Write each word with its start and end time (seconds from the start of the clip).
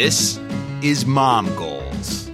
This 0.00 0.38
is 0.80 1.06
Mom 1.06 1.52
Goals. 1.56 2.30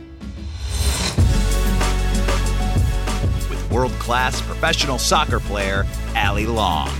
With 3.49 3.71
world 3.73 3.93
class 3.93 4.43
professional 4.43 4.99
soccer 4.99 5.41
player 5.41 5.87
Allie 6.15 6.45
Long. 6.45 6.91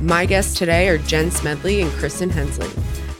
My 0.00 0.24
guests 0.24 0.54
today 0.54 0.88
are 0.88 0.96
Jen 0.96 1.30
Smedley 1.30 1.82
and 1.82 1.90
Kristin 1.90 2.30
Hensley. 2.30 2.70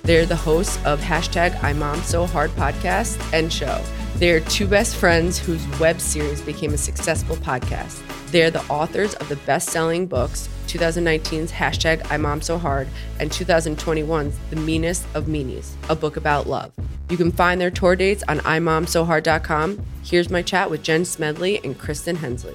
They're 0.05 0.25
the 0.25 0.35
hosts 0.35 0.79
of 0.87 0.99
hashtag 1.01 1.63
I 1.63 1.75
So 2.05 2.25
Hard 2.25 2.53
podcast 2.53 3.21
and 3.35 3.53
show. 3.53 3.85
They're 4.15 4.41
two 4.41 4.67
best 4.67 4.97
friends 4.97 5.39
whose 5.39 5.63
web 5.79 6.01
series 6.01 6.41
became 6.41 6.73
a 6.73 6.79
successful 6.79 7.37
podcast. 7.37 8.01
They're 8.31 8.51
the 8.51 8.63
authors 8.69 9.15
of 9.15 9.29
the 9.29 9.37
best 9.37 9.71
selling 9.71 10.07
books 10.07 10.49
2019's 10.69 11.51
hashtag 11.51 12.07
I 12.11 12.17
Mom 12.17 12.41
So 12.41 12.59
Hard 12.59 12.87
and 13.19 13.29
2021's 13.31 14.39
The 14.51 14.57
Meanest 14.57 15.05
of 15.15 15.25
Meanies, 15.25 15.73
a 15.89 15.97
book 15.97 16.17
about 16.17 16.47
love. 16.47 16.73
You 17.09 17.17
can 17.17 17.33
find 17.33 17.61
their 17.61 17.73
tour 17.73 17.97
dates 17.97 18.23
on 18.29 18.39
imomsohard.com. 18.41 19.85
Here's 20.05 20.31
my 20.31 20.43
chat 20.43 20.71
with 20.71 20.85
Jen 20.85 21.05
Smedley 21.05 21.59
and 21.65 21.77
Kristin 21.77 22.19
Hensley. 22.19 22.55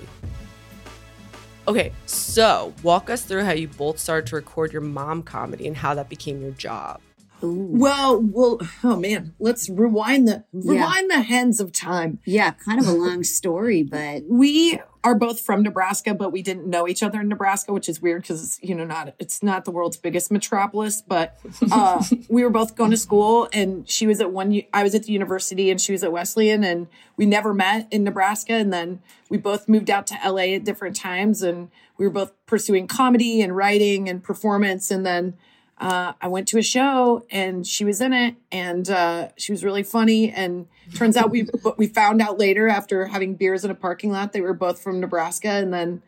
Okay, 1.68 1.92
so 2.06 2.74
walk 2.82 3.10
us 3.10 3.24
through 3.24 3.44
how 3.44 3.52
you 3.52 3.68
both 3.68 4.00
started 4.00 4.28
to 4.28 4.36
record 4.38 4.72
your 4.72 4.84
mom 4.84 5.24
comedy 5.24 5.68
and 5.68 5.76
how 5.76 5.94
that 5.96 6.08
became 6.08 6.42
your 6.42 6.52
job. 6.52 7.02
Well, 7.42 8.22
well, 8.22 8.60
oh 8.84 8.96
man, 8.96 9.34
let's 9.40 9.70
rewind 9.70 10.28
the 10.28 10.46
Yeah. 10.54 10.72
rewind 10.72 11.12
the 11.12 11.22
hands 11.22 11.60
of 11.60 11.74
time. 11.74 12.20
Yeah, 12.26 12.52
kind 12.52 12.80
of 12.80 12.88
a 12.88 12.94
long 12.94 13.24
story, 13.24 13.84
but 13.84 14.24
We 14.30 14.80
are 15.06 15.14
both 15.14 15.40
from 15.40 15.62
Nebraska, 15.62 16.16
but 16.16 16.32
we 16.32 16.42
didn't 16.42 16.66
know 16.66 16.88
each 16.88 17.04
other 17.04 17.22
in 17.22 17.28
Nebraska, 17.28 17.72
which 17.72 17.88
is 17.88 18.02
weird 18.02 18.24
because 18.24 18.44
it's 18.44 18.60
you 18.64 18.74
know 18.74 18.86
not 18.86 19.14
it's 19.20 19.44
not 19.44 19.64
the 19.64 19.70
world's 19.72 19.98
biggest 19.98 20.32
metropolis. 20.32 21.04
But 21.08 21.38
uh, 21.72 22.04
we 22.30 22.44
were 22.44 22.50
both 22.50 22.76
going 22.76 22.90
to 22.90 22.98
school, 22.98 23.48
and 23.54 23.88
she 23.88 24.08
was 24.08 24.20
at 24.20 24.32
one. 24.32 24.64
I 24.74 24.82
was 24.82 24.96
at 24.96 25.04
the 25.04 25.14
university, 25.14 25.70
and 25.70 25.80
she 25.80 25.92
was 25.92 26.04
at 26.04 26.12
Wesleyan, 26.12 26.64
and 26.64 26.88
we 27.18 27.28
never 27.28 27.54
met 27.54 27.88
in 27.92 28.04
Nebraska. 28.04 28.54
And 28.54 28.74
then 28.74 29.00
we 29.30 29.38
both 29.38 29.70
moved 29.70 29.92
out 29.92 30.08
to 30.08 30.16
LA 30.26 30.56
at 30.56 30.64
different 30.64 30.96
times, 30.96 31.44
and 31.44 31.70
we 31.98 32.06
were 32.06 32.12
both 32.12 32.34
pursuing 32.48 32.88
comedy 32.88 33.42
and 33.42 33.56
writing 33.56 34.10
and 34.10 34.24
performance, 34.24 34.90
and 34.90 35.06
then. 35.06 35.36
uh, 35.78 36.14
I 36.22 36.28
went 36.30 36.48
to 36.50 36.58
a 36.58 36.64
show 36.64 37.26
and 37.30 37.68
she 37.68 37.84
was 37.84 38.00
in 38.00 38.14
it 38.14 38.36
and 38.50 38.90
uh, 38.90 39.28
she 39.36 39.52
was 39.52 39.62
really 39.62 39.84
funny. 39.84 40.32
And 40.32 40.68
turns 40.94 41.18
out 41.18 41.32
we 41.32 41.48
we 41.78 41.88
found 41.88 42.22
out 42.22 42.38
later 42.38 42.68
after 42.68 43.08
having 43.08 43.36
beers 43.36 43.66
in 43.66 43.72
a 43.72 43.76
parking 43.76 44.12
lot 44.12 44.34
they 44.34 44.42
were 44.42 44.54
both 44.54 44.80
from 44.80 45.00
Nebraska. 45.00 45.50
And 45.50 45.74
then 45.74 46.02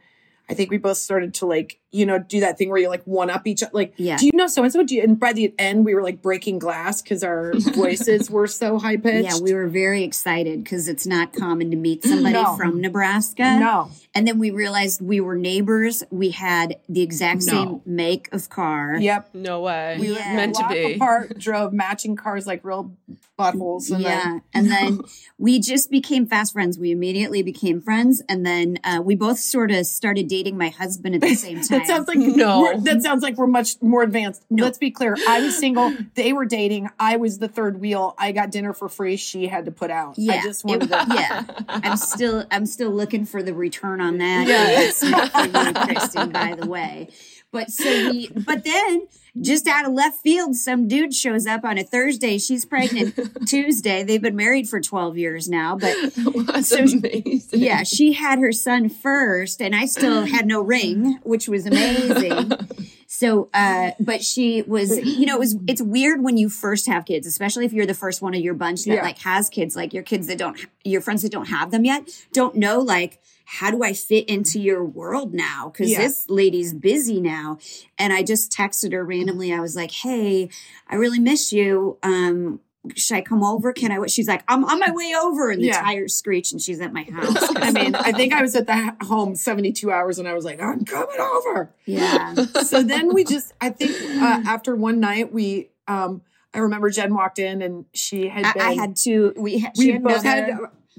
I 0.50 0.54
think 0.54 0.72
we 0.72 0.78
both 0.78 0.98
started 0.98 1.34
to 1.36 1.46
like 1.46 1.80
you 1.92 2.06
know 2.06 2.20
do 2.20 2.42
that 2.42 2.58
thing 2.58 2.70
where 2.70 2.78
you 2.80 2.90
like 2.90 3.04
one 3.06 3.30
up 3.30 3.48
each 3.48 3.64
like 3.72 3.94
Yeah. 3.98 4.18
do 4.18 4.26
you 4.26 4.32
know 4.34 4.48
so 4.48 4.64
and 4.64 4.72
so? 4.74 4.84
Do 4.84 4.94
you? 4.96 5.04
And 5.04 5.20
by 5.20 5.32
the 5.34 5.54
end 5.58 5.86
we 5.86 5.96
were 5.96 6.04
like 6.04 6.22
breaking 6.22 6.60
glass 6.60 7.02
because 7.02 7.24
our 7.24 7.54
voices 7.76 8.30
were 8.30 8.48
so 8.48 8.78
high 8.78 8.98
pitched. 8.98 9.24
yeah, 9.36 9.40
we 9.42 9.54
were 9.54 9.68
very 9.68 10.04
excited 10.04 10.64
because 10.64 10.88
it's 10.88 11.08
not 11.08 11.34
common 11.34 11.72
to 11.72 11.78
meet 11.78 12.04
somebody 12.04 12.34
No. 12.44 12.58
from 12.58 12.82
Nebraska. 12.82 13.58
no 13.60 13.90
And 14.14 14.28
then 14.28 14.38
we 14.38 14.52
realized 14.52 15.00
we 15.02 15.22
were 15.22 15.36
neighbors. 15.38 16.04
We 16.12 16.32
had 16.32 16.76
the 16.90 17.02
exact 17.02 17.46
No. 17.46 17.52
same 17.54 17.82
make 17.86 18.34
of 18.34 18.50
car. 18.50 18.98
yep. 19.00 19.30
No 19.34 19.62
way. 19.62 19.98
We 20.00 20.10
were 20.12 20.16
Meant 20.20 20.56
to 20.56 20.68
be. 20.68 20.96
apart, 20.96 21.38
drove 21.40 21.72
matching 21.74 22.16
cars 22.16 22.46
like 22.46 22.64
real 22.66 22.92
buttholes. 23.40 23.92
And 23.92 24.02
yeah. 24.02 24.24
then, 24.24 24.42
and 24.54 24.72
then 24.72 25.00
we 25.38 25.60
just 25.60 25.90
became 25.92 26.26
fast 26.26 26.54
friends. 26.54 26.78
We 26.80 26.92
immediately 26.92 27.44
became 27.44 27.80
friends. 27.82 28.22
And 28.28 28.46
then 28.46 28.80
uh, 28.84 29.02
we 29.04 29.16
both 29.16 29.40
sort 29.40 29.72
of 29.72 29.86
started 29.86 30.28
dating 30.28 30.58
my 30.58 30.70
husband 30.70 31.16
at 31.16 31.22
the 31.22 31.36
same 31.36 31.62
time. 31.62 31.77
That 31.78 31.88
sounds 31.88 32.08
like 32.08 32.18
No. 32.18 32.80
that 32.82 33.02
sounds 33.02 33.24
like 33.24 33.38
we're 33.38 33.48
much 33.48 33.82
more 33.82 34.04
advanced. 34.04 34.44
No. 34.50 34.64
Let's 34.64 34.78
be 34.78 34.92
clear. 34.92 35.16
I 35.28 35.42
was 35.42 35.58
single. 35.58 35.94
They 36.16 36.34
were 36.34 36.46
dating. 36.46 36.90
I 37.00 37.18
was 37.18 37.38
the 37.40 37.48
third 37.48 37.80
wheel. 37.80 38.16
I 38.18 38.32
got 38.32 38.50
dinner 38.52 38.74
for 38.74 38.90
free. 38.90 39.18
She 39.18 39.48
had 39.48 39.66
to 39.66 39.72
put 39.72 39.92
out. 39.92 40.16
yeah. 40.18 40.34
I 40.36 40.42
just 40.42 40.66
wanted 40.66 40.84
It- 40.84 40.90
to. 40.90 41.06
yeah. 41.16 41.44
I'm 41.70 41.98
still 41.98 42.46
I'm 42.52 42.66
still 42.66 42.92
looking 42.92 43.26
for 43.26 43.44
the 43.44 43.54
return 43.54 44.02
on 44.02 44.18
that. 44.18 44.48
Yeah. 44.48 44.82
It's 44.82 45.04
not 45.04 45.32
for 45.32 45.46
you, 45.46 45.74
Kristin, 45.96 46.30
by 46.32 46.56
the 46.56 46.68
way. 46.68 47.10
But 47.52 47.72
so 47.72 47.86
we 48.10 48.28
but 48.30 48.64
then 48.64 49.08
just 49.42 49.68
out 49.68 49.86
of 49.86 49.94
left 49.94 50.22
field, 50.22 50.56
some 50.56 50.88
dude 50.88 51.14
shows 51.14 51.46
up 51.46 51.64
on 51.64 51.78
a 51.78 51.84
Thursday. 51.84 52.38
She's 52.38 52.66
pregnant 52.66 53.18
Tuesday. 53.48 54.04
They've 54.04 54.22
been 54.22 54.36
married 54.36 54.68
for 54.70 54.80
12 54.82 55.18
years 55.18 55.48
now, 55.50 55.78
but 55.78 55.94
So- 56.66 56.78
amazing. 56.80 57.42
yeah, 57.60 57.84
she 57.84 58.14
had 58.14 58.40
her 58.40 58.52
son 58.52 58.90
first, 58.90 59.62
and 59.62 59.76
I 59.76 59.86
still 59.86 60.26
had 60.26 60.46
no 60.48 60.62
ring, 60.62 61.20
which 61.24 61.48
was 61.48 61.66
amazing. 61.66 62.52
So, 63.10 63.50
uh, 63.54 63.92
but 64.02 64.22
she 64.22 64.64
was, 64.64 64.96
you 65.00 65.26
know, 65.26 65.36
it 65.38 65.40
was, 65.40 65.56
it's 65.66 65.82
weird 65.82 66.22
when 66.22 66.36
you 66.36 66.50
first 66.50 66.88
have 66.88 67.06
kids, 67.06 67.26
especially 67.26 67.66
if 67.66 67.72
you're 67.72 67.86
the 67.86 67.94
first 67.94 68.22
one 68.22 68.36
of 68.36 68.42
your 68.42 68.54
bunch 68.54 68.84
that 68.84 68.96
Yeah. 68.96 69.02
like 69.02 69.18
has 69.20 69.50
kids, 69.50 69.78
like 69.78 69.94
your 69.94 70.04
kids 70.04 70.28
that 70.28 70.38
don't, 70.38 70.60
your 70.84 71.00
friends 71.00 71.22
that 71.24 71.32
don't 71.32 71.48
have 71.48 71.72
them 71.72 71.86
yet, 71.86 72.04
don't 72.34 72.56
know 72.56 72.80
like, 72.80 73.20
how 73.50 73.72
do 73.72 73.82
I 73.82 73.94
fit 73.94 74.28
into 74.28 74.60
your 74.60 74.84
world 74.84 75.34
now? 75.34 75.70
Cause 75.76 75.90
Yeah. 75.90 76.00
this 76.00 76.30
lady's 76.30 76.74
busy 76.74 77.22
now. 77.22 77.60
And 77.98 78.12
I 78.12 78.22
just 78.22 78.52
texted 78.52 78.92
her 78.92 79.06
randomly. 79.06 79.54
I 79.54 79.62
was 79.62 79.74
like, 79.74 79.92
Hey, 79.92 80.50
I 80.90 80.96
really 80.96 81.20
miss 81.20 81.54
you. 81.54 81.98
Um, 82.04 82.60
should 82.96 83.16
I 83.16 83.22
come 83.22 83.44
over? 83.46 83.72
Can 83.72 83.92
I? 83.94 84.06
She's 84.08 84.28
like, 84.28 84.44
I'm 84.50 84.66
on 84.66 84.80
my 84.80 84.92
way 84.92 85.14
over. 85.18 85.50
And 85.50 85.62
the 85.62 85.68
Yeah. 85.68 85.82
tires 85.82 86.14
screech 86.14 86.52
and 86.52 86.62
she's 86.62 86.82
at 86.82 86.92
my 86.92 87.04
house. 87.12 87.38
I 87.56 87.72
mean, 87.72 87.96
I 87.96 88.12
think 88.12 88.34
I 88.34 88.42
was 88.42 88.54
at 88.58 88.68
the 88.68 88.96
home 89.06 89.34
72 89.36 89.90
hours 89.92 90.20
and 90.20 90.28
I 90.28 90.34
was 90.34 90.44
like, 90.44 90.60
I'm 90.62 90.84
coming 90.84 91.20
over. 91.20 91.74
Yeah. 91.86 92.36
So 92.66 92.84
then 92.84 93.14
we 93.14 93.24
just, 93.24 93.54
I 93.62 93.70
think 93.70 93.94
uh, 94.22 94.42
after 94.46 94.76
one 94.76 95.00
night, 95.00 95.32
we, 95.32 95.70
um, 95.88 96.22
I 96.54 96.60
remember 96.60 96.90
Jen 96.90 97.14
walked 97.16 97.40
in 97.40 97.62
and 97.62 97.86
she 97.94 98.28
had 98.28 98.44
I, 98.46 98.52
been, 98.54 98.62
I 98.62 98.72
had 98.74 98.96
to. 98.98 99.34
We 99.38 99.66
we 99.78 99.90
had 99.92 100.04
both 100.04 100.24
had 100.24 100.52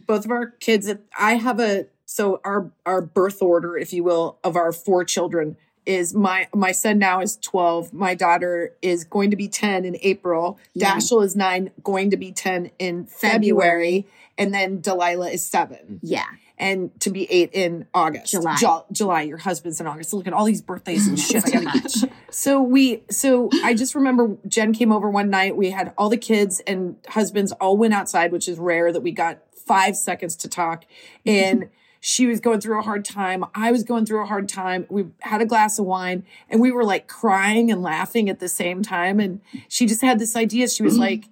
both 0.07 0.25
of 0.25 0.31
our 0.31 0.47
kids. 0.61 0.91
I 1.19 1.35
have 1.35 1.61
a, 1.61 1.87
so 2.11 2.41
our, 2.43 2.71
our 2.87 3.03
birth 3.03 3.43
order, 3.43 3.77
if 3.77 3.93
you 3.93 4.03
will, 4.03 4.39
of 4.43 4.57
our 4.57 4.73
four 4.73 5.05
children 5.05 5.59
is 5.85 6.15
my, 6.15 6.49
my 6.55 6.73
son 6.73 6.99
now 6.99 7.21
is 7.21 7.37
12. 7.37 7.93
My 7.93 8.15
daughter 8.15 8.73
is 8.81 9.05
going 9.05 9.31
to 9.31 9.37
be 9.37 9.47
10 9.47 9.85
in 9.85 9.95
April. 10.01 10.59
Yeah. 10.73 10.95
Dashiell 10.97 11.23
is 11.23 11.37
nine, 11.37 11.71
going 11.83 12.11
to 12.11 12.17
be 12.17 12.33
10 12.33 12.71
in 12.79 13.05
February. 13.05 14.07
And 14.39 14.55
then 14.55 14.81
Delilah 14.81 15.29
is 15.29 15.45
seven 15.45 16.01
Yeah. 16.03 16.25
and 16.57 16.99
to 17.01 17.11
be 17.11 17.31
eight 17.31 17.51
in 17.53 17.87
August. 17.93 18.31
July. 18.33 18.57
Ju- 18.59 18.85
July. 18.91 19.23
Your 19.23 19.37
husband's 19.37 19.79
in 19.79 19.87
August. 19.87 20.09
so 20.11 20.17
Look 20.17 20.27
at 20.27 20.33
all 20.33 20.47
these 20.47 20.63
birthdays 20.63 21.07
and 21.09 21.19
shit. 21.21 21.45
I 21.47 21.51
gotta 21.51 21.65
much. 21.67 21.95
so 22.31 22.63
we, 22.63 23.03
so 23.11 23.51
I 23.63 23.75
just 23.75 23.95
remember 23.95 24.39
Jen 24.47 24.73
came 24.73 24.93
over 24.93 25.11
one 25.11 25.29
night. 25.29 25.57
We 25.59 25.71
had 25.73 25.93
all 25.99 26.09
the 26.09 26.17
kids 26.17 26.61
and 26.67 26.97
husbands 27.09 27.53
all 27.53 27.77
went 27.77 27.93
outside, 27.93 28.33
which 28.33 28.49
is 28.49 28.59
rare 28.59 28.93
that 28.93 29.01
we 29.03 29.13
got 29.13 29.41
five 29.67 29.95
seconds 29.95 30.37
to 30.37 30.49
talk. 30.49 30.87
And 31.27 31.69
she 32.01 32.27
was 32.27 32.41
going 32.41 32.61
through 32.61 32.79
a 32.79 32.83
hard 32.83 33.05
time. 33.05 33.45
I 33.55 33.73
was 33.73 33.83
going 33.83 34.07
through 34.07 34.23
a 34.23 34.27
hard 34.27 34.49
time. 34.49 34.87
We 34.89 35.07
had 35.21 35.41
a 35.41 35.47
glass 35.47 35.79
of 35.79 35.87
wine 35.87 36.25
and 36.49 36.61
we 36.61 36.71
were 36.71 36.85
like 36.85 37.09
crying 37.09 37.71
and 37.71 37.83
laughing 37.83 38.29
at 38.29 38.41
the 38.41 38.49
same 38.49 38.83
time. 38.83 39.21
And 39.21 39.41
she 39.69 39.87
just 39.87 40.01
had 40.01 40.19
this 40.19 40.37
idea. 40.37 40.69
She 40.69 40.83
was 40.83 40.95
mm-hmm. 40.95 41.03
like, 41.03 41.25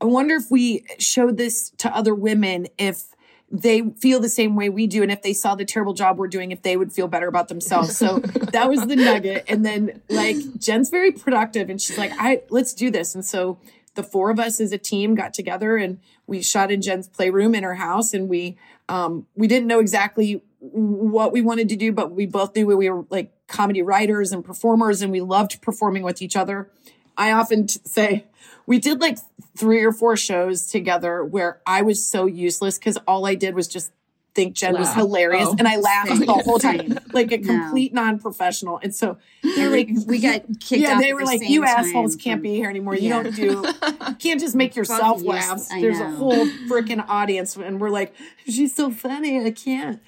I 0.00 0.06
wonder 0.06 0.34
if 0.34 0.50
we 0.50 0.84
showed 0.98 1.36
this 1.36 1.70
to 1.78 1.94
other 1.94 2.14
women, 2.14 2.68
if 2.78 3.04
they 3.52 3.82
feel 4.00 4.18
the 4.18 4.30
same 4.30 4.56
way 4.56 4.70
we 4.70 4.86
do 4.86 5.02
and 5.02 5.12
if 5.12 5.20
they 5.20 5.34
saw 5.34 5.54
the 5.54 5.64
terrible 5.64 5.92
job 5.92 6.16
we're 6.16 6.26
doing 6.26 6.50
if 6.50 6.62
they 6.62 6.74
would 6.74 6.90
feel 6.90 7.06
better 7.06 7.28
about 7.28 7.48
themselves 7.48 7.94
so 7.94 8.18
that 8.52 8.68
was 8.68 8.86
the 8.86 8.96
nugget 8.96 9.44
and 9.46 9.64
then 9.64 10.00
like 10.08 10.36
jen's 10.58 10.88
very 10.88 11.12
productive 11.12 11.68
and 11.68 11.80
she's 11.80 11.98
like 11.98 12.12
i 12.18 12.40
let's 12.48 12.72
do 12.72 12.90
this 12.90 13.14
and 13.14 13.26
so 13.26 13.58
the 13.94 14.02
four 14.02 14.30
of 14.30 14.40
us 14.40 14.58
as 14.58 14.72
a 14.72 14.78
team 14.78 15.14
got 15.14 15.34
together 15.34 15.76
and 15.76 16.00
we 16.26 16.40
shot 16.40 16.70
in 16.70 16.80
jen's 16.80 17.06
playroom 17.06 17.54
in 17.54 17.62
her 17.62 17.74
house 17.74 18.14
and 18.14 18.26
we 18.26 18.56
um 18.92 19.26
we 19.34 19.46
didn't 19.46 19.66
know 19.66 19.80
exactly 19.80 20.42
what 20.60 21.32
we 21.32 21.40
wanted 21.40 21.68
to 21.68 21.76
do 21.76 21.90
but 21.92 22.12
we 22.12 22.26
both 22.26 22.54
knew 22.54 22.66
we 22.66 22.88
were 22.88 23.04
like 23.10 23.32
comedy 23.52 23.82
writers 23.82 24.32
and 24.32 24.44
performers 24.44 25.02
and 25.02 25.12
we 25.12 25.20
loved 25.20 25.60
performing 25.60 26.02
with 26.02 26.20
each 26.22 26.34
other. 26.34 26.70
I 27.16 27.30
often 27.30 27.68
say 27.68 28.24
we 28.66 28.78
did 28.78 29.00
like 29.00 29.18
three 29.56 29.84
or 29.84 29.92
four 29.92 30.16
shows 30.16 30.66
together 30.66 31.22
where 31.22 31.60
I 31.66 31.82
was 31.82 32.04
so 32.04 32.26
useless 32.26 32.78
because 32.78 32.96
all 33.06 33.26
I 33.26 33.34
did 33.34 33.54
was 33.54 33.68
just 33.68 33.92
think 34.34 34.54
Jen 34.54 34.72
was 34.78 34.92
hilarious 34.94 35.48
Oh. 35.48 35.56
and 35.58 35.68
I 35.68 35.76
laughed 35.76 36.08
Same. 36.08 36.20
the 36.20 36.32
whole 36.32 36.58
time 36.58 36.78
Same. 36.78 36.98
like 37.12 37.32
a 37.32 37.38
No. 37.38 37.46
complete 37.64 37.92
non-professional. 37.92 38.80
And 38.82 38.94
so 38.94 39.18
they're 39.42 39.68
like, 39.70 39.90
we 40.06 40.18
got 40.20 40.42
kicked 40.60 40.80
yeah, 40.82 40.98
they 40.98 41.12
were 41.12 41.20
the 41.20 41.26
like, 41.26 41.42
you 41.48 41.64
assholes 41.64 42.16
can't 42.16 42.38
from- 42.38 42.42
be 42.42 42.54
here 42.54 42.70
anymore. 42.70 42.94
You 42.96 43.08
Yeah. 43.10 43.22
don't 43.22 43.36
do, 43.36 43.64
you 44.08 44.14
can't 44.14 44.40
just 44.40 44.54
make 44.54 44.74
yourself 44.74 45.18
Fuck 45.18 45.26
laugh. 45.26 45.66
I 45.70 45.80
There's 45.82 46.00
a 46.00 46.10
whole 46.10 46.46
freaking 46.68 47.04
audience. 47.08 47.56
And 47.56 47.80
we're 47.80 47.90
like, 47.90 48.14
she's 48.46 48.74
so 48.74 48.90
funny. 48.90 49.44
I 49.44 49.50
can't. 49.50 50.00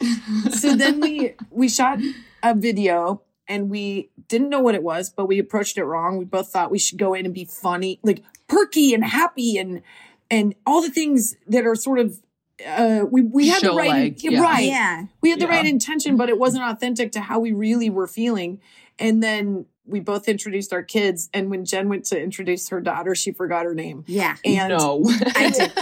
so 0.53 0.75
then 0.75 1.01
we, 1.01 1.35
we 1.51 1.69
shot 1.69 1.99
a 2.43 2.55
video 2.55 3.21
and 3.47 3.69
we 3.69 4.09
didn't 4.29 4.49
know 4.49 4.61
what 4.61 4.75
it 4.75 4.83
was, 4.83 5.11
but 5.11 5.27
we 5.27 5.39
approached 5.39 5.77
it 5.77 5.85
wrong. 5.85 6.17
We 6.17 6.25
both 6.25 6.49
thought 6.49 6.71
we 6.71 6.79
should 6.79 6.99
go 6.99 7.13
in 7.13 7.27
and 7.27 7.35
be 7.35 7.45
funny, 7.45 8.01
like 8.03 8.23
perky 8.49 8.95
and 8.95 9.05
happy 9.05 9.59
and, 9.59 9.83
and 10.31 10.55
all 10.67 10.81
the 10.81 10.91
things 10.91 11.37
that 11.47 11.67
are 11.67 11.75
sort 11.75 11.99
of, 11.99 12.21
uh, 12.67 13.05
we, 13.11 13.23
we 13.23 13.49
had 13.49 13.63
the 13.63 13.73
right, 13.73 13.89
like, 13.89 14.23
yeah. 14.23 14.41
right. 14.41 14.65
Yeah. 14.65 15.07
We 15.21 15.31
had 15.31 15.41
the 15.41 15.47
Yeah. 15.47 15.51
right 15.51 15.67
intention, 15.67 16.17
but 16.17 16.29
it 16.29 16.39
wasn't 16.39 16.65
authentic 16.65 17.13
to 17.13 17.21
how 17.21 17.41
we 17.41 17.53
really 17.53 17.91
were 17.91 18.07
feeling. 18.07 18.61
And 18.99 19.23
then 19.23 19.67
we 19.87 20.01
both 20.01 20.29
introduced 20.29 20.73
our 20.73 20.83
kids, 20.83 21.29
and 21.35 21.51
when 21.51 21.65
Jen 21.67 21.89
went 21.91 22.07
to 22.07 22.19
introduce 22.21 22.71
her 22.71 22.81
daughter, 22.81 23.15
she 23.15 23.33
forgot 23.33 23.67
her 23.67 23.75
name. 23.75 24.03
Yeah. 24.07 24.37
And 24.45 24.71
no. 24.71 25.05
I 25.37 25.51
did. 25.51 25.73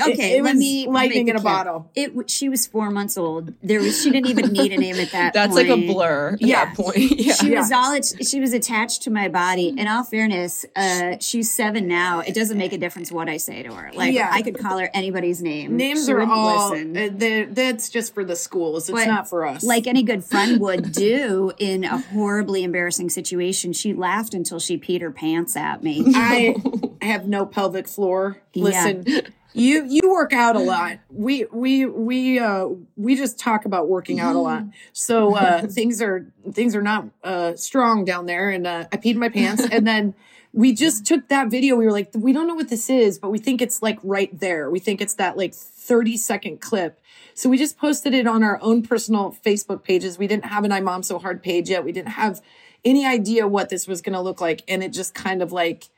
Okay, 0.00 0.32
it, 0.34 0.38
it 0.38 0.42
let 0.42 0.54
was 0.54 0.58
me 0.58 0.88
lightning 0.88 1.28
in 1.28 1.36
a 1.36 1.40
it 1.40 1.44
bottle. 1.44 1.90
It 1.94 2.28
she 2.30 2.48
was 2.48 2.66
four 2.66 2.90
months 2.90 3.16
old. 3.16 3.52
There 3.62 3.78
was 3.80 4.02
she 4.02 4.10
didn't 4.10 4.30
even 4.30 4.52
need 4.52 4.72
a 4.72 4.78
name 4.78 4.96
at 4.96 5.12
that. 5.12 5.32
That's 5.32 5.52
point. 5.54 5.68
like 5.68 5.78
a 5.78 5.86
blur 5.92 6.30
at 6.34 6.42
Yeah. 6.42 6.64
that 6.64 6.76
point. 6.76 6.96
Yeah. 7.22 7.34
She 7.34 7.50
Yeah. 7.52 7.58
was 7.60 7.70
all 7.70 8.00
she 8.26 8.40
was 8.40 8.52
attached 8.52 9.02
to 9.02 9.10
my 9.10 9.28
body. 9.28 9.68
In 9.76 9.86
all 9.86 10.02
fairness, 10.02 10.64
uh, 10.74 11.16
she's 11.20 11.50
seven 11.50 11.86
now. 11.86 12.20
It 12.20 12.34
doesn't 12.34 12.58
make 12.58 12.72
a 12.72 12.78
difference 12.78 13.12
what 13.12 13.28
I 13.28 13.36
say 13.36 13.62
to 13.62 13.72
her. 13.74 13.90
Like 13.94 14.12
Yeah. 14.14 14.28
I 14.32 14.42
could 14.42 14.58
call 14.58 14.78
her 14.78 14.90
anybody's 14.94 15.40
name. 15.42 15.76
Names 15.76 16.06
She 16.06 16.12
are 16.12 16.22
all 16.22 16.70
listen. 16.70 16.96
uh, 16.96 17.08
they're- 17.12 17.46
that's 17.46 17.90
just 17.90 18.12
for 18.14 18.24
the 18.24 18.34
schools. 18.34 18.88
It's 18.88 18.98
But 18.98 19.06
not 19.06 19.28
for 19.28 19.46
us. 19.46 19.62
like 19.62 19.86
any 19.86 20.02
good 20.02 20.24
friend 20.24 20.58
would 20.60 20.90
do 20.92 21.52
in 21.58 21.84
a 21.84 21.98
horribly 21.98 22.64
embarrassing 22.64 23.10
situation. 23.10 23.51
She 23.52 23.94
laughed 23.94 24.34
until 24.34 24.58
she 24.58 24.78
peed 24.78 25.00
her 25.00 25.10
pants 25.10 25.56
at 25.56 25.82
me. 25.82 26.04
I 26.14 26.56
have 27.00 27.26
no 27.26 27.46
pelvic 27.46 27.88
floor. 27.88 28.42
Yeah. 28.52 28.64
Listen, 28.64 29.32
you 29.54 29.84
you 29.86 30.10
work 30.10 30.32
out 30.32 30.56
a 30.56 30.60
lot. 30.60 30.98
We 31.10 31.46
we 31.52 31.86
we 31.86 32.38
uh 32.38 32.68
we 32.96 33.16
just 33.16 33.38
talk 33.38 33.64
about 33.64 33.88
working 33.88 34.20
out 34.20 34.34
a 34.34 34.38
lot. 34.38 34.64
So 34.92 35.36
uh 35.36 35.66
things 35.68 36.00
are 36.00 36.26
things 36.52 36.74
are 36.74 36.82
not 36.82 37.06
uh 37.22 37.54
strong 37.56 38.04
down 38.04 38.26
there 38.26 38.50
and 38.50 38.66
uh 38.66 38.86
I 38.92 38.96
peed 38.96 39.16
my 39.16 39.28
pants 39.28 39.62
and 39.70 39.86
then 39.86 40.14
we 40.52 40.72
just 40.74 41.06
took 41.06 41.28
that 41.28 41.50
video. 41.50 41.76
We 41.76 41.84
were 41.84 41.92
like, 41.92 42.10
we 42.14 42.32
don't 42.32 42.46
know 42.46 42.54
what 42.54 42.68
this 42.68 42.88
is, 42.88 43.18
but 43.18 43.30
we 43.30 43.38
think 43.38 43.60
it's 43.60 43.82
like 43.82 43.98
right 44.02 44.38
there. 44.38 44.70
We 44.70 44.78
think 44.78 45.00
it's 45.00 45.14
that 45.14 45.36
like 45.36 45.54
30 45.54 46.16
second 46.16 46.60
clip. 46.60 47.00
So 47.34 47.48
we 47.48 47.56
just 47.56 47.78
posted 47.78 48.14
it 48.14 48.26
on 48.26 48.42
our 48.42 48.58
own 48.60 48.82
personal 48.82 49.36
Facebook 49.44 49.82
pages. 49.82 50.18
We 50.18 50.26
didn't 50.26 50.46
have 50.46 50.64
an 50.64 50.72
I 50.72 50.80
Mom 50.80 51.02
So 51.02 51.18
Hard 51.18 51.42
page 51.42 51.70
yet. 51.70 51.84
We 51.84 51.92
didn't 51.92 52.10
have 52.10 52.42
any 52.84 53.06
idea 53.06 53.46
what 53.46 53.68
this 53.68 53.86
was 53.86 54.02
going 54.02 54.14
to 54.14 54.20
look 54.20 54.40
like. 54.40 54.62
And 54.68 54.82
it 54.82 54.92
just 54.92 55.14
kind 55.14 55.42
of 55.42 55.52
like 55.52 55.88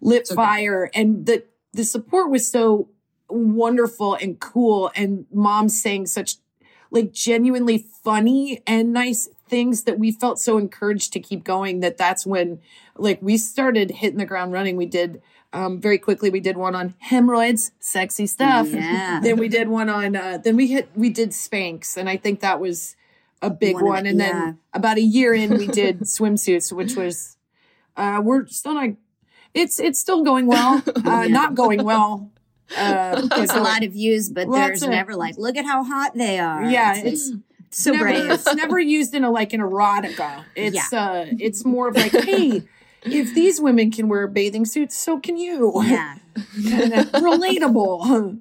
lit 0.00 0.28
fire. 0.28 0.90
And 0.94 1.26
the, 1.26 1.44
the 1.72 1.84
support 1.84 2.30
was 2.30 2.50
so 2.50 2.88
wonderful 3.28 4.14
and 4.14 4.38
cool. 4.40 4.90
And 4.94 5.26
mom 5.32 5.68
saying 5.68 6.06
such 6.06 6.36
like 6.90 7.12
genuinely 7.12 7.78
funny 7.78 8.62
and 8.66 8.92
nice 8.92 9.28
things 9.48 9.84
that 9.84 9.98
we 9.98 10.12
felt 10.12 10.38
so 10.38 10.58
encouraged 10.58 11.12
to 11.12 11.20
keep 11.20 11.44
going 11.44 11.80
that 11.80 11.96
that's 11.96 12.24
when 12.24 12.60
like 12.96 13.20
we 13.20 13.36
started 13.36 13.90
hitting 13.90 14.18
the 14.18 14.26
ground 14.26 14.52
running. 14.52 14.76
We 14.76 14.86
did 14.86 15.22
um, 15.52 15.80
very 15.80 15.98
quickly. 15.98 16.30
We 16.30 16.40
did 16.40 16.56
one 16.56 16.74
on 16.74 16.94
hemorrhoids, 16.98 17.72
sexy 17.78 18.26
stuff. 18.26 18.68
Yeah. 18.68 19.20
then 19.22 19.38
we 19.38 19.48
did 19.48 19.68
one 19.68 19.88
on. 19.88 20.16
Uh, 20.16 20.38
then 20.42 20.56
we 20.56 20.68
hit. 20.68 20.90
We 20.94 21.10
did 21.10 21.30
Spanx, 21.30 21.96
and 21.96 22.08
I 22.08 22.16
think 22.16 22.40
that 22.40 22.60
was 22.60 22.96
a 23.42 23.50
big 23.50 23.74
One 23.74 23.84
one. 23.84 24.06
and 24.06 24.18
yeah. 24.18 24.32
then 24.32 24.58
about 24.72 24.96
a 24.96 25.02
year 25.02 25.34
in, 25.34 25.58
we 25.58 25.66
did 25.66 26.00
swimsuits, 26.16 26.72
which 26.72 26.96
was. 26.96 27.36
Uh, 27.96 28.20
we're 28.24 28.46
still 28.46 28.72
not. 28.74 28.90
It's 29.52 29.78
it's 29.78 30.00
still 30.00 30.22
going 30.24 30.46
well. 30.46 30.82
Uh, 31.04 31.26
Not 31.28 31.54
going 31.54 31.84
well. 31.84 32.30
Uh, 32.74 33.28
It's 33.32 33.52
a 33.52 33.60
lot 33.60 33.84
of 33.84 33.92
views, 33.92 34.30
but 34.30 34.50
there's 34.50 34.82
of- 34.82 34.88
never 34.88 35.14
like, 35.14 35.36
look 35.36 35.58
at 35.58 35.66
how 35.66 35.84
hot 35.84 36.14
they 36.14 36.38
are. 36.38 36.64
Yeah, 36.64 36.92
like, 36.92 37.04
it's 37.04 37.30
so 37.68 37.92
never, 37.92 38.04
brave. 38.04 38.30
it's 38.30 38.54
never 38.54 38.78
used 38.80 39.14
in 39.14 39.24
a 39.24 39.30
like 39.30 39.52
an 39.52 39.60
erotica. 39.60 40.44
It's 40.56 40.90
uh 40.90 41.26
it's 41.38 41.66
more 41.66 41.88
of 41.88 41.96
like, 41.96 42.12
hey, 42.12 42.62
if 43.02 43.34
these 43.34 43.60
women 43.60 43.90
can 43.90 44.08
wear 44.08 44.26
bathing 44.26 44.64
suits, 44.64 44.96
so 44.96 45.20
can 45.20 45.36
you. 45.36 45.70
Yeah. 45.84 46.16
relatable 47.12 48.40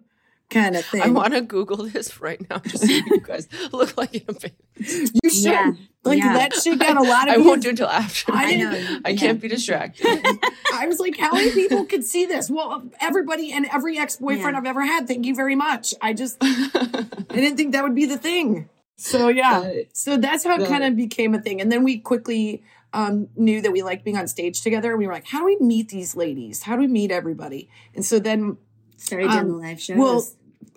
kind 0.51 0.75
of 0.75 0.85
thing. 0.85 1.01
I 1.01 1.07
want 1.09 1.33
to 1.33 1.41
Google 1.41 1.77
this 1.77 2.21
right 2.21 2.39
now 2.49 2.57
to 2.59 2.77
see 2.77 3.01
what 3.01 3.09
you 3.11 3.21
guys 3.21 3.47
look 3.71 3.97
like 3.97 4.13
in 4.13 4.23
a 4.27 4.33
baby. 4.33 4.53
you 4.77 5.29
should. 5.29 5.43
Yeah. 5.45 5.71
Like 6.03 6.19
Yeah. 6.19 6.33
that 6.33 6.53
shit 6.53 6.77
got 6.79 6.97
a 6.97 7.01
lot 7.01 7.27
of 7.27 7.33
I 7.33 7.35
views. 7.37 7.45
won't 7.47 7.61
do 7.63 7.67
it 7.69 7.71
until 7.71 7.87
after. 7.87 8.31
I 8.33 8.43
I 8.51 8.55
know. 8.57 8.99
I 9.05 9.15
can't 9.15 9.41
be 9.41 9.47
distracted. 9.47 10.05
I 10.73 10.85
was 10.87 10.99
like, 10.99 11.17
how 11.17 11.31
many 11.33 11.51
people 11.51 11.85
could 11.85 12.03
see 12.03 12.25
this? 12.25 12.49
Well, 12.49 12.83
everybody 12.99 13.51
and 13.51 13.65
every 13.71 13.97
ex-boyfriend 13.97 14.53
Yeah. 14.53 14.57
I've 14.59 14.65
ever 14.65 14.81
had. 14.85 15.07
Thank 15.07 15.25
you 15.25 15.33
very 15.35 15.55
much. 15.55 15.93
I 16.01 16.13
just 16.13 16.37
I 16.41 17.25
didn't 17.29 17.57
think 17.57 17.71
that 17.73 17.83
would 17.83 17.95
be 17.95 18.05
the 18.05 18.17
thing. 18.17 18.69
So 18.97 19.29
yeah. 19.29 19.61
Right. 19.61 19.97
So 19.97 20.17
that's 20.17 20.43
how 20.43 20.59
it 20.61 20.67
kind 20.67 20.83
of 20.83 20.95
became 20.95 21.33
a 21.33 21.41
thing. 21.41 21.61
And 21.61 21.71
then 21.71 21.83
we 21.83 21.97
quickly 21.99 22.63
um, 22.93 23.29
knew 23.35 23.61
that 23.61 23.71
we 23.71 23.83
liked 23.83 24.03
being 24.03 24.17
on 24.17 24.27
stage 24.27 24.61
together. 24.61 24.89
And 24.91 24.99
we 24.99 25.07
were 25.07 25.13
like, 25.13 25.25
how 25.27 25.39
do 25.39 25.45
we 25.45 25.57
meet 25.59 25.89
these 25.89 26.15
ladies? 26.15 26.63
How 26.63 26.75
do 26.75 26.81
we 26.81 26.87
meet 26.87 27.09
everybody? 27.11 27.69
And 27.95 28.05
so 28.05 28.19
then 28.19 28.57
Started 28.97 29.29
doing 29.29 29.39
Um, 29.39 29.47
the 29.47 29.55
live 29.55 29.81
shows. 29.81 29.97
well, 29.97 30.23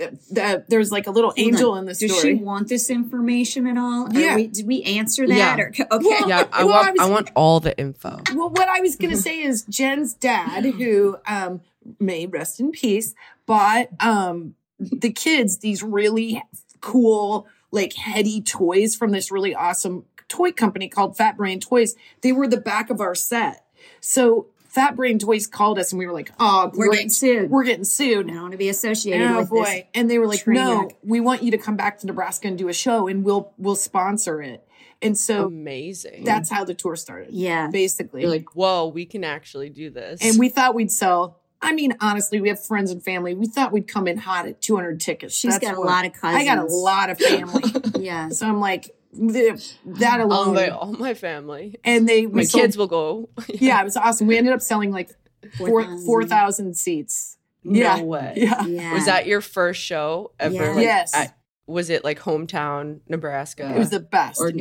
uh, 0.01 0.59
there's 0.69 0.91
like 0.91 1.07
a 1.07 1.11
little 1.11 1.31
Hold 1.31 1.39
angel 1.39 1.73
on. 1.73 1.79
in 1.81 1.85
the 1.87 1.95
story. 1.95 2.09
Does 2.09 2.17
she 2.17 2.21
story. 2.21 2.35
want 2.37 2.69
this 2.69 2.91
information 2.91 3.67
at 3.67 3.79
all? 3.79 4.09
Yeah. 4.13 4.37
we- 4.37 4.47
did 4.49 4.67
we 4.67 4.83
answer 4.83 5.27
that? 5.27 5.37
Yeah. 5.37 5.57
Or, 5.57 5.69
okay. 5.97 6.07
Well, 6.09 6.29
Yeah, 6.29 6.47
I 6.53 6.65
Well, 6.65 6.75
want. 6.75 6.89
I 6.89 6.91
was- 6.93 7.01
I 7.01 7.11
want 7.11 7.31
all 7.35 7.61
the 7.61 7.79
info. 7.79 8.21
Well, 8.35 8.51
what 8.51 8.69
I 8.69 8.81
was 8.81 8.97
going 8.97 9.11
to 9.13 9.17
say 9.17 9.41
is 9.43 9.63
Jen's 9.69 10.15
dad, 10.15 10.65
who 10.65 11.17
um, 11.27 11.61
may 12.01 12.27
rest 12.27 12.61
in 12.61 12.71
peace, 12.73 13.15
bought 13.47 13.89
um, 14.01 14.55
the 14.79 15.13
kids 15.13 15.59
these 15.59 15.83
really 15.83 16.43
cool, 16.81 17.47
like 17.71 17.95
heady 17.95 18.41
toys 18.41 18.95
from 18.97 19.11
this 19.13 19.31
really 19.31 19.55
awesome 19.55 20.05
toy 20.29 20.51
company 20.53 20.89
called 20.89 21.17
Fat 21.17 21.37
Brain 21.37 21.61
Toys. 21.61 21.95
They 22.23 22.33
were 22.33 22.49
the 22.49 22.61
back 22.61 22.91
of 22.91 23.01
our 23.01 23.15
set. 23.15 23.65
So 24.01 24.47
Fat 24.75 24.97
Brain 24.97 25.19
Toys 25.21 25.47
called 25.47 25.79
us 25.79 25.93
and 25.93 25.99
we 26.01 26.07
were 26.07 26.13
like, 26.13 26.33
oh, 26.41 26.71
We're 26.75 26.91
getting 26.91 27.09
sued. 27.11 27.49
We're 27.51 27.63
getting 27.65 27.85
sued. 27.85 28.27
I 28.29 28.33
don't 28.33 28.43
want 28.43 28.53
to 28.53 28.59
be 28.59 28.69
associated 28.69 29.27
Oh 29.31 29.39
with 29.39 29.51
boy. 29.51 29.63
this. 29.65 29.83
And 29.95 30.11
they 30.11 30.19
were 30.19 30.27
like, 30.27 30.47
no, 30.47 30.83
wreck." 30.83 30.97
we 31.03 31.21
want 31.21 31.43
you 31.45 31.53
to 31.53 31.59
come 31.59 31.77
back 31.77 31.99
to 32.01 32.07
Nebraska 32.07 32.49
and 32.49 32.59
do 32.59 32.69
a 32.69 32.73
show 32.73 33.07
and 33.07 33.25
we'll 33.25 33.53
we'll 33.57 33.77
sponsor 33.77 34.43
it. 34.43 34.67
And 35.01 35.17
so 35.17 35.47
Amazing. 35.47 36.25
that's 36.25 36.51
how 36.51 36.65
the 36.65 36.75
tour 36.75 36.97
started. 36.97 37.29
Yeah. 37.33 37.69
Basically. 37.69 38.23
You're 38.23 38.31
like, 38.31 38.55
whoa, 38.57 38.87
we 38.89 39.05
can 39.07 39.23
actually 39.23 39.69
do 39.71 39.91
this. 39.91 40.21
And 40.23 40.39
we 40.39 40.49
thought 40.49 40.75
we'd 40.75 40.91
sell. 40.91 41.41
I 41.61 41.73
mean, 41.73 41.95
honestly, 42.01 42.41
we 42.41 42.49
have 42.49 42.65
friends 42.65 42.91
and 42.91 43.03
family. 43.03 43.35
We 43.35 43.47
thought 43.47 43.71
we'd 43.73 43.89
come 43.89 44.07
in 44.09 44.19
hot 44.19 44.47
at 44.47 44.61
200 44.61 45.01
tickets. 45.01 45.35
She's 45.37 45.53
That's 45.59 45.65
got 45.65 45.77
a 45.77 45.81
lot 45.81 46.05
of 46.05 46.13
cousins. 46.13 46.43
I 46.43 46.45
got 46.45 46.59
a 46.59 46.65
lot 46.65 47.11
of 47.11 47.19
family. 47.19 47.63
Yeah. 47.99 48.29
so 48.31 48.47
I'm 48.47 48.61
like, 48.61 48.95
th- 49.15 49.77
that 49.87 50.21
all 50.21 50.27
alone. 50.27 50.55
my 50.55 50.69
all 50.69 50.93
my 50.93 51.15
family, 51.15 51.77
and 51.85 52.09
they, 52.09 52.27
my 52.27 52.43
sold- 52.45 52.63
kids 52.63 52.77
will 52.77 52.87
go. 52.87 53.29
yeah, 53.49 53.81
it 53.81 53.85
was 53.85 53.97
awesome. 53.97 54.27
We 54.27 54.37
ended 54.39 54.53
up 54.53 54.61
selling 54.63 54.91
like 54.93 55.11
four 55.59 55.83
4,000. 55.85 56.07
4,000 56.07 56.75
seats. 56.77 57.37
No 57.63 57.79
yeah. 57.81 58.03
way. 58.03 58.33
Yeah. 58.37 58.65
Yeah. 58.67 58.93
Was 58.95 59.07
that 59.07 59.27
your 59.27 59.41
first 59.41 59.81
show 59.81 60.33
ever? 60.39 60.55
Yeah. 60.55 60.71
Like, 60.73 60.83
Yes. 60.83 61.15
at- 61.15 61.37
was 61.67 61.89
it 61.89 62.05
like 62.05 62.21
hometown 62.21 63.01
Nebraska? 63.09 63.73
It 63.75 63.79
was 63.79 63.89
the 63.91 64.01
best. 64.01 64.39
Or- 64.41 64.53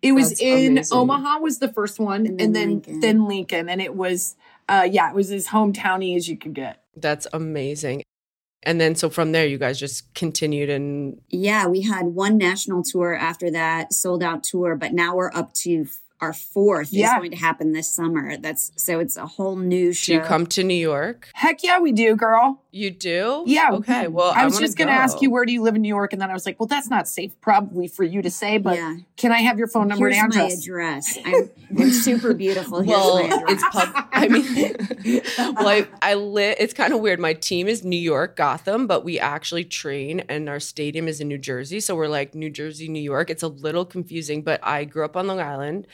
it 0.00 0.12
was 0.12 0.40
in 0.40 0.72
amazing. 0.78 0.96
Omaha 0.96 1.38
was 1.38 1.58
the 1.58 1.72
first 1.72 1.98
one, 1.98 2.26
And 2.26 2.40
and, 2.40 2.54
then 2.54 2.54
then 2.54 2.68
Lincoln. 2.70 3.00
then 3.00 3.24
Lincoln, 3.26 3.68
and 3.68 3.80
it 3.82 3.94
was 3.96 4.36
uh 4.68 4.86
yeah, 4.88 5.10
it 5.10 5.14
was 5.16 5.30
as 5.32 5.48
hometowny 5.48 6.16
as 6.16 6.28
you 6.28 6.36
could 6.36 6.54
get. 6.54 6.82
That's 6.96 7.26
amazing. 7.32 8.02
And 8.64 8.80
then 8.80 8.94
so 8.94 9.10
from 9.10 9.32
there, 9.32 9.46
you 9.46 9.58
guys 9.58 9.78
just 9.78 10.12
continued 10.14 10.70
and 10.70 11.20
Yeah, 11.30 11.66
we 11.66 11.82
had 11.82 12.06
one 12.06 12.38
national 12.38 12.82
tour 12.82 13.14
after 13.14 13.50
that, 13.50 13.92
sold 13.92 14.22
out 14.22 14.44
tour, 14.44 14.76
but 14.76 14.92
now 14.92 15.16
we're 15.16 15.32
up 15.32 15.52
to 15.54 15.86
our 16.22 16.32
fourth 16.32 16.92
Yeah. 16.92 17.14
is 17.16 17.18
going 17.18 17.30
to 17.32 17.36
happen 17.36 17.72
this 17.72 17.90
summer. 17.90 18.36
That's 18.38 18.72
so 18.76 19.00
it's 19.00 19.16
a 19.18 19.26
whole 19.26 19.56
new 19.56 19.92
show. 19.92 20.06
do 20.06 20.14
you 20.14 20.20
come 20.20 20.46
to 20.46 20.62
New 20.64 20.74
York? 20.74 21.28
Heck 21.34 21.62
yeah, 21.62 21.78
we 21.80 21.92
do, 21.92 22.16
girl. 22.16 22.60
You 22.74 22.90
do? 22.90 23.42
Yeah. 23.46 23.72
Okay. 23.72 24.06
Well, 24.06 24.32
I 24.34 24.46
was 24.46 24.54
wanna 24.54 24.66
just 24.66 24.78
going 24.78 24.88
to 24.88 24.94
ask 24.94 25.20
you 25.20 25.30
where 25.30 25.44
do 25.44 25.52
you 25.52 25.60
live 25.62 25.74
in 25.76 25.82
New 25.82 25.88
York, 25.88 26.14
and 26.14 26.22
then 26.22 26.30
I 26.30 26.32
was 26.32 26.46
like, 26.46 26.58
well, 26.58 26.66
that's 26.66 26.88
not 26.88 27.06
safe, 27.06 27.38
probably 27.42 27.86
for 27.86 28.02
you 28.02 28.22
to 28.22 28.30
say, 28.30 28.56
but 28.56 28.76
Yeah. 28.76 28.96
can 29.18 29.30
I 29.30 29.40
have 29.42 29.58
your 29.58 29.66
phone 29.68 29.88
number 29.88 30.08
Here's 30.08 30.22
and 30.22 30.34
my 30.34 30.42
address? 30.44 30.62
address. 30.62 31.18
I'm, 31.22 31.50
I'm 31.78 31.90
super 31.90 32.32
beautiful. 32.32 32.80
Here's 32.80 32.96
Well, 32.96 33.28
my 33.28 33.36
address. 33.36 33.42
it's 33.48 33.64
pub. 33.68 34.06
I 34.12 34.28
mean, 34.28 35.22
well, 35.56 35.68
I, 35.68 35.86
I 36.00 36.14
lit. 36.14 36.56
It's 36.60 36.72
kind 36.72 36.94
of 36.94 37.00
weird. 37.00 37.20
My 37.20 37.34
team 37.34 37.68
is 37.68 37.84
New 37.84 37.94
York, 37.98 38.36
Gotham, 38.36 38.86
but 38.86 39.04
we 39.04 39.18
actually 39.18 39.64
train, 39.64 40.20
and 40.30 40.48
our 40.48 40.60
stadium 40.60 41.08
is 41.08 41.20
in 41.20 41.28
New 41.28 41.36
Jersey. 41.38 41.78
So 41.80 41.94
we're 41.94 42.08
like 42.08 42.34
New 42.34 42.48
Jersey, 42.48 42.88
New 42.88 43.02
York. 43.02 43.28
It's 43.28 43.42
a 43.42 43.48
little 43.48 43.84
confusing, 43.84 44.40
but 44.40 44.60
I 44.62 44.84
grew 44.84 45.04
up 45.04 45.14
on 45.16 45.26
Long 45.26 45.40
Island. 45.40 45.86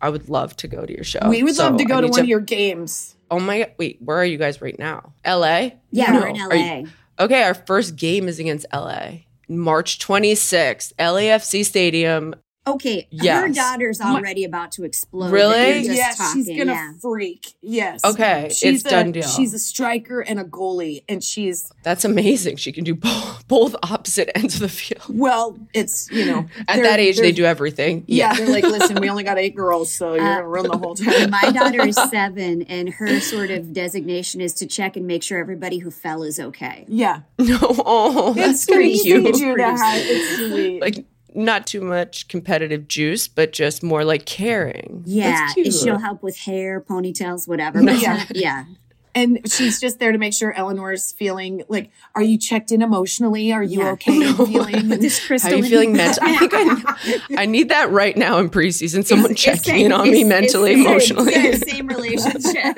I 0.00 0.08
would 0.08 0.28
love 0.28 0.56
to 0.56 0.68
go 0.68 0.84
to 0.86 0.92
your 0.92 1.04
show. 1.04 1.28
we 1.28 1.42
would 1.42 1.54
So 1.54 1.64
love 1.68 1.76
to 1.78 1.84
go 1.84 1.96
to 2.00 2.06
need 2.06 2.10
one 2.12 2.20
of 2.20 2.26
your 2.28 2.40
games. 2.40 3.16
Oh 3.30 3.38
my! 3.38 3.70
Wait, 3.78 3.98
where 4.02 4.16
are 4.16 4.24
you 4.24 4.38
guys 4.38 4.60
right 4.60 4.78
now? 4.78 5.12
L.A. 5.24 5.76
yeah, 5.90 6.10
No. 6.12 6.20
we're 6.20 6.26
in 6.28 6.40
Are 6.40 6.54
you- 6.56 6.82
LA. 7.18 7.24
Okay, 7.24 7.42
our 7.42 7.54
first 7.54 7.96
game 7.96 8.26
is 8.28 8.38
against 8.38 8.66
LA. 8.72 9.20
March 9.48 9.98
26th, 9.98 10.92
LAFC 10.98 11.64
Stadium. 11.64 12.34
Okay, 12.66 13.08
her 13.18 13.48
daughter's 13.48 14.00
already 14.02 14.44
about 14.44 14.72
to 14.72 14.84
explode. 14.84 15.32
Really? 15.32 15.54
that 15.56 15.68
you're 15.84 15.94
just 15.94 15.96
yeah, 15.96 16.12
talking, 16.12 16.44
she's 16.44 16.58
gonna 16.58 16.72
yeah. 16.72 16.92
freak. 17.00 17.54
Yes. 17.62 18.04
Okay, 18.04 18.50
she's 18.52 18.80
it's 18.80 18.82
done 18.82 19.08
a, 19.08 19.12
deal. 19.12 19.28
She's 19.28 19.54
a 19.54 19.58
striker 19.58 20.20
and 20.20 20.38
a 20.38 20.44
goalie, 20.44 21.02
and 21.08 21.24
she's 21.24 21.72
That's 21.82 22.04
amazing. 22.04 22.56
She 22.56 22.70
can 22.72 22.84
do 22.84 22.94
both, 22.94 23.48
both 23.48 23.74
opposite 23.82 24.30
ends 24.36 24.54
of 24.56 24.60
the 24.60 24.68
field. 24.68 25.04
well. 25.08 25.58
It's 25.72 26.10
you 26.10 26.26
know 26.26 26.46
At 26.68 26.82
that 26.82 27.00
age, 27.00 27.18
they 27.18 27.32
do 27.32 27.44
everything. 27.44 28.04
Yeah, 28.06 28.34
they're 28.34 28.48
like, 28.48 28.64
listen, 28.64 29.00
we 29.00 29.08
only 29.10 29.24
got 29.24 29.38
eight 29.38 29.56
girls, 29.56 29.90
so 29.90 30.14
you're 30.14 30.22
Uh, 30.22 30.34
gonna 30.36 30.48
run 30.48 30.68
the 30.68 30.76
whole 30.76 30.94
time. 30.94 31.30
My 31.30 31.50
daughter 31.52 31.86
is 31.86 31.96
seven, 32.10 32.62
and 32.62 32.90
her 32.90 33.20
sort 33.20 33.50
of 33.50 33.72
designation 33.72 34.42
is 34.42 34.52
to 34.54 34.66
check 34.66 34.96
and 34.96 35.06
make 35.06 35.22
sure 35.22 35.38
everybody 35.38 35.78
who 35.78 35.90
fell 35.90 36.22
is 36.22 36.38
okay. 36.38 36.84
yeah, 36.88 37.22
No, 37.38 37.58
oh, 37.62 38.34
that's 38.34 38.50
it's 38.50 38.64
sweet 38.64 38.74
pretty 38.74 38.98
to 38.98 39.32
cute. 39.32 39.56
It's 39.58 40.36
sweet. 40.36 40.80
Like 40.82 41.06
not 41.34 41.66
too 41.66 41.80
much 41.80 42.28
competitive 42.28 42.88
juice, 42.88 43.28
but 43.28 43.52
just 43.52 43.82
more 43.82 44.04
like 44.04 44.24
caring. 44.26 45.02
Yeah, 45.06 45.30
That's 45.30 45.54
cute. 45.54 45.72
she'll 45.74 45.98
help 45.98 46.22
with 46.22 46.36
hair, 46.38 46.80
ponytails, 46.80 47.46
whatever. 47.48 47.82
But 47.84 48.00
Yeah. 48.00 48.16
yeah, 48.16 48.24
yeah. 48.34 48.64
And 49.14 49.40
she's 49.50 49.80
just 49.80 49.98
there 49.98 50.12
to 50.12 50.18
make 50.18 50.32
sure 50.32 50.52
Eleanor's 50.52 51.12
feeling 51.12 51.62
like, 51.68 51.90
are 52.14 52.22
you 52.22 52.38
checked 52.38 52.70
in 52.72 52.80
emotionally? 52.82 53.52
Are 53.52 53.62
you 53.62 53.80
Yeah. 53.80 53.90
okay 53.92 54.14
in 54.22 54.34
feeling? 54.46 54.88
This 55.00 55.18
How 55.18 55.26
crystal. 55.26 55.52
are 55.52 55.56
you 55.56 55.62
feeling 55.64 55.92
mental? 55.94 56.22
I 56.24 56.36
think 56.36 56.52
I, 56.54 57.42
I 57.42 57.46
need 57.46 57.68
that 57.70 57.90
right 57.90 58.16
now 58.16 58.38
in 58.38 58.50
preseason. 58.50 59.04
Someone 59.04 59.32
It's- 59.32 59.42
checking 59.64 59.84
in 59.86 59.92
on 59.92 60.10
me 60.10 60.22
mentally, 60.24 60.74
same- 60.74 60.86
emotionally. 60.86 61.52
same 61.56 61.86
relationship. 61.88 62.76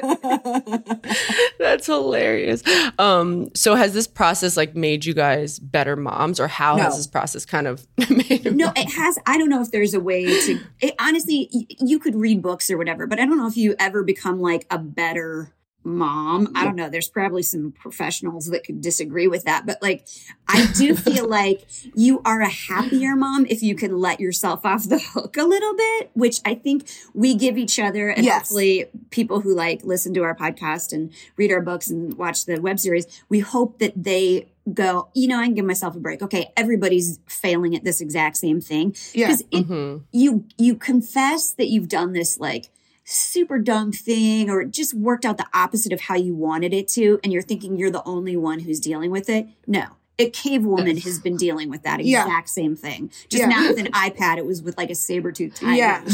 That's 1.58 1.86
hilarious. 1.86 2.62
Um, 2.98 3.50
so 3.54 3.74
has 3.74 3.92
this 3.94 4.06
process 4.06 4.56
like 4.56 4.74
made 4.74 5.04
you 5.04 5.14
guys 5.14 5.58
better 5.58 5.96
moms, 5.96 6.40
or 6.40 6.48
how 6.48 6.76
No. 6.76 6.84
has 6.84 6.96
this 6.96 7.06
process 7.06 7.44
kind 7.44 7.66
of 7.66 7.86
made 8.10 8.54
No, 8.54 8.72
it 8.76 8.90
has. 8.92 9.18
I 9.26 9.38
don't 9.38 9.48
know 9.48 9.62
if 9.62 9.70
there's 9.70 9.94
a 9.94 10.00
way 10.00 10.24
to. 10.46 10.60
It, 10.80 10.94
honestly, 10.98 11.48
y- 11.52 11.66
you 11.80 11.98
could 11.98 12.14
read 12.14 12.42
books 12.42 12.70
or 12.70 12.78
whatever, 12.78 13.06
but 13.06 13.18
I 13.20 13.26
don't 13.26 13.36
know 13.38 13.46
if 13.46 13.56
you 13.56 13.74
ever 13.78 14.02
become 14.02 14.40
like 14.40 14.66
a 14.70 14.78
better 14.78 15.52
mom. 15.84 16.52
I 16.54 16.64
don't 16.64 16.76
know. 16.76 16.88
There's 16.88 17.08
probably 17.08 17.42
some 17.42 17.72
professionals 17.72 18.46
that 18.46 18.64
could 18.64 18.80
disagree 18.80 19.26
with 19.28 19.44
that, 19.44 19.66
but 19.66 19.82
like, 19.82 20.06
I 20.48 20.66
do 20.76 20.94
feel 20.94 21.28
like 21.28 21.66
you 21.94 22.20
are 22.24 22.40
a 22.40 22.48
happier 22.48 23.16
mom 23.16 23.46
if 23.48 23.62
you 23.62 23.74
can 23.74 23.98
let 23.98 24.20
yourself 24.20 24.64
off 24.64 24.88
the 24.88 24.98
hook 24.98 25.36
a 25.36 25.44
little 25.44 25.74
bit, 25.76 26.10
which 26.14 26.40
I 26.44 26.54
think 26.54 26.88
we 27.14 27.34
give 27.34 27.58
each 27.58 27.78
other 27.78 28.08
and 28.08 28.24
Yes. 28.24 28.38
hopefully 28.42 28.86
people 29.10 29.40
who 29.40 29.54
like 29.54 29.82
listen 29.84 30.14
to 30.14 30.22
our 30.22 30.34
podcast 30.36 30.92
and 30.92 31.12
read 31.36 31.50
our 31.52 31.60
books 31.60 31.90
and 31.90 32.14
watch 32.14 32.46
the 32.46 32.60
web 32.60 32.78
series, 32.78 33.06
we 33.28 33.40
hope 33.40 33.78
that 33.80 33.92
they 33.96 34.48
go, 34.72 35.08
you 35.14 35.26
know, 35.26 35.40
I 35.40 35.46
can 35.46 35.54
give 35.54 35.64
myself 35.64 35.96
a 35.96 35.98
break. 35.98 36.22
Okay, 36.22 36.52
everybody's 36.56 37.18
failing 37.26 37.74
at 37.74 37.82
this 37.82 38.00
exact 38.00 38.36
same 38.36 38.60
thing. 38.60 38.94
Yeah. 39.12 39.26
Because 39.26 39.42
Mhm. 39.44 40.02
you 40.12 40.44
you 40.56 40.76
confess 40.76 41.50
that 41.54 41.66
you've 41.68 41.88
done 41.88 42.12
this 42.12 42.38
like 42.38 42.68
super 43.04 43.58
dumb 43.58 43.92
thing 43.92 44.48
or 44.48 44.62
it 44.62 44.70
just 44.70 44.94
worked 44.94 45.24
out 45.24 45.36
the 45.38 45.46
opposite 45.52 45.92
of 45.92 46.02
how 46.02 46.14
you 46.14 46.34
wanted 46.34 46.72
it 46.72 46.86
to 46.88 47.18
and 47.24 47.32
you're 47.32 47.42
thinking 47.42 47.76
you're 47.76 47.90
the 47.90 48.02
only 48.04 48.36
one 48.36 48.60
who's 48.60 48.78
dealing 48.80 49.10
with 49.10 49.28
it 49.28 49.46
no 49.66 49.84
a 50.18 50.30
cave 50.30 50.64
woman 50.64 50.96
has 50.98 51.18
been 51.18 51.36
dealing 51.36 51.68
with 51.68 51.82
that 51.82 52.04
Yeah. 52.04 52.22
exact 52.22 52.48
same 52.50 52.76
thing 52.76 53.10
just 53.28 53.40
Yeah. 53.42 53.46
not 53.48 53.68
with 53.70 53.78
an 53.84 53.90
ipad 53.92 54.36
it 54.38 54.46
was 54.46 54.62
with 54.62 54.76
like 54.78 54.90
a 54.90 54.94
saber-tooth 54.94 55.54
tiger 55.54 55.74
Yeah. 55.76 56.04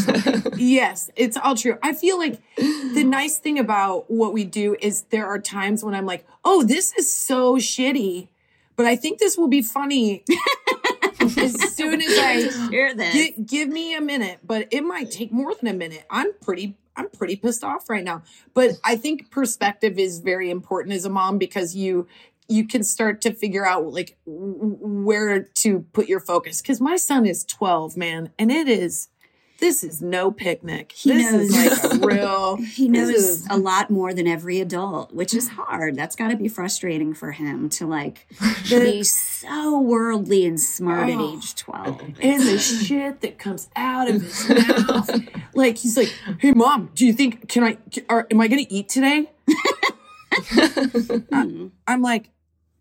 yes, 0.57 1.11
it's 1.15 1.37
all 1.37 1.55
true. 1.55 1.77
I 1.83 1.93
feel 1.93 2.17
like 2.19 2.41
the 2.57 3.05
nice 3.05 3.39
thing 3.39 3.59
about 3.59 4.11
what 4.11 4.33
we 4.33 4.45
do 4.45 4.77
is 4.81 5.03
there 5.11 5.27
are 5.27 5.39
times 5.39 5.85
when 5.85 5.95
I'm 5.95 6.07
like, 6.07 6.25
oh, 6.45 6.63
this 6.63 6.93
is 6.95 7.13
so 7.13 7.57
shitty, 7.57 8.29
but 8.77 8.87
I 8.87 8.97
think 8.97 9.19
this 9.19 9.37
will 9.37 9.49
be 9.49 9.63
funny 9.63 10.25
as 11.37 11.75
soon 11.75 12.01
as 12.01 12.17
I 12.19 12.49
hear 12.71 12.95
this 12.95 13.15
Gi- 13.15 13.43
give 13.45 13.69
me 13.69 13.95
a 13.95 14.01
minute, 14.01 14.41
but 14.45 14.69
it 14.71 14.83
might 14.83 15.11
take 15.11 15.33
more 15.33 15.55
than 15.55 15.69
a 15.69 15.77
minute. 15.77 16.05
I'm 16.11 16.33
pretty 16.41 16.77
I'm 16.97 17.09
pretty 17.11 17.37
pissed 17.37 17.63
off 17.63 17.89
right 17.89 18.03
now. 18.03 18.23
But 18.55 18.73
I 18.85 18.97
think 18.97 19.31
perspective 19.31 19.99
is 19.99 20.19
very 20.19 20.51
important 20.51 20.95
as 20.95 21.05
a 21.05 21.11
mom 21.11 21.39
because 21.39 21.77
you 21.77 22.07
you 22.49 22.67
can 22.67 22.83
start 22.83 23.21
to 23.21 23.33
figure 23.33 23.67
out 23.67 23.93
like 23.93 24.17
where 24.25 25.43
to 25.43 25.81
put 25.93 26.09
your 26.09 26.21
focus 26.21 26.63
cuz 26.63 26.81
my 26.81 26.97
son 26.97 27.27
is 27.27 27.45
12, 27.45 27.97
man, 27.97 28.31
and 28.39 28.51
it 28.51 28.69
is 28.69 29.09
this 29.59 29.83
is 29.85 30.01
no 30.01 30.31
picnic. 30.31 30.93
He 30.93 31.13
this 31.13 31.33
is 31.33 31.51
knows. 31.53 31.83
like 31.83 31.93
a 32.03 32.07
real 32.07 32.57
he 32.63 32.89
knows 32.89 33.09
is- 33.11 33.47
a 33.51 33.57
lot 33.59 33.91
more 33.91 34.15
than 34.15 34.27
every 34.27 34.61
adult, 34.61 35.13
which 35.13 35.35
is 35.35 35.49
hard. 35.49 35.97
That's 35.97 36.15
got 36.17 36.29
to 36.29 36.37
be 36.37 36.49
frustrating 36.49 37.13
for 37.15 37.33
him 37.33 37.69
to 37.71 37.87
like 37.87 38.27
be 38.69 39.03
so 39.03 39.81
worldly 39.81 40.47
and 40.47 40.61
smart 40.61 41.11
at 41.11 41.19
Oh. 41.19 41.37
age 41.37 41.55
12. 41.57 42.01
and 42.21 42.43
the 42.43 42.59
shit 42.59 43.21
that 43.23 43.39
comes 43.39 43.69
out 43.77 44.09
of 44.09 44.23
his 44.23 44.49
mouth. 44.89 45.11
Like 45.55 45.79
he's 45.79 45.97
like, 45.97 46.15
"Hey 46.39 46.53
mom, 46.53 46.91
do 46.95 47.05
you 47.07 47.13
think 47.13 47.49
can 47.49 47.65
I 47.65 47.79
are, 48.09 48.27
am 48.31 48.41
I 48.41 48.49
going 48.49 48.65
to 48.65 48.73
eat 48.73 48.89
today?" 48.89 49.31
I, 50.53 51.71
I'm 51.87 52.03
like, 52.03 52.31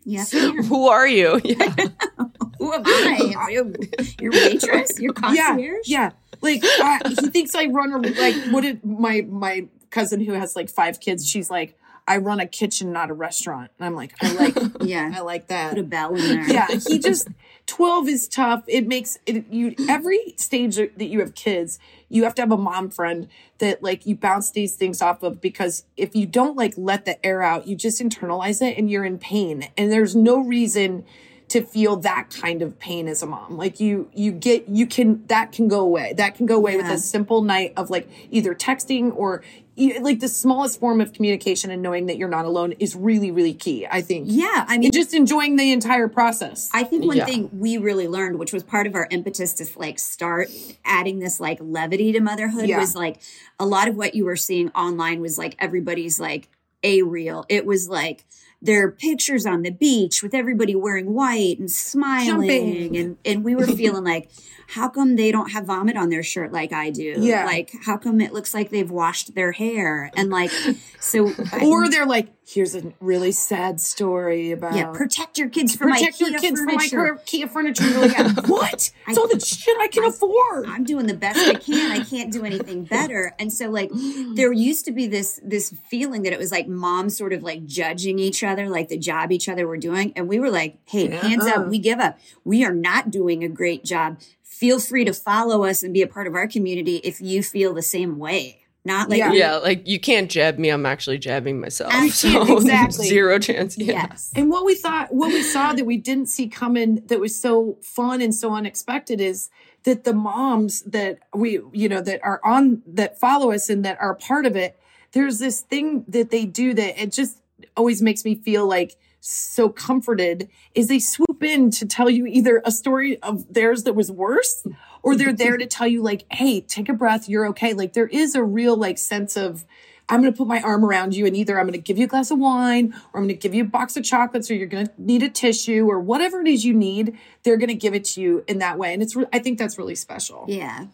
Yes. 0.07 0.31
Who 0.69 0.87
are 0.87 1.05
you? 1.07 1.41
Yeah. 1.43 1.75
Who 2.59 2.73
am 2.73 2.81
I? 2.85 3.33
Are 3.37 3.51
you 3.51 3.75
your 4.19 4.31
waitress? 4.31 4.99
Your 4.99 5.13
yeah, 5.33 5.49
concierge? 5.49 5.87
yeah. 5.87 6.11
Like 6.41 6.63
uh, 6.63 6.99
he 7.09 7.15
thinks 7.29 7.53
I 7.55 7.65
run 7.65 7.91
a 7.91 7.97
like 7.97 8.35
what 8.51 8.61
did 8.61 8.83
my 8.85 9.21
my 9.29 9.67
cousin 9.89 10.21
who 10.21 10.33
has 10.33 10.55
like 10.55 10.69
five 10.69 10.99
kids? 10.99 11.27
She's 11.27 11.49
like, 11.49 11.77
I 12.07 12.17
run 12.17 12.39
a 12.39 12.47
kitchen, 12.47 12.93
not 12.93 13.09
a 13.09 13.13
restaurant. 13.13 13.71
And 13.77 13.85
I'm 13.85 13.95
like, 13.95 14.13
I 14.21 14.31
like, 14.33 14.57
Yeah. 14.81 15.11
I 15.13 15.19
like 15.21 15.47
that. 15.47 15.71
Put 15.71 15.79
a 15.79 15.83
bell 15.83 16.15
in 16.15 16.21
there. 16.21 16.49
yeah 16.49 16.67
he 16.87 16.99
just 16.99 17.27
12 17.65 18.07
is 18.07 18.27
tough 18.29 18.63
it 18.67 18.87
makes 18.87 19.17
it 19.25 19.45
you 19.49 19.75
every 19.89 20.33
stage 20.37 20.77
that 20.77 21.07
you 21.07 21.19
have 21.19 21.35
kids 21.35 21.79
you 22.09 22.23
have 22.23 22.35
to 22.35 22.41
have 22.41 22.51
a 22.51 22.57
mom 22.57 22.89
friend 22.89 23.27
that 23.57 23.83
like 23.83 24.05
you 24.05 24.15
bounce 24.15 24.51
these 24.51 24.75
things 24.75 25.01
off 25.01 25.23
of 25.23 25.41
because 25.41 25.83
if 25.95 26.15
you 26.15 26.25
don't 26.25 26.55
like 26.55 26.73
let 26.77 27.05
the 27.05 27.23
air 27.25 27.41
out 27.41 27.67
you 27.67 27.75
just 27.75 28.01
internalize 28.01 28.61
it 28.61 28.77
and 28.77 28.89
you're 28.89 29.05
in 29.05 29.17
pain. 29.17 29.69
And 29.77 29.91
there's 29.91 30.15
no 30.15 30.39
reason 30.39 31.05
to 31.49 31.61
feel 31.61 31.95
that 31.95 32.29
kind 32.29 32.61
of 32.61 32.77
pain 32.77 33.07
as 33.07 33.23
a 33.23 33.25
mom 33.25 33.55
like 33.57 33.79
you 33.79 34.09
you 34.13 34.31
get 34.31 34.67
you 34.67 34.85
can 34.85 35.25
that 35.27 35.51
can 35.51 35.67
go 35.67 35.79
away 35.79 36.13
that 36.17 36.35
can 36.35 36.45
go 36.45 36.55
away 36.57 36.75
with 36.75 36.85
a 36.87 36.97
simple 36.97 37.41
night 37.41 37.71
of 37.77 37.89
like 37.89 38.09
either 38.31 38.53
texting 38.53 39.15
or 39.15 39.41
e- 39.77 39.97
like 39.99 40.19
the 40.19 40.27
smallest 40.27 40.77
form 40.79 40.99
of 40.99 41.13
communication 41.13 41.71
and 41.71 41.81
knowing 41.81 42.07
that 42.07 42.17
you're 42.17 42.27
not 42.27 42.43
alone 42.45 42.73
is 42.79 42.95
really 42.97 43.31
really 43.31 43.53
key 43.53 43.87
i 43.89 44.01
think 44.01 44.25
Yeah. 44.29 44.65
I 44.67 44.77
mean, 44.77 44.87
and 44.87 44.93
just 44.93 45.13
enjoying 45.13 45.55
the 45.55 45.71
entire 45.71 46.07
process. 46.09 46.69
I 46.73 46.83
think 46.83 47.05
one 47.05 47.17
Yeah. 47.17 47.25
thing 47.25 47.49
we 47.53 47.77
really 47.77 48.07
learned, 48.09 48.37
which 48.39 48.51
was 48.51 48.63
part 48.63 48.85
of 48.87 48.95
our 48.95 49.07
impetus 49.09 49.53
to 49.53 49.65
like 49.79 49.99
start 49.99 50.49
adding 50.83 51.19
this 51.19 51.39
like 51.39 51.59
levity 51.61 52.11
to 52.11 52.19
motherhood, 52.19 52.67
Yeah. 52.67 52.79
was 52.79 52.93
like 52.95 53.21
a 53.59 53.65
lot 53.65 53.87
of 53.87 53.95
what 53.95 54.15
you 54.15 54.25
were 54.25 54.35
seeing 54.35 54.69
online 54.71 55.21
was 55.21 55.37
like 55.37 55.55
everybody's 55.59 56.19
like 56.19 56.49
a 56.83 57.01
real. 57.03 57.45
It 57.49 57.65
was 57.65 57.87
like 57.89 58.25
their 58.61 58.89
pictures 58.91 59.45
on 59.45 59.61
the 59.61 59.71
beach 59.71 60.23
with 60.23 60.33
everybody 60.33 60.75
wearing 60.75 61.13
white 61.13 61.59
and 61.59 61.71
smiling, 61.71 62.49
Jumping. 62.49 62.97
and 62.97 63.17
and 63.23 63.43
we 63.43 63.55
were 63.55 63.67
feeling 63.67 64.03
like, 64.03 64.29
how 64.67 64.89
come 64.89 65.15
they 65.15 65.31
don't 65.31 65.51
have 65.51 65.65
vomit 65.65 65.95
on 65.97 66.09
their 66.09 66.23
shirt 66.23 66.51
like 66.51 66.73
I 66.73 66.89
do? 66.89 67.15
Yeah. 67.17 67.45
like 67.45 67.71
how 67.85 67.97
come 67.97 68.19
it 68.21 68.33
looks 68.33 68.53
like 68.53 68.69
they've 68.69 68.89
washed 68.91 69.33
their 69.35 69.51
hair 69.53 70.11
and 70.15 70.29
like 70.29 70.51
so. 70.99 71.31
I- 71.51 71.61
or 71.65 71.89
they're 71.89 72.05
like, 72.05 72.29
here's 72.45 72.75
a 72.75 72.93
really 73.01 73.31
sad 73.31 73.79
story 73.81 74.51
about 74.51 74.73
yeah, 74.75 74.91
protect 74.91 75.37
your 75.37 75.49
kids 75.49 75.75
from 75.75 75.91
protect 75.91 76.21
my 76.21 76.27
your 76.29 76.39
kids 76.39 76.59
from 76.59 76.65
my 76.75 76.87
furniture. 76.87 77.21
IKEA 77.25 77.49
furniture. 77.49 77.83
Like, 77.99 78.47
what? 78.47 78.91
It's 79.07 79.17
all 79.17 79.27
the 79.27 79.39
shit 79.39 79.75
I 79.79 79.87
can 79.87 80.03
afford. 80.05 80.65
I'm 80.67 80.83
doing 80.83 81.07
the 81.07 81.13
best 81.13 81.39
I 81.39 81.55
can. 81.55 81.91
I 81.91 82.03
can't 82.03 82.31
do 82.31 82.45
anything 82.45 82.83
better. 82.89 83.33
And 83.39 83.51
so 83.51 83.69
like 83.69 83.91
there 84.35 84.51
used 84.51 84.85
to 84.85 84.91
be 84.91 85.07
this 85.07 85.39
this 85.43 85.73
feeling 85.89 86.23
that 86.23 86.33
it 86.33 86.39
was 86.39 86.51
like 86.51 86.67
moms 86.67 87.17
sort 87.17 87.33
of 87.33 87.43
like 87.43 87.65
judging 87.65 88.19
each 88.19 88.43
other, 88.43 88.69
like 88.69 88.89
the 88.89 88.97
job 88.97 89.31
each 89.31 89.47
other 89.49 89.67
were 89.67 89.77
doing. 89.77 90.13
And 90.15 90.27
we 90.27 90.39
were 90.39 90.49
like, 90.49 90.77
hey, 90.85 91.09
hands 91.09 91.45
Uh-uh. 91.45 91.61
up, 91.63 91.67
we 91.67 91.79
give 91.79 91.99
up. 91.99 92.17
We 92.43 92.63
are 92.65 92.73
not 92.73 93.11
doing 93.11 93.43
a 93.43 93.49
great 93.49 93.83
job. 93.83 94.19
Feel 94.57 94.79
free 94.79 95.05
to 95.05 95.13
follow 95.13 95.63
us 95.65 95.83
and 95.83 95.93
be 95.93 96.01
a 96.01 96.07
part 96.07 96.25
of 96.25 96.33
our 96.33 96.47
community 96.47 96.95
if 97.03 97.21
you 97.21 97.43
feel 97.43 97.75
the 97.75 97.83
same 97.83 98.17
way. 98.17 98.63
Not 98.83 99.07
like 99.09 99.19
Yeah. 99.19 99.33
yeah, 99.33 99.55
like 99.57 99.87
you 99.87 99.99
can't 99.99 100.31
jab 100.31 100.57
me. 100.57 100.69
I'm 100.69 100.85
actually 100.85 101.19
jabbing 101.19 101.59
myself. 101.59 101.93
I 101.93 102.07
So 102.23 102.57
exactly. 102.57 103.05
zero 103.09 103.37
chance. 103.37 103.77
Yeah. 103.77 104.07
yes. 104.09 104.31
And 104.35 104.49
what 104.49 104.65
we 104.65 104.73
thought, 104.73 105.13
what 105.13 105.27
we 105.27 105.43
saw 105.43 105.73
that 105.73 105.85
we 105.85 105.97
didn't 105.97 106.27
see 106.27 106.47
coming 106.47 107.03
that 107.05 107.19
was 107.19 107.39
so 107.39 107.77
fun 107.83 108.19
and 108.19 108.33
so 108.33 108.55
unexpected 108.55 109.21
is 109.21 109.49
that 109.83 110.05
the 110.05 110.13
moms 110.13 110.81
that 110.83 111.19
we, 111.35 111.59
you 111.71 111.87
know, 111.87 112.01
that 112.01 112.19
are 112.23 112.41
on, 112.43 112.81
that 112.87 113.19
follow 113.19 113.51
us 113.51 113.69
and 113.69 113.85
that 113.85 113.99
are 114.01 114.15
part 114.15 114.47
of 114.47 114.55
it, 114.55 114.79
there's 115.11 115.37
this 115.37 115.61
thing 115.61 116.03
that 116.07 116.31
they 116.31 116.45
do 116.45 116.73
that 116.73 116.99
it 116.99 117.11
just 117.11 117.41
always 117.75 118.01
makes 118.01 118.25
me 118.25 118.33
feel 118.33 118.65
like 118.65 118.95
so 119.19 119.69
comforted 119.69 120.47
is 120.75 120.87
they 120.87 120.99
swoop 120.99 121.43
in 121.43 121.69
to 121.71 121.85
tell 121.85 122.09
you 122.09 122.25
either 122.25 122.61
a 122.65 122.71
story 122.71 123.21
of 123.21 123.51
theirs 123.53 123.83
that 123.83 123.93
was 123.93 124.11
worse 124.11 124.65
or 125.03 125.15
they're 125.15 125.33
there 125.33 125.57
to 125.57 125.65
tell 125.65 125.87
you 125.87 126.01
like 126.01 126.25
hey 126.31 126.61
take 126.61 126.87
a 126.87 126.93
breath 126.93 127.27
you're 127.27 127.47
okay 127.47 127.73
like 127.73 127.93
there 127.93 128.07
is 128.07 128.35
a 128.35 128.43
real 128.43 128.77
like 128.77 128.97
sense 128.97 129.35
of 129.35 129.65
i'm 130.07 130.21
going 130.21 130.31
to 130.31 130.37
put 130.37 130.47
my 130.47 130.61
arm 130.61 130.85
around 130.85 131.15
you 131.15 131.25
and 131.25 131.35
either 131.35 131.59
i'm 131.59 131.65
going 131.65 131.73
to 131.73 131.79
give 131.79 131.97
you 131.97 132.05
a 132.05 132.07
glass 132.07 132.31
of 132.31 132.37
wine 132.39 132.93
or 133.11 133.19
i'm 133.19 133.27
going 133.27 133.29
to 133.29 133.33
give 133.33 133.53
you 133.53 133.63
a 133.63 133.67
box 133.67 133.97
of 133.97 134.03
chocolates 134.03 134.49
or 134.49 134.55
you're 134.55 134.67
going 134.67 134.85
to 134.85 134.93
need 134.97 135.23
a 135.23 135.29
tissue 135.29 135.85
or 135.89 135.99
whatever 135.99 136.39
it 136.41 136.47
is 136.47 136.63
you 136.63 136.73
need 136.73 137.17
they're 137.43 137.57
going 137.57 137.67
to 137.67 137.75
give 137.75 137.93
it 137.93 138.05
to 138.05 138.21
you 138.21 138.43
in 138.47 138.59
that 138.59 138.77
way 138.77 138.93
and 138.93 139.01
it's 139.01 139.15
re- 139.15 139.25
i 139.33 139.39
think 139.39 139.57
that's 139.57 139.77
really 139.77 139.95
special 139.95 140.45
Yeah. 140.47 140.85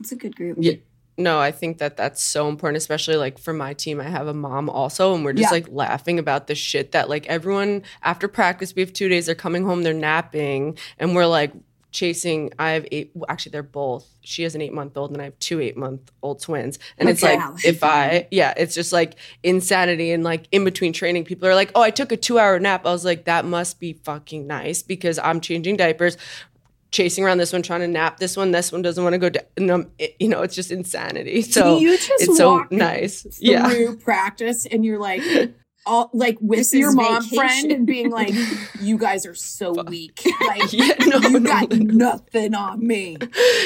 It's 0.00 0.12
a 0.12 0.16
good 0.16 0.36
group. 0.36 0.58
Yeah. 0.60 0.74
No, 1.18 1.40
I 1.40 1.50
think 1.50 1.78
that 1.78 1.96
that's 1.96 2.22
so 2.22 2.48
important, 2.48 2.76
especially 2.76 3.16
like 3.16 3.38
for 3.38 3.52
my 3.54 3.72
team. 3.72 4.00
I 4.00 4.04
have 4.04 4.26
a 4.26 4.34
mom 4.34 4.68
also, 4.68 5.14
and 5.14 5.24
we're 5.24 5.32
just 5.32 5.50
Yeah. 5.50 5.58
like 5.58 5.66
laughing 5.70 6.18
about 6.18 6.46
the 6.46 6.54
shit 6.54 6.92
that 6.92 7.08
like 7.08 7.26
everyone 7.26 7.82
after 8.02 8.28
practice, 8.28 8.74
we 8.74 8.80
have 8.82 8.92
two 8.92 9.08
days, 9.08 9.26
they're 9.26 9.34
coming 9.34 9.64
home, 9.64 9.82
they're 9.82 9.94
napping, 9.94 10.76
and 10.98 11.14
we're 11.16 11.26
like 11.26 11.52
chasing. 11.92 12.52
I 12.58 12.72
have 12.72 12.86
eight, 12.92 13.12
actually, 13.30 13.52
they're 13.52 13.62
both. 13.62 14.06
She 14.20 14.42
has 14.42 14.54
an 14.54 14.60
eight 14.60 14.74
month 14.74 14.94
old, 14.98 15.12
and 15.12 15.20
I 15.22 15.24
have 15.24 15.38
two 15.38 15.60
eight 15.62 15.78
month 15.78 16.12
old 16.22 16.42
twins. 16.42 16.78
And 16.98 17.08
it's 17.08 17.22
like, 17.22 17.40
if 17.64 17.82
I, 17.82 18.28
yeah, 18.30 18.52
it's 18.54 18.74
just 18.74 18.92
like 18.92 19.14
insanity. 19.42 20.10
And 20.12 20.22
like 20.22 20.46
in 20.52 20.64
between 20.64 20.92
training, 20.92 21.24
people 21.24 21.48
are 21.48 21.54
like, 21.54 21.70
oh, 21.74 21.80
I 21.80 21.90
took 21.90 22.12
a 22.12 22.16
two 22.18 22.38
hour 22.38 22.58
nap. 22.58 22.84
I 22.84 22.90
was 22.92 23.06
like, 23.06 23.24
that 23.24 23.46
must 23.46 23.80
be 23.80 23.94
fucking 23.94 24.46
nice 24.46 24.82
because 24.82 25.18
I'm 25.18 25.40
changing 25.40 25.78
diapers 25.78 26.18
chasing 26.96 27.24
around 27.24 27.38
this 27.38 27.52
one, 27.52 27.62
trying 27.62 27.80
to 27.80 27.88
nap 27.88 28.18
this 28.18 28.36
one. 28.36 28.50
This 28.52 28.72
one 28.72 28.80
doesn't 28.82 29.02
want 29.04 29.12
to 29.14 29.18
go 29.18 29.28
down. 29.28 29.44
And, 29.56 29.70
it- 29.98 30.10
eh, 30.12 30.14
you 30.18 30.28
know, 30.28 30.42
it's 30.42 30.54
just 30.54 30.70
insanity. 30.70 31.42
So 31.42 31.78
you 31.78 31.96
just 31.96 32.10
it's 32.22 32.36
so 32.38 32.52
walk 32.52 32.72
nice. 32.72 33.22
through 33.22 33.30
Yeah. 33.40 33.92
practice 34.04 34.64
and 34.66 34.84
you're 34.84 34.98
like 34.98 35.22
all 35.86 36.10
like 36.12 36.36
with 36.40 36.58
This 36.58 36.74
your 36.74 36.92
mom 36.92 37.22
vacation. 37.22 37.36
friend 37.38 37.72
and 37.72 37.86
being 37.86 38.10
like 38.10 38.32
you 38.80 38.98
guys 38.98 39.24
are 39.26 39.34
so 39.36 39.72
weak 39.84 40.20
like 40.48 40.72
Yeah, 40.72 40.94
no, 41.06 41.18
you 41.18 41.38
no, 41.38 41.48
got 41.48 41.70
no. 41.70 41.76
nothing 42.08 42.54
on 42.54 42.84
me 42.84 43.16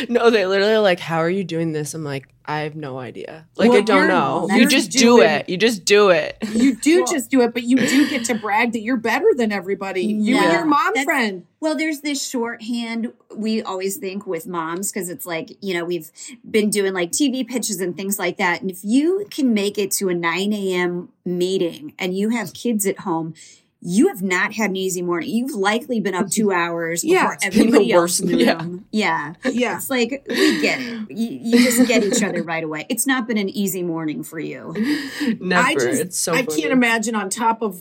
No, 0.08 0.28
they 0.28 0.44
literally 0.46 0.72
are 0.75 0.80
like, 0.80 1.00
"How 1.00 1.18
are 1.18 1.30
you 1.30 1.44
doing 1.44 1.72
this?" 1.72 1.94
I'm 1.94 2.04
like, 2.04 2.28
"I 2.50 2.61
have 2.61 2.75
no 2.76 2.99
idea. 2.99 3.47
Like, 3.57 3.71
Well, 3.71 3.78
I 3.78 3.83
don't 3.83 4.09
know. 4.09 4.47
you're 4.50 4.59
You 4.61 4.69
just 4.69 4.90
do 4.90 5.21
it. 5.21 5.49
You 5.49 5.57
just 5.57 5.85
do 5.85 6.11
it." 6.11 6.37
you 6.52 6.75
do 6.76 7.04
just 7.07 7.30
do 7.30 7.40
it 7.42 7.52
but 7.54 7.62
you 7.62 7.76
do 7.76 8.09
get 8.11 8.25
to 8.25 8.35
brag 8.35 8.73
that 8.73 8.80
you're 8.80 8.97
better 8.97 9.28
than 9.37 9.52
everybody 9.52 10.02
you 10.04 10.37
and 10.37 10.52
your 10.52 10.64
mom 10.64 10.92
That's- 10.95 11.04
friend 11.04 11.45
Well, 11.61 11.76
there's 11.76 12.00
this 12.00 12.26
shorthand 12.26 13.12
we 13.37 13.62
always 13.62 13.97
think 13.99 14.26
with 14.26 14.47
moms 14.47 14.90
because 14.90 15.09
it's 15.11 15.26
like, 15.26 15.57
you 15.61 15.75
know, 15.75 15.85
we've 15.85 16.11
been 16.50 16.71
doing 16.71 16.92
like 16.95 17.12
TV 17.12 17.47
pitches 17.47 17.80
and 17.80 17.95
things 17.97 18.19
like 18.19 18.38
that. 18.38 18.62
And 18.62 18.71
if 18.71 18.80
you 18.83 19.26
can 19.30 19.52
make 19.54 19.76
it 19.78 19.90
to 19.92 20.09
a 20.09 20.14
9 20.14 20.52
a.m. 20.54 21.11
meeting 21.25 21.92
and 21.99 22.16
you 22.16 22.30
have 22.30 22.54
kids 22.54 22.87
at 22.87 23.00
home, 23.00 23.35
you 23.82 24.08
have 24.08 24.22
not 24.22 24.52
had 24.52 24.70
an 24.70 24.76
easy 24.76 25.00
morning. 25.02 25.30
You've 25.30 25.54
likely 25.54 26.00
been 26.00 26.14
up 26.14 26.28
two 26.30 26.52
hours 26.62 27.02
before 27.02 27.32
it's 27.40 27.44
the 27.44 27.60
everybody 27.60 27.92
else 27.92 28.20
in 28.20 28.28
the 28.28 28.37
yeah. 28.37 28.62
room. 28.62 28.84
Yeah. 28.90 29.34
yeah 29.44 29.76
It's 29.76 29.88
like, 29.88 30.25
we 30.28 30.60
get 30.60 30.80
it. 30.80 31.10
You, 31.10 31.28
you 31.42 31.64
just 31.64 31.88
get 31.88 32.04
each 32.04 32.22
other 32.22 32.42
right 32.42 32.62
away. 32.62 32.87
It's 32.88 33.06
not 33.06 33.26
been 33.26 33.38
an 33.38 33.49
easy 33.49 33.82
morning 33.82 34.22
for 34.22 34.38
you. 34.38 34.75
Never. 35.40 35.66
I 35.68 35.75
just 35.75 36.00
it's 36.00 36.18
so 36.18 36.32
I 36.34 36.44
funny. 36.44 36.60
can't 36.60 36.72
imagine 36.72 37.14
on 37.14 37.30
top 37.30 37.62
of 37.62 37.80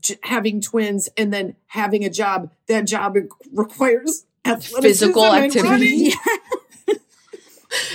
j- 0.00 0.18
having 0.22 0.60
twins 0.60 1.08
and 1.16 1.32
then 1.32 1.56
having 1.66 2.04
a 2.04 2.10
job 2.10 2.52
that 2.68 2.82
job 2.86 3.16
requires 3.52 4.26
athleticism 4.44 4.82
Physical 4.82 5.24
and 5.24 5.44
activity. 5.46 5.68
running. 5.68 6.12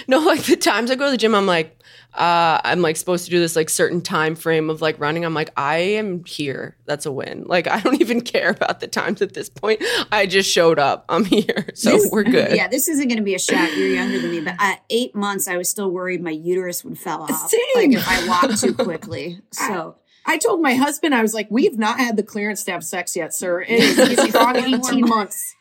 No, 0.10 0.20
like 0.20 0.44
the 0.44 0.58
times 0.58 0.92
I 0.92 0.96
go 0.96 1.06
to 1.06 1.12
the 1.12 1.18
gym, 1.18 1.34
I'm 1.36 1.46
like, 1.46 1.79
uh, 2.14 2.60
I'm 2.64 2.82
like 2.82 2.96
supposed 2.98 3.26
to 3.26 3.32
do 3.32 3.40
this 3.40 3.56
like 3.56 3.70
certain 3.70 4.02
time 4.02 4.36
frame 4.36 4.70
of 4.70 4.82
like 4.82 5.00
running. 5.00 5.24
I'm 5.26 5.34
like, 5.34 5.52
I 5.56 5.78
am 5.78 6.24
here. 6.26 6.76
That's 6.86 7.06
a 7.06 7.12
win. 7.12 7.44
Like 7.48 7.68
I 7.68 7.80
don't 7.82 8.02
even 8.02 8.22
care 8.22 8.50
about 8.50 8.80
the 8.80 8.88
times 8.88 9.22
at 9.22 9.34
this 9.34 9.50
point. 9.50 9.84
I 10.12 10.26
just 10.26 10.50
showed 10.52 10.80
up. 10.80 11.06
I'm 11.10 11.24
here, 11.26 11.70
so 11.76 11.92
This- 11.92 12.10
we're 12.12 12.24
good. 12.40 12.56
Yeah, 12.56 12.68
this 12.68 12.88
isn't 12.88 13.08
going 13.08 13.18
to 13.20 13.24
be 13.24 13.36
a 13.36 13.40
shock. 13.40 13.70
You're 13.76 13.88
younger 13.90 14.20
than 14.20 14.32
me, 14.32 14.42
but 14.42 14.56
at 14.60 14.82
eight 14.90 15.14
months, 15.16 15.48
I 15.48 15.58
was 15.58 15.70
still 15.70 15.92
worried 15.92 16.22
my 16.24 16.32
uterus 16.32 16.84
would 16.84 16.98
fell 16.98 17.24
off. 17.24 17.50
Same. 17.50 17.60
Like 17.76 17.92
if 17.94 18.08
I 18.08 18.28
walked 18.28 18.60
too 18.60 18.74
quickly. 18.74 19.40
So 19.52 19.96
I 20.26 20.38
told 20.38 20.62
my 20.62 20.76
husband, 20.76 21.16
I 21.16 21.22
was 21.22 21.34
like, 21.34 21.48
we 21.50 21.66
have 21.66 21.78
not 21.78 22.00
had 22.00 22.18
the 22.18 22.24
clearance 22.24 22.64
to 22.66 22.72
have 22.72 22.84
sex 22.84 23.16
yet, 23.16 23.34
sir. 23.34 23.62
It 23.62 23.70
is 23.80 23.98
a 24.20 24.28
strong 24.30 24.58
18 24.58 25.08
months. 25.08 25.56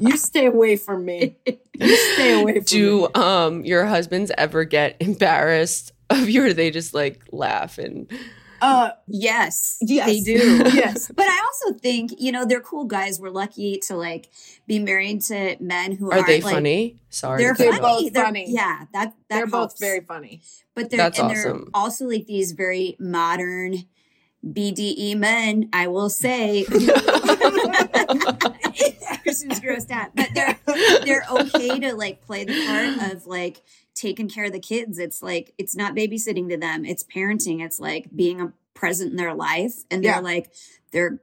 You 0.00 0.16
stay 0.16 0.46
away 0.46 0.76
from 0.76 1.04
me. 1.04 1.36
You 1.78 1.96
stay 2.14 2.40
away 2.40 2.52
from 2.54 2.60
me. 2.60 2.60
Do 2.60 3.08
um 3.14 3.64
your 3.64 3.84
husbands 3.86 4.30
ever 4.38 4.64
get 4.64 4.96
embarrassed 5.00 5.92
of 6.10 6.28
you, 6.28 6.44
or 6.44 6.48
do 6.48 6.54
they 6.54 6.70
just 6.70 6.94
like 6.94 7.22
laugh 7.32 7.78
and 7.78 8.10
Uh, 8.62 8.90
yes, 9.06 9.76
yes. 9.82 10.06
they 10.06 10.20
do. 10.20 10.32
yes. 10.72 11.10
But 11.14 11.26
I 11.28 11.38
also 11.44 11.78
think 11.78 12.12
you 12.18 12.32
know 12.32 12.44
they're 12.46 12.60
cool 12.60 12.84
guys. 12.84 13.20
We're 13.20 13.30
lucky 13.30 13.78
to 13.86 13.96
like 13.96 14.30
be 14.66 14.78
married 14.78 15.20
to 15.22 15.56
men 15.60 15.92
who 15.92 16.10
are 16.10 16.22
they 16.26 16.34
aren't, 16.34 16.44
like, 16.44 16.54
funny? 16.54 16.96
Sorry, 17.10 17.42
They're, 17.42 17.54
to 17.54 17.62
They're 17.62 17.72
funny. 17.72 17.82
both 18.04 18.12
They're- 18.12 18.24
funny. 18.24 18.46
Yeah, 18.48 18.86
that 18.92 19.14
that 19.28 19.36
They're 19.36 19.46
both 19.46 19.78
very 19.78 20.00
funny. 20.00 20.40
But 20.74 20.90
they're 20.90 20.98
That's 20.98 21.18
and 21.18 21.30
awesome. 21.30 21.58
they're 21.58 21.64
also 21.74 22.06
like 22.06 22.26
these 22.26 22.52
very 22.52 22.96
modern 22.98 23.84
BDE 24.46 25.16
men, 25.16 25.68
I 25.72 25.88
will 25.88 26.08
say. 26.10 26.64
Kristin's 29.24 29.60
grossed 29.60 29.90
out. 29.90 30.10
But 30.14 30.28
they're 30.34 30.58
they're 31.04 31.24
okay 31.30 31.78
to 31.80 31.94
like 31.94 32.20
play 32.24 32.44
the 32.44 32.64
part 32.66 33.12
of 33.12 33.26
like 33.26 33.62
taking 33.94 34.28
care 34.28 34.44
of 34.44 34.52
the 34.52 34.60
kids. 34.60 34.98
It's 34.98 35.22
like 35.22 35.52
it's 35.58 35.74
not 35.76 35.94
babysitting 35.94 36.48
to 36.50 36.56
them. 36.56 36.84
It's 36.84 37.02
parenting. 37.04 37.64
It's 37.64 37.80
like 37.80 38.08
being 38.14 38.40
a 38.40 38.52
present 38.74 39.10
in 39.10 39.16
their 39.16 39.34
life. 39.34 39.74
And 39.90 40.04
they're 40.04 40.12
Yeah. 40.16 40.20
like 40.20 40.50
they're 40.92 41.20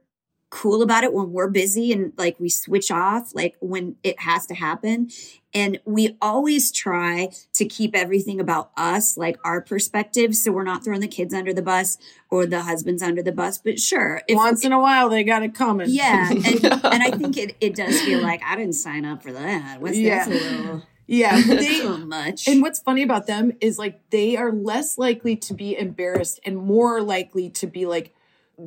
cool 0.50 0.82
about 0.82 1.02
it 1.02 1.12
when 1.12 1.32
we're 1.32 1.48
busy 1.50 1.92
and 1.92 2.12
like 2.16 2.38
we 2.38 2.48
switch 2.48 2.88
off 2.90 3.34
like 3.34 3.56
when 3.58 3.96
it 4.04 4.20
has 4.20 4.46
to 4.46 4.54
happen 4.54 5.08
and 5.54 5.78
we 5.84 6.16
always 6.20 6.72
try 6.72 7.28
to 7.52 7.64
keep 7.64 7.94
everything 7.94 8.40
about 8.40 8.70
us 8.76 9.16
like 9.16 9.38
our 9.44 9.60
perspective 9.60 10.34
so 10.34 10.50
we're 10.52 10.64
not 10.64 10.84
throwing 10.84 11.00
the 11.00 11.08
kids 11.08 11.32
under 11.32 11.52
the 11.54 11.62
bus 11.62 11.96
or 12.30 12.46
the 12.46 12.62
husbands 12.62 13.02
under 13.02 13.22
the 13.22 13.32
bus 13.32 13.58
but 13.58 13.78
sure 13.78 14.22
if 14.28 14.36
Once 14.36 14.64
in 14.64 14.72
a 14.72 14.80
while, 14.80 15.08
they 15.08 15.22
got 15.24 15.42
it 15.42 15.54
coming. 15.54 15.86
yeah 15.90 16.30
and, 16.30 16.46
and 16.64 17.02
i 17.02 17.10
think 17.10 17.36
it, 17.36 17.56
it 17.60 17.74
does 17.74 18.00
feel 18.02 18.20
like 18.20 18.42
i 18.44 18.56
didn't 18.56 18.74
sign 18.74 19.04
up 19.04 19.22
for 19.22 19.32
that 19.32 19.80
what's 19.80 19.96
Yeah. 19.96 20.26
that's 20.28 20.42
a 20.44 20.50
little 20.58 20.82
Yeah. 21.06 21.40
They, 21.46 21.82
little 21.82 21.98
much 21.98 22.48
And 22.48 22.62
what's 22.62 22.80
funny 22.80 23.02
about 23.02 23.26
them 23.26 23.52
is 23.60 23.78
like 23.78 24.00
they 24.10 24.36
are 24.36 24.50
less 24.50 24.96
likely 24.98 25.36
to 25.36 25.52
be 25.54 25.76
embarrassed 25.78 26.40
and 26.46 26.56
more 26.56 27.02
likely 27.02 27.50
to 27.50 27.66
be 27.66 27.84
like, 27.84 28.14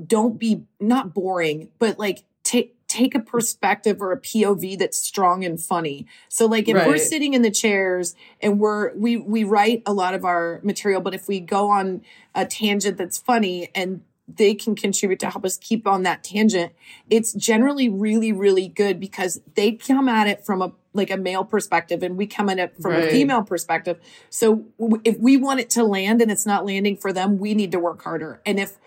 don't 0.06 0.38
be 0.38 0.64
not 0.80 1.14
boring, 1.16 1.70
but 1.80 1.98
like 1.98 2.24
take 2.88 3.16
a 3.16 3.20
perspective 3.20 4.02
or 4.02 4.12
a 4.12 4.20
POV 4.20 4.78
that's 4.80 4.98
strong 4.98 5.44
and 5.44 5.62
funny. 5.62 6.08
So 6.30 6.46
like 6.46 6.68
if 6.68 6.76
we're 6.76 6.98
sitting 6.98 7.34
in 7.34 7.42
the 7.42 7.52
chairs 7.52 8.16
and 8.42 8.60
we're 8.60 8.94
we 8.96 9.18
we 9.18 9.44
write 9.44 9.84
a 9.86 9.94
lot 9.94 10.14
of 10.14 10.24
our 10.24 10.62
material, 10.64 11.02
but 11.02 11.14
if 11.14 11.28
we 11.28 11.40
go 11.40 11.70
on 11.70 12.02
a 12.34 12.46
tangent 12.46 12.98
that's 12.98 13.18
funny 13.18 13.70
and 13.76 14.02
they 14.28 14.54
can 14.54 14.76
contribute 14.76 15.20
to 15.22 15.30
help 15.30 15.46
us 15.46 15.58
keep 15.58 15.88
on 15.88 16.04
that 16.04 16.24
tangent, 16.24 16.74
it's 17.10 17.34
generally 17.34 17.88
really, 17.88 18.34
really 18.34 18.68
good 18.68 19.00
because 19.00 19.40
they 19.56 19.72
come 19.72 20.10
at 20.10 20.28
it 20.28 20.46
from 20.46 20.62
a 20.62 20.74
like 20.94 21.12
a 21.12 21.18
male 21.18 21.46
perspective 21.46 22.02
and 22.02 22.18
we 22.18 22.26
come 22.26 22.50
at 22.50 22.58
it 22.58 22.74
from 22.82 22.96
a 22.96 23.10
female 23.12 23.44
perspective. 23.44 24.00
So 24.32 24.66
w- 24.80 25.00
if 25.06 25.20
we 25.20 25.38
want 25.38 25.60
it 25.60 25.70
to 25.72 25.84
land 25.84 26.22
and 26.22 26.32
it's 26.32 26.46
not 26.46 26.66
landing 26.66 26.98
for 26.98 27.14
them, 27.14 27.38
we 27.38 27.54
need 27.54 27.72
to 27.74 27.80
work 27.80 28.02
harder. 28.02 28.42
And 28.46 28.60
if 28.60 28.80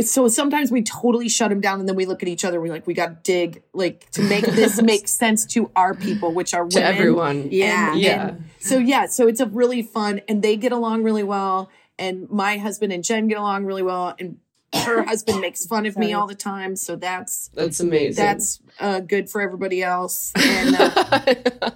so 0.00 0.26
sometimes 0.28 0.72
we 0.72 0.82
totally 0.82 1.28
shut 1.28 1.50
them 1.50 1.60
down 1.60 1.78
and 1.80 1.88
then 1.88 1.94
we 1.96 2.04
look 2.04 2.22
at 2.22 2.28
each 2.28 2.44
other 2.44 2.60
we're 2.60 2.72
like, 2.72 2.86
we 2.86 2.94
got 2.94 3.08
to 3.24 3.32
dig 3.32 3.62
like 3.72 4.10
to 4.10 4.22
make 4.22 4.44
this 4.44 4.82
make 4.92 5.06
sense 5.06 5.44
to 5.46 5.70
our 5.76 5.94
people, 5.94 6.32
which 6.34 6.54
are 6.54 6.66
to 6.66 6.76
women. 6.78 6.94
everyone. 6.94 7.48
Yeah. 7.52 7.92
And- 7.92 8.00
Yeah. 8.00 8.28
and 8.28 8.44
so 8.58 8.78
yeah, 8.78 9.06
so 9.06 9.28
it's 9.28 9.40
a 9.40 9.46
really 9.46 9.82
fun 9.82 10.20
and 10.28 10.42
they 10.42 10.56
get 10.56 10.72
along 10.72 11.04
really 11.04 11.22
well. 11.22 11.70
And 11.98 12.28
my 12.30 12.56
husband 12.56 12.92
and 12.92 13.04
Jen 13.04 13.28
get 13.28 13.38
along 13.38 13.64
really 13.66 13.82
well. 13.82 14.14
And 14.18 14.38
her 14.74 15.02
husband 15.02 15.40
makes 15.40 15.66
fun 15.66 15.84
of 15.86 15.96
me 15.98 16.12
all 16.12 16.26
the 16.26 16.34
time. 16.34 16.76
So 16.76 16.94
that's 16.96 17.48
That's 17.54 17.80
amazing. 17.80 18.24
that's 18.24 18.60
uh, 18.78 19.00
good 19.00 19.28
for 19.28 19.40
everybody 19.40 19.82
else. 19.82 20.32
And 20.36 20.76
uh, 20.78 21.70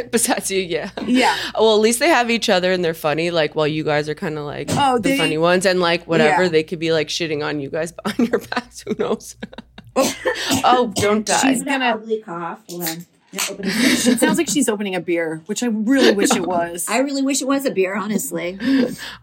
Besides 0.10 0.50
you, 0.50 0.60
yeah. 0.60 0.90
yeah. 1.06 1.36
Well, 1.54 1.74
at 1.76 1.80
least 1.80 2.00
they 2.00 2.08
have 2.08 2.30
each 2.30 2.48
other 2.48 2.72
and 2.72 2.84
they're 2.84 2.92
funny. 2.94 3.30
Like 3.30 3.54
while 3.54 3.68
you 3.68 3.84
guys 3.84 4.08
are 4.08 4.14
kind 4.14 4.36
of 4.38 4.44
like 4.44 4.68
Oh, 4.72 4.96
the 4.98 5.10
they- 5.10 5.18
funny 5.18 5.38
ones, 5.38 5.64
and 5.66 5.80
like 5.80 6.04
whatever 6.06 6.42
Yeah. 6.44 6.48
they 6.48 6.62
could 6.64 6.78
be 6.80 6.92
like 6.92 7.08
shitting 7.08 7.44
on 7.44 7.60
you 7.60 7.70
guys 7.70 7.92
behind 8.04 8.28
your 8.30 8.40
backs. 8.40 8.82
Who 8.86 8.94
knows? 8.98 9.36
oh, 9.96 10.92
don't 10.96 11.26
die. 11.26 11.40
She's 11.40 11.62
gonna- 11.62 11.84
ugly 11.86 12.20
cough 12.22 12.60
Hold 12.68 12.82
on. 12.82 13.06
It 13.32 14.18
sounds 14.18 14.38
like 14.38 14.48
she's 14.48 14.68
opening 14.68 14.96
a 14.96 15.00
beer, 15.00 15.40
which 15.46 15.62
I 15.62 15.66
really 15.66 16.12
wish 16.12 16.34
it 16.34 16.44
was. 16.44 16.86
i 16.88 16.98
really 16.98 17.22
wish 17.22 17.40
it 17.40 17.46
was 17.46 17.64
a 17.64 17.70
beer 17.70 17.94
honestly 17.94 18.58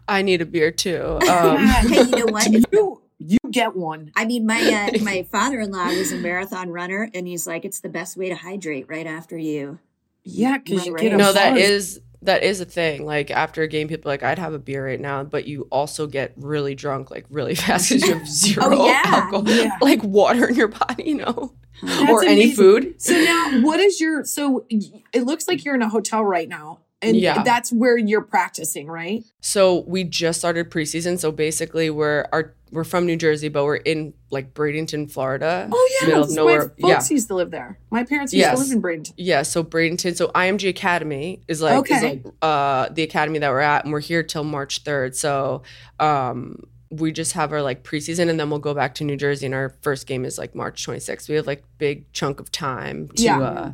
I 0.08 0.22
need 0.22 0.40
a 0.40 0.46
beer 0.46 0.70
too. 0.70 1.18
Um, 1.28 1.58
hey 1.58 2.04
you 2.04 2.24
know 2.24 2.32
what 2.32 2.50
you 2.50 3.02
you 3.18 3.38
get 3.50 3.74
one. 3.76 4.12
I 4.16 4.24
mean, 4.24 4.46
my 4.46 4.60
uh, 4.94 4.98
my 5.02 5.24
father 5.30 5.60
in 5.60 5.70
law 5.72 5.86
was 5.88 6.12
a 6.12 6.16
marathon 6.16 6.70
runner, 6.70 7.10
and 7.14 7.26
he's 7.26 7.46
like, 7.46 7.64
it's 7.64 7.80
the 7.80 7.88
best 7.88 8.16
way 8.16 8.28
to 8.28 8.34
hydrate 8.36 8.86
right 8.88 9.06
after 9.06 9.36
you. 9.36 9.78
Yeah, 10.24 10.58
because 10.58 10.86
you 10.86 10.92
Right. 10.94 11.02
get 11.02 11.12
a 11.12 11.16
no, 11.16 11.32
that 11.32 11.54
buzz. 11.54 11.62
is 11.62 12.00
that 12.22 12.42
is 12.42 12.60
a 12.60 12.64
thing. 12.64 13.06
Like 13.06 13.30
after 13.30 13.62
a 13.62 13.68
game, 13.68 13.88
people 13.88 14.10
are 14.10 14.14
like 14.14 14.22
I'd 14.22 14.38
have 14.38 14.52
a 14.54 14.58
beer 14.58 14.84
right 14.86 15.00
now, 15.00 15.22
but 15.24 15.46
you 15.46 15.68
also 15.70 16.06
get 16.06 16.32
really 16.36 16.74
drunk 16.74 17.10
like 17.10 17.24
really 17.30 17.54
fast 17.56 17.88
because 17.88 18.06
you 18.08 18.14
have 18.14 18.28
zero 18.28 18.66
Oh, 18.70 18.86
yeah. 18.86 19.02
alcohol, 19.04 19.48
Yeah. 19.48 19.76
like 19.80 20.02
water 20.02 20.48
in 20.48 20.54
your 20.56 20.68
body, 20.68 21.04
you 21.04 21.14
know, 21.16 21.54
That's 21.82 22.10
or 22.10 22.24
any 22.24 22.54
food. 22.54 23.00
So 23.00 23.12
now, 23.14 23.60
what 23.62 23.80
is 23.80 24.00
your? 24.00 24.24
So 24.24 24.66
it 24.68 25.22
looks 25.24 25.48
like 25.48 25.64
you're 25.64 25.74
in 25.76 25.82
a 25.82 25.88
hotel 25.88 26.24
right 26.24 26.48
now, 26.48 26.80
and 27.00 27.16
Yeah. 27.16 27.42
that's 27.42 27.72
where 27.72 27.96
you're 27.96 28.22
practicing, 28.22 28.86
right? 28.88 29.24
So 29.40 29.84
we 29.86 30.04
just 30.04 30.38
started 30.38 30.70
preseason. 30.70 31.18
So 31.18 31.30
basically, 31.32 31.90
we're 31.90 32.26
our 32.32 32.54
we're 32.70 32.84
from 32.84 33.06
New 33.06 33.16
Jersey, 33.16 33.48
but 33.48 33.64
we're 33.64 33.76
in 33.76 34.12
like 34.30 34.52
Bradenton, 34.52 35.10
Florida. 35.10 35.68
Oh 35.72 35.88
yeah, 36.02 36.08
middle 36.08 36.24
of 36.24 36.30
nowhere. 36.32 36.72
my 36.78 36.90
folks 36.94 37.10
Yeah, 37.10 37.14
used 37.14 37.28
to 37.28 37.34
live 37.34 37.50
there. 37.50 37.78
My 37.90 38.04
parents 38.04 38.32
used 38.34 38.40
Yes. 38.40 38.58
to 38.58 38.64
live 38.64 38.72
in 38.72 38.82
Bradenton. 38.82 39.12
yeah. 39.16 39.42
So 39.42 39.64
Bradenton. 39.64 40.14
So 40.16 40.28
IMG 40.34 40.68
Academy 40.68 41.40
is 41.48 41.62
like 41.62 41.90
is 41.90 41.96
Okay. 41.96 42.08
like 42.24 42.34
uh 42.42 42.88
the 42.90 43.02
academy 43.04 43.38
that 43.38 43.50
we're 43.50 43.60
at, 43.60 43.84
and 43.84 43.92
we're 43.92 44.00
here 44.00 44.22
till 44.22 44.44
March 44.44 44.82
third. 44.82 45.16
So 45.16 45.62
um 45.98 46.62
we 46.90 47.12
just 47.12 47.34
have 47.34 47.52
our 47.52 47.62
like 47.62 47.84
preseason, 47.84 48.28
and 48.30 48.40
then 48.40 48.48
we'll 48.50 48.58
go 48.58 48.74
back 48.74 48.94
to 48.96 49.04
New 49.04 49.16
Jersey, 49.16 49.46
and 49.46 49.54
our 49.54 49.74
first 49.82 50.06
game 50.06 50.24
is 50.24 50.36
like 50.38 50.54
March 50.54 50.82
twenty 50.84 51.00
sixth. 51.00 51.28
We 51.28 51.36
have 51.36 51.46
like 51.46 51.62
big 51.78 52.10
chunk 52.12 52.40
of 52.40 52.50
time 52.50 53.08
to 53.16 53.22
Yeah. 53.22 53.40
uh 53.40 53.72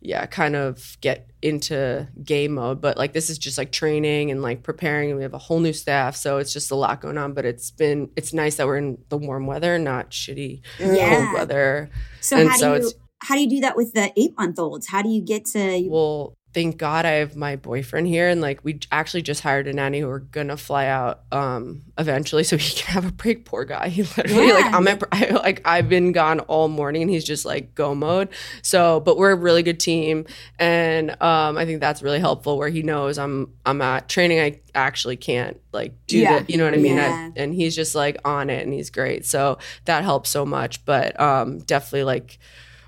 yeah 0.00 0.26
kind 0.26 0.54
of 0.56 0.96
get 1.00 1.28
into 1.44 2.08
game 2.24 2.52
mode 2.54 2.80
but 2.80 2.96
like 2.96 3.12
this 3.12 3.28
is 3.28 3.36
just 3.36 3.58
like 3.58 3.70
training 3.70 4.30
and 4.30 4.40
like 4.40 4.62
preparing 4.62 5.10
and 5.10 5.18
we 5.18 5.22
have 5.22 5.34
a 5.34 5.38
whole 5.38 5.60
new 5.60 5.72
staff 5.74 6.16
so 6.16 6.38
it's 6.38 6.52
just 6.52 6.70
a 6.70 6.74
lot 6.74 7.00
going 7.02 7.18
on 7.18 7.34
but 7.34 7.44
it's 7.44 7.70
been 7.70 8.08
it's 8.16 8.32
nice 8.32 8.56
that 8.56 8.66
we're 8.66 8.78
in 8.78 8.96
the 9.10 9.18
warm 9.18 9.46
weather 9.46 9.78
not 9.78 10.10
shitty 10.10 10.62
Yeah. 10.78 11.16
cold 11.26 11.34
weather 11.34 11.90
So 12.20 12.38
And 12.38 12.48
how 12.48 12.56
so 12.56 12.78
do 12.78 12.84
you 12.86 12.92
how 13.22 13.34
do 13.34 13.40
you 13.42 13.48
do 13.50 13.60
that 13.60 13.76
with 13.76 13.92
the 13.94 14.12
eight 14.16 14.36
month 14.36 14.58
olds? 14.58 14.86
How 14.86 15.00
do 15.00 15.08
you 15.08 15.22
get 15.22 15.46
to? 15.46 15.86
Well, 15.88 16.36
thank 16.54 16.76
God 16.78 17.04
I 17.04 17.10
have 17.14 17.34
my 17.36 17.56
boyfriend 17.56 18.06
here, 18.06 18.28
and 18.28 18.40
like 18.40 18.64
we 18.64 18.78
actually 18.92 19.22
just 19.22 19.42
hired 19.42 19.66
a 19.66 19.72
nanny 19.72 20.00
who 20.00 20.06
we're 20.06 20.20
gonna 20.20 20.56
fly 20.56 20.86
out 20.86 21.22
um 21.32 21.82
eventually, 21.98 22.44
so 22.44 22.56
he 22.56 22.74
can 22.80 22.92
have 22.94 23.04
a 23.04 23.12
break. 23.12 23.44
Poor 23.44 23.64
guy, 23.64 23.88
he 23.96 24.02
literally 24.04 24.46
Yeah. 24.48 24.54
like 24.54 24.72
I'm 24.72 24.88
at, 24.88 25.02
I, 25.12 25.30
like 25.30 25.60
I've 25.64 25.88
been 25.88 26.12
gone 26.12 26.40
all 26.40 26.68
morning, 26.68 27.02
and 27.02 27.10
he's 27.10 27.24
just 27.24 27.44
like 27.44 27.74
go 27.74 27.94
mode. 27.94 28.28
So, 28.62 29.00
but 29.00 29.18
we're 29.18 29.32
a 29.32 29.36
really 29.36 29.62
good 29.62 29.80
team, 29.80 30.24
and 30.58 31.10
um 31.20 31.58
I 31.58 31.66
think 31.66 31.80
that's 31.80 32.02
really 32.02 32.20
helpful. 32.20 32.56
Where 32.56 32.68
he 32.68 32.82
knows 32.82 33.18
I'm 33.18 33.52
I'm 33.66 33.82
at 33.82 34.08
training, 34.08 34.40
I 34.40 34.60
actually 34.74 35.16
can't 35.16 35.60
like 35.72 35.92
do 36.06 36.18
Yeah. 36.18 36.38
that. 36.38 36.50
You 36.50 36.58
know 36.58 36.64
what 36.64 36.74
I 36.74 36.78
mean? 36.78 36.96
Yeah. 36.96 37.30
I, 37.36 37.40
and 37.40 37.52
he's 37.52 37.74
just 37.74 37.94
like 37.94 38.16
on 38.24 38.48
it, 38.50 38.64
and 38.64 38.72
he's 38.72 38.90
great. 38.90 39.26
So 39.26 39.58
that 39.86 40.04
helps 40.04 40.30
so 40.30 40.46
much. 40.46 40.84
But 40.84 41.18
um 41.20 41.58
definitely 41.58 42.04
like 42.04 42.38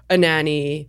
a 0.09 0.17
nanny 0.17 0.89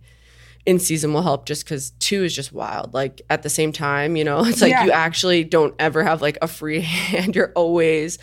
in 0.68 0.78
season 0.78 1.14
will 1.14 1.22
help 1.22 1.46
just 1.46 1.64
because 1.64 1.92
two 1.98 2.22
is 2.24 2.34
just 2.34 2.52
wild. 2.52 2.92
Like 2.92 3.22
at 3.30 3.42
the 3.42 3.48
same 3.48 3.72
time, 3.72 4.16
you 4.16 4.24
know, 4.24 4.44
it's 4.44 4.60
like 4.60 4.70
Yeah. 4.70 4.84
you 4.84 4.90
actually 4.92 5.42
don't 5.42 5.74
ever 5.78 6.04
have 6.04 6.20
like 6.20 6.36
a 6.42 6.46
free 6.46 6.80
hand. 6.96 7.34
You're 7.34 7.52
always 7.56 8.18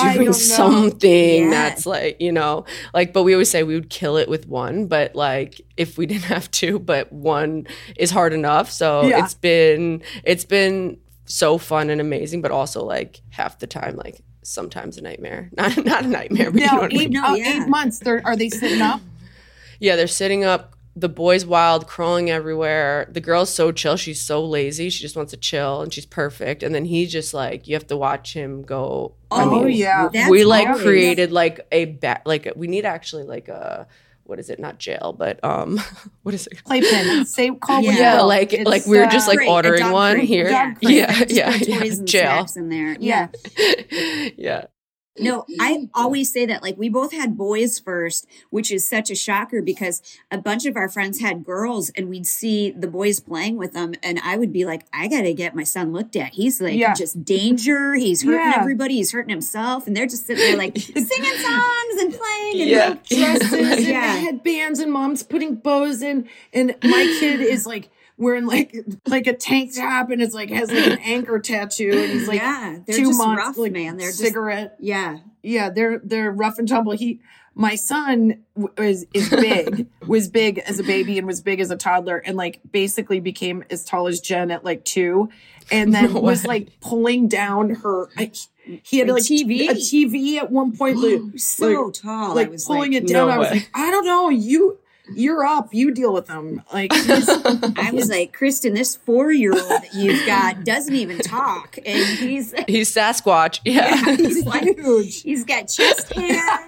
doing 0.00 0.32
something 0.32 1.44
Yeah. 1.44 1.50
that's 1.50 1.84
like, 1.86 2.20
you 2.20 2.30
know, 2.30 2.66
like, 2.94 3.12
but 3.12 3.24
we 3.24 3.32
always 3.34 3.50
say 3.50 3.64
we 3.64 3.74
would 3.74 3.90
kill 3.90 4.16
it 4.16 4.28
with 4.28 4.46
one, 4.46 4.86
but 4.86 5.16
like 5.16 5.60
if 5.76 5.98
we 5.98 6.06
didn't 6.10 6.24
have 6.24 6.48
two, 6.52 6.78
but 6.78 7.12
one 7.12 7.66
is 7.96 8.12
hard 8.12 8.32
enough. 8.32 8.70
So 8.70 9.02
Yeah. 9.08 9.24
it's 9.24 9.34
been, 9.34 10.02
it's 10.22 10.44
been 10.44 10.98
so 11.24 11.58
fun 11.58 11.90
and 11.90 12.00
amazing, 12.00 12.42
but 12.42 12.52
also 12.52 12.84
like 12.84 13.22
half 13.30 13.58
the 13.58 13.66
time, 13.66 13.96
like 13.96 14.20
sometimes 14.44 14.98
a 14.98 15.02
nightmare. 15.02 15.50
Not, 15.56 15.84
not 15.84 16.04
a 16.04 16.08
nightmare, 16.08 16.52
but 16.52 16.60
you 16.60 16.66
know 16.66 16.72
Now, 16.74 16.80
what 16.82 16.92
I 16.92 16.96
mean? 16.96 17.00
eight, 17.02 17.10
No, 17.10 17.24
uh, 17.24 17.34
yeah. 17.34 17.62
eight 17.62 17.68
months. 17.68 17.98
They're, 17.98 18.22
are 18.24 18.36
they 18.36 18.50
sitting 18.50 18.80
up? 18.82 19.00
Yeah, 19.80 19.96
they're 19.96 20.06
sitting 20.06 20.44
up. 20.44 20.71
The 20.94 21.08
boy's 21.08 21.46
wild, 21.46 21.86
crawling 21.86 22.28
everywhere. 22.30 23.08
The 23.10 23.20
girl's 23.22 23.48
so 23.48 23.72
chill. 23.72 23.96
She's 23.96 24.20
so 24.20 24.44
lazy. 24.44 24.90
She 24.90 25.00
just 25.00 25.16
wants 25.16 25.30
to 25.30 25.38
chill 25.38 25.80
and 25.80 25.92
she's 25.92 26.04
perfect. 26.04 26.62
And 26.62 26.74
then 26.74 26.84
he's 26.84 27.10
just 27.10 27.32
like, 27.32 27.66
you 27.66 27.74
have 27.74 27.86
to 27.86 27.96
watch 27.96 28.34
him 28.34 28.62
go. 28.62 29.14
I 29.30 29.44
Oh, 29.44 29.64
mean, 29.64 29.76
yeah. 29.76 30.10
That's 30.12 30.28
we 30.30 30.44
like 30.44 30.68
always- 30.68 30.82
created 30.82 31.32
like 31.32 31.66
a 31.72 31.86
bat, 31.86 32.22
like 32.26 32.52
we 32.56 32.66
need 32.66 32.84
actually 32.84 33.22
like 33.24 33.48
a, 33.48 33.86
what 34.24 34.38
is 34.38 34.50
it? 34.50 34.60
Not 34.60 34.78
jail, 34.78 35.14
but 35.18 35.42
um, 35.42 35.80
what 36.24 36.34
is 36.34 36.46
it? 36.46 36.62
Playpen. 36.64 37.24
Say 37.24 37.48
call 37.50 37.82
what 37.82 37.94
you 37.94 38.00
Yeah, 38.00 38.20
like 38.20 38.52
It's, 38.52 38.68
like 38.68 38.84
we 38.86 38.98
were 38.98 39.04
uh, 39.04 39.10
just 39.10 39.28
like 39.28 39.40
ordering 39.48 39.90
one 39.90 40.16
crate, 40.16 40.28
here. 40.28 40.48
Yeah, 40.50 40.74
yeah, 40.82 41.18
yeah. 41.28 41.82
and 41.84 42.06
Jail. 42.06 42.46
in 42.54 42.68
there. 42.68 42.96
Yeah. 43.00 43.28
yeah. 44.36 44.66
No, 45.18 45.44
I 45.60 45.88
always 45.94 46.32
say 46.32 46.46
that. 46.46 46.62
Like, 46.62 46.78
we 46.78 46.88
both 46.88 47.12
had 47.12 47.36
boys 47.36 47.78
first, 47.78 48.26
which 48.48 48.72
is 48.72 48.88
such 48.88 49.10
a 49.10 49.14
shocker 49.14 49.60
because 49.60 50.00
a 50.30 50.38
bunch 50.38 50.64
of 50.64 50.74
our 50.74 50.88
friends 50.88 51.20
had 51.20 51.44
girls 51.44 51.90
and 51.90 52.08
we'd 52.08 52.26
see 52.26 52.70
the 52.70 52.86
boys 52.88 53.20
playing 53.20 53.56
with 53.58 53.74
them. 53.74 53.92
And 54.02 54.18
I 54.24 54.38
would 54.38 54.52
be 54.52 54.64
like, 54.64 54.86
I 54.92 55.08
got 55.08 55.22
to 55.22 55.34
get 55.34 55.54
my 55.54 55.64
son 55.64 55.92
looked 55.92 56.16
at. 56.16 56.32
He's 56.32 56.62
like 56.62 56.74
Yeah. 56.76 56.94
just 56.94 57.24
danger. 57.26 57.92
He's 57.94 58.22
hurting 58.22 58.40
Yeah. 58.40 58.54
everybody. 58.56 58.94
He's 58.94 59.12
hurting 59.12 59.28
himself. 59.30 59.86
And 59.86 59.94
they're 59.94 60.06
just 60.06 60.26
sitting 60.26 60.44
there 60.44 60.56
like 60.56 60.78
singing 60.78 61.04
songs 61.04 62.00
and 62.00 62.14
playing. 62.14 62.60
And 62.62 62.70
Yeah. 62.70 62.88
like, 62.88 63.04
dresses 63.06 63.52
and 63.52 63.80
Yeah. 63.80 64.16
headbands 64.16 64.78
and 64.80 64.90
mom's 64.90 65.22
putting 65.22 65.56
bows 65.56 66.00
in 66.02 66.26
and 66.54 66.74
my 66.82 67.16
kid 67.20 67.40
is 67.42 67.66
like 67.66 67.90
wearing 68.16 68.46
like 68.46 68.74
like 69.06 69.26
a 69.26 69.32
tank 69.34 69.74
top 69.74 70.10
and 70.10 70.20
it's 70.22 70.34
like 70.34 70.50
has 70.50 70.70
like 70.70 70.86
an 70.86 70.98
anchor 71.02 71.38
tattoo 71.38 71.90
and 71.92 72.10
he's 72.12 72.28
like 72.28 72.40
yeah, 72.40 72.78
they're 72.86 72.96
two 72.96 73.06
just 73.06 73.18
months 73.18 73.42
rough, 73.42 73.56
like 73.58 73.72
man. 73.72 73.96
They're 73.96 74.08
just, 74.10 74.20
cigarette 74.20 74.76
yeah. 74.80 75.18
yeah 75.42 75.70
they're 75.70 75.98
they're 76.04 76.30
rough 76.30 76.58
and 76.58 76.68
tumble 76.68 76.92
he 76.92 77.20
my 77.54 77.74
son 77.74 78.42
w- 78.56 78.72
is 78.78 79.06
big 79.30 79.86
was 80.06 80.28
big 80.28 80.58
as 80.60 80.78
a 80.78 80.82
baby 80.84 81.18
and 81.18 81.26
was 81.26 81.40
big 81.42 81.60
as 81.60 81.70
a 81.70 81.76
toddler 81.76 82.16
and 82.18 82.36
like 82.36 82.60
basically 82.70 83.20
became 83.20 83.62
as 83.70 83.84
tall 83.84 84.06
as 84.08 84.20
jen 84.20 84.50
at 84.50 84.64
like 84.64 84.84
two 84.84 85.28
and 85.70 85.92
then 85.94 86.12
No 86.12 86.20
was 86.22 86.42
way. 86.44 86.48
like 86.48 86.80
pulling 86.80 87.28
down 87.28 87.70
her 87.76 88.08
I, 88.16 88.30
he 88.64 88.98
had 88.98 89.08
A 89.08 89.14
like 89.14 89.22
TV. 89.24 89.68
a 89.68 89.74
tv 89.74 90.36
at 90.36 90.50
one 90.50 90.76
point 90.76 90.96
like, 90.98 91.20
So 91.38 91.66
like- 91.86 91.94
tall. 91.94 92.30
I 92.30 92.34
like 92.34 92.50
was 92.50 92.64
pulling 92.64 92.92
like, 92.92 93.02
it 93.02 93.08
down. 93.08 93.28
no 93.28 93.34
I 93.34 93.38
was 93.38 93.50
way. 93.50 93.56
like, 93.56 93.70
I 93.74 93.90
don't 93.90 94.04
know. 94.06 94.28
You, 94.30 94.78
you're 95.14 95.44
up. 95.44 95.68
You 95.72 95.90
deal 95.92 96.12
with 96.12 96.26
them. 96.26 96.62
Like, 96.72 96.90
I 96.94 97.90
was 97.92 98.08
like, 98.08 98.36
Kristin, 98.36 98.74
this 98.74 98.96
four 98.96 99.32
year 99.32 99.52
old 99.52 99.68
that 99.70 99.92
you've 99.94 100.24
got 100.26 100.64
doesn't 100.64 100.94
even 100.94 101.18
talk. 101.18 101.76
And 101.84 102.18
he's 102.18 102.54
He's 102.68 102.94
Sasquatch. 102.94 103.60
Yeah. 103.64 103.96
he's 104.16 104.44
like 104.46 104.62
huge. 104.62 105.22
he's 105.22 105.44
got 105.44 105.64
chest 105.68 106.12
hair. 106.12 106.58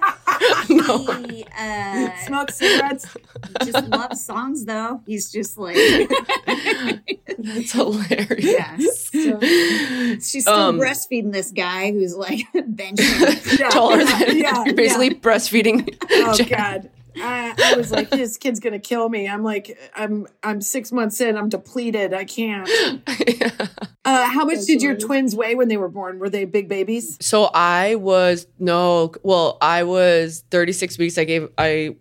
no. 0.69 0.97
He 1.29 1.45
uh 1.57 2.09
Smoke 2.25 2.51
cigarettes. 2.51 3.15
He 3.63 3.71
just 3.71 3.87
loves 3.87 4.23
songs 4.25 4.65
though. 4.65 5.01
He's 5.05 5.31
just 5.31 5.57
like 5.57 5.77
That's 7.37 7.71
hilarious. 7.71 8.43
Yeah. 8.43 8.77
So 8.77 9.39
she's 9.39 10.41
still 10.43 10.53
Um, 10.53 10.79
breastfeeding 10.79 11.31
this 11.31 11.51
guy 11.51 11.91
who's 11.91 12.15
like 12.15 12.39
benching. 12.53 13.59
Yeah, 13.59 13.69
Taller 13.69 14.01
yeah, 14.01 14.19
than 14.25 14.37
yeah, 14.37 14.63
you're 14.65 14.75
basically 14.75 15.11
breastfeeding. 15.15 15.95
Oh 16.11 16.33
Jen. 16.35 16.47
God. 16.49 16.89
I, 17.17 17.53
I 17.63 17.77
was 17.77 17.91
like, 17.91 18.09
this 18.09 18.37
kid's 18.37 18.59
gonna 18.59 18.79
kill 18.79 19.09
me. 19.09 19.27
I'm 19.27 19.43
like, 19.43 19.77
I'm, 19.95 20.27
I'm 20.43 20.61
six 20.61 20.91
months 20.91 21.21
in. 21.21 21.37
I'm 21.37 21.49
depleted. 21.49 22.13
I 22.13 22.25
can't. 22.25 22.69
Uh, 24.05 24.29
how 24.29 24.45
much 24.45 24.65
did 24.65 24.83
your 24.83 24.95
twins 24.95 25.35
weigh 25.35 25.55
when 25.55 25.67
they 25.67 25.77
were 25.77 25.89
born? 25.89 26.19
Were 26.19 26.29
they 26.29 26.45
big 26.45 26.69
babies? 26.69 27.17
So 27.21 27.49
I 27.55 27.95
was 27.95 28.45
no, 28.59 29.13
well, 29.23 29.57
I 29.61 29.81
was 29.81 30.43
36 30.51 30.99
weeks. 30.99 31.17
I 31.17 31.23
gave 31.23 31.49
I 31.57 31.95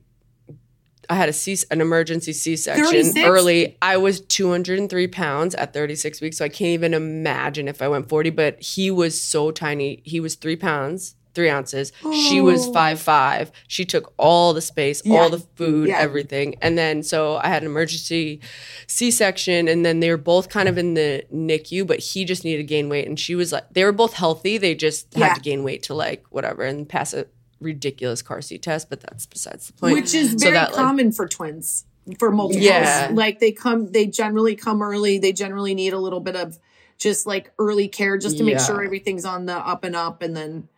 I 1.09 1.15
had 1.15 1.31
a 1.31 1.33
C 1.33 1.57
an 1.71 1.81
emergency 1.81 2.35
C 2.35 2.57
section 2.57 2.85
36? 2.85 3.27
early. 3.27 3.79
I 3.81 3.97
was 3.97 4.21
203 4.21 5.09
pounds 5.09 5.55
at 5.55 5.73
36 5.73 6.21
weeks, 6.21 6.37
so 6.37 6.45
I 6.45 6.51
can't 6.51 6.69
even 6.69 6.93
imagine 6.93 7.69
if 7.69 7.81
I 7.81 7.89
went 7.89 8.09
40. 8.09 8.31
But 8.31 8.61
he 8.61 8.91
was 8.91 9.19
so 9.19 9.51
tiny. 9.51 10.03
He 10.05 10.21
was 10.21 10.35
three 10.35 10.57
pounds. 10.57 11.17
Three 11.35 11.51
ounces. 11.51 11.91
She 12.29 12.41
was 12.41 12.67
Oh. 12.69 12.73
five 12.73 13.01
five. 13.01 13.51
She 13.67 13.85
took 13.85 14.13
all 14.19 14.53
the 14.55 14.61
space, 14.61 15.03
Yeah. 15.05 15.19
all 15.19 15.31
the 15.31 15.41
food, 15.57 15.89
Yeah. 15.89 15.99
everything. 15.99 16.55
And 16.63 16.79
then 16.79 17.03
so 17.03 17.37
I 17.43 17.49
had 17.49 17.63
an 17.63 17.67
emergency 17.69 18.41
C 18.87 19.11
section, 19.11 19.67
and 19.67 19.85
then 19.85 20.01
they 20.01 20.11
were 20.11 20.17
both 20.17 20.49
kind 20.49 20.69
of 20.69 20.79
in 20.79 20.95
the 20.95 21.25
NICU, 21.35 21.87
but 21.87 21.99
he 22.01 22.25
just 22.25 22.45
needed 22.45 22.59
to 22.59 22.65
gain 22.65 22.89
weight, 22.89 23.07
and 23.09 23.19
she 23.19 23.35
was 23.35 23.51
like, 23.53 23.65
they 23.73 23.85
were 23.85 23.93
both 23.93 24.13
healthy. 24.15 24.59
They 24.59 24.75
just 24.75 25.09
Yeah. 25.17 25.29
had 25.29 25.35
to 25.35 25.41
gain 25.41 25.65
weight 25.65 25.83
to 25.85 25.95
like 25.95 26.25
whatever 26.31 26.63
and 26.63 26.89
pass 26.89 27.13
a 27.13 27.27
ridiculous 27.61 28.23
car 28.23 28.41
seat 28.43 28.63
test, 28.63 28.89
but 28.91 29.01
that's 29.01 29.27
besides 29.27 29.67
the 29.67 29.73
point. 29.73 29.95
Which 29.95 30.15
is 30.15 30.33
So 30.33 30.39
very 30.39 30.53
that, 30.53 30.73
like- 30.73 30.75
common 30.75 31.13
for 31.13 31.27
twins, 31.27 31.85
for 32.19 32.31
multiples. 32.31 32.65
Yeah. 32.65 33.11
Like 33.13 33.41
they 33.41 33.51
come, 33.53 33.91
they 33.91 34.07
generally 34.07 34.55
come 34.55 34.83
early. 34.83 35.19
They 35.19 35.33
generally 35.33 35.75
need 35.75 35.93
a 35.95 35.99
little 35.99 36.21
bit 36.21 36.37
of 36.37 36.59
just 36.99 37.27
like 37.27 37.51
early 37.59 37.89
care 37.89 38.17
just 38.19 38.37
to 38.39 38.45
make 38.45 38.61
sure 38.61 38.85
everything's 38.85 39.25
on 39.25 39.47
the 39.47 39.55
up 39.57 39.83
and 39.83 39.97
up 39.97 40.23
and 40.23 40.37
then 40.37 40.69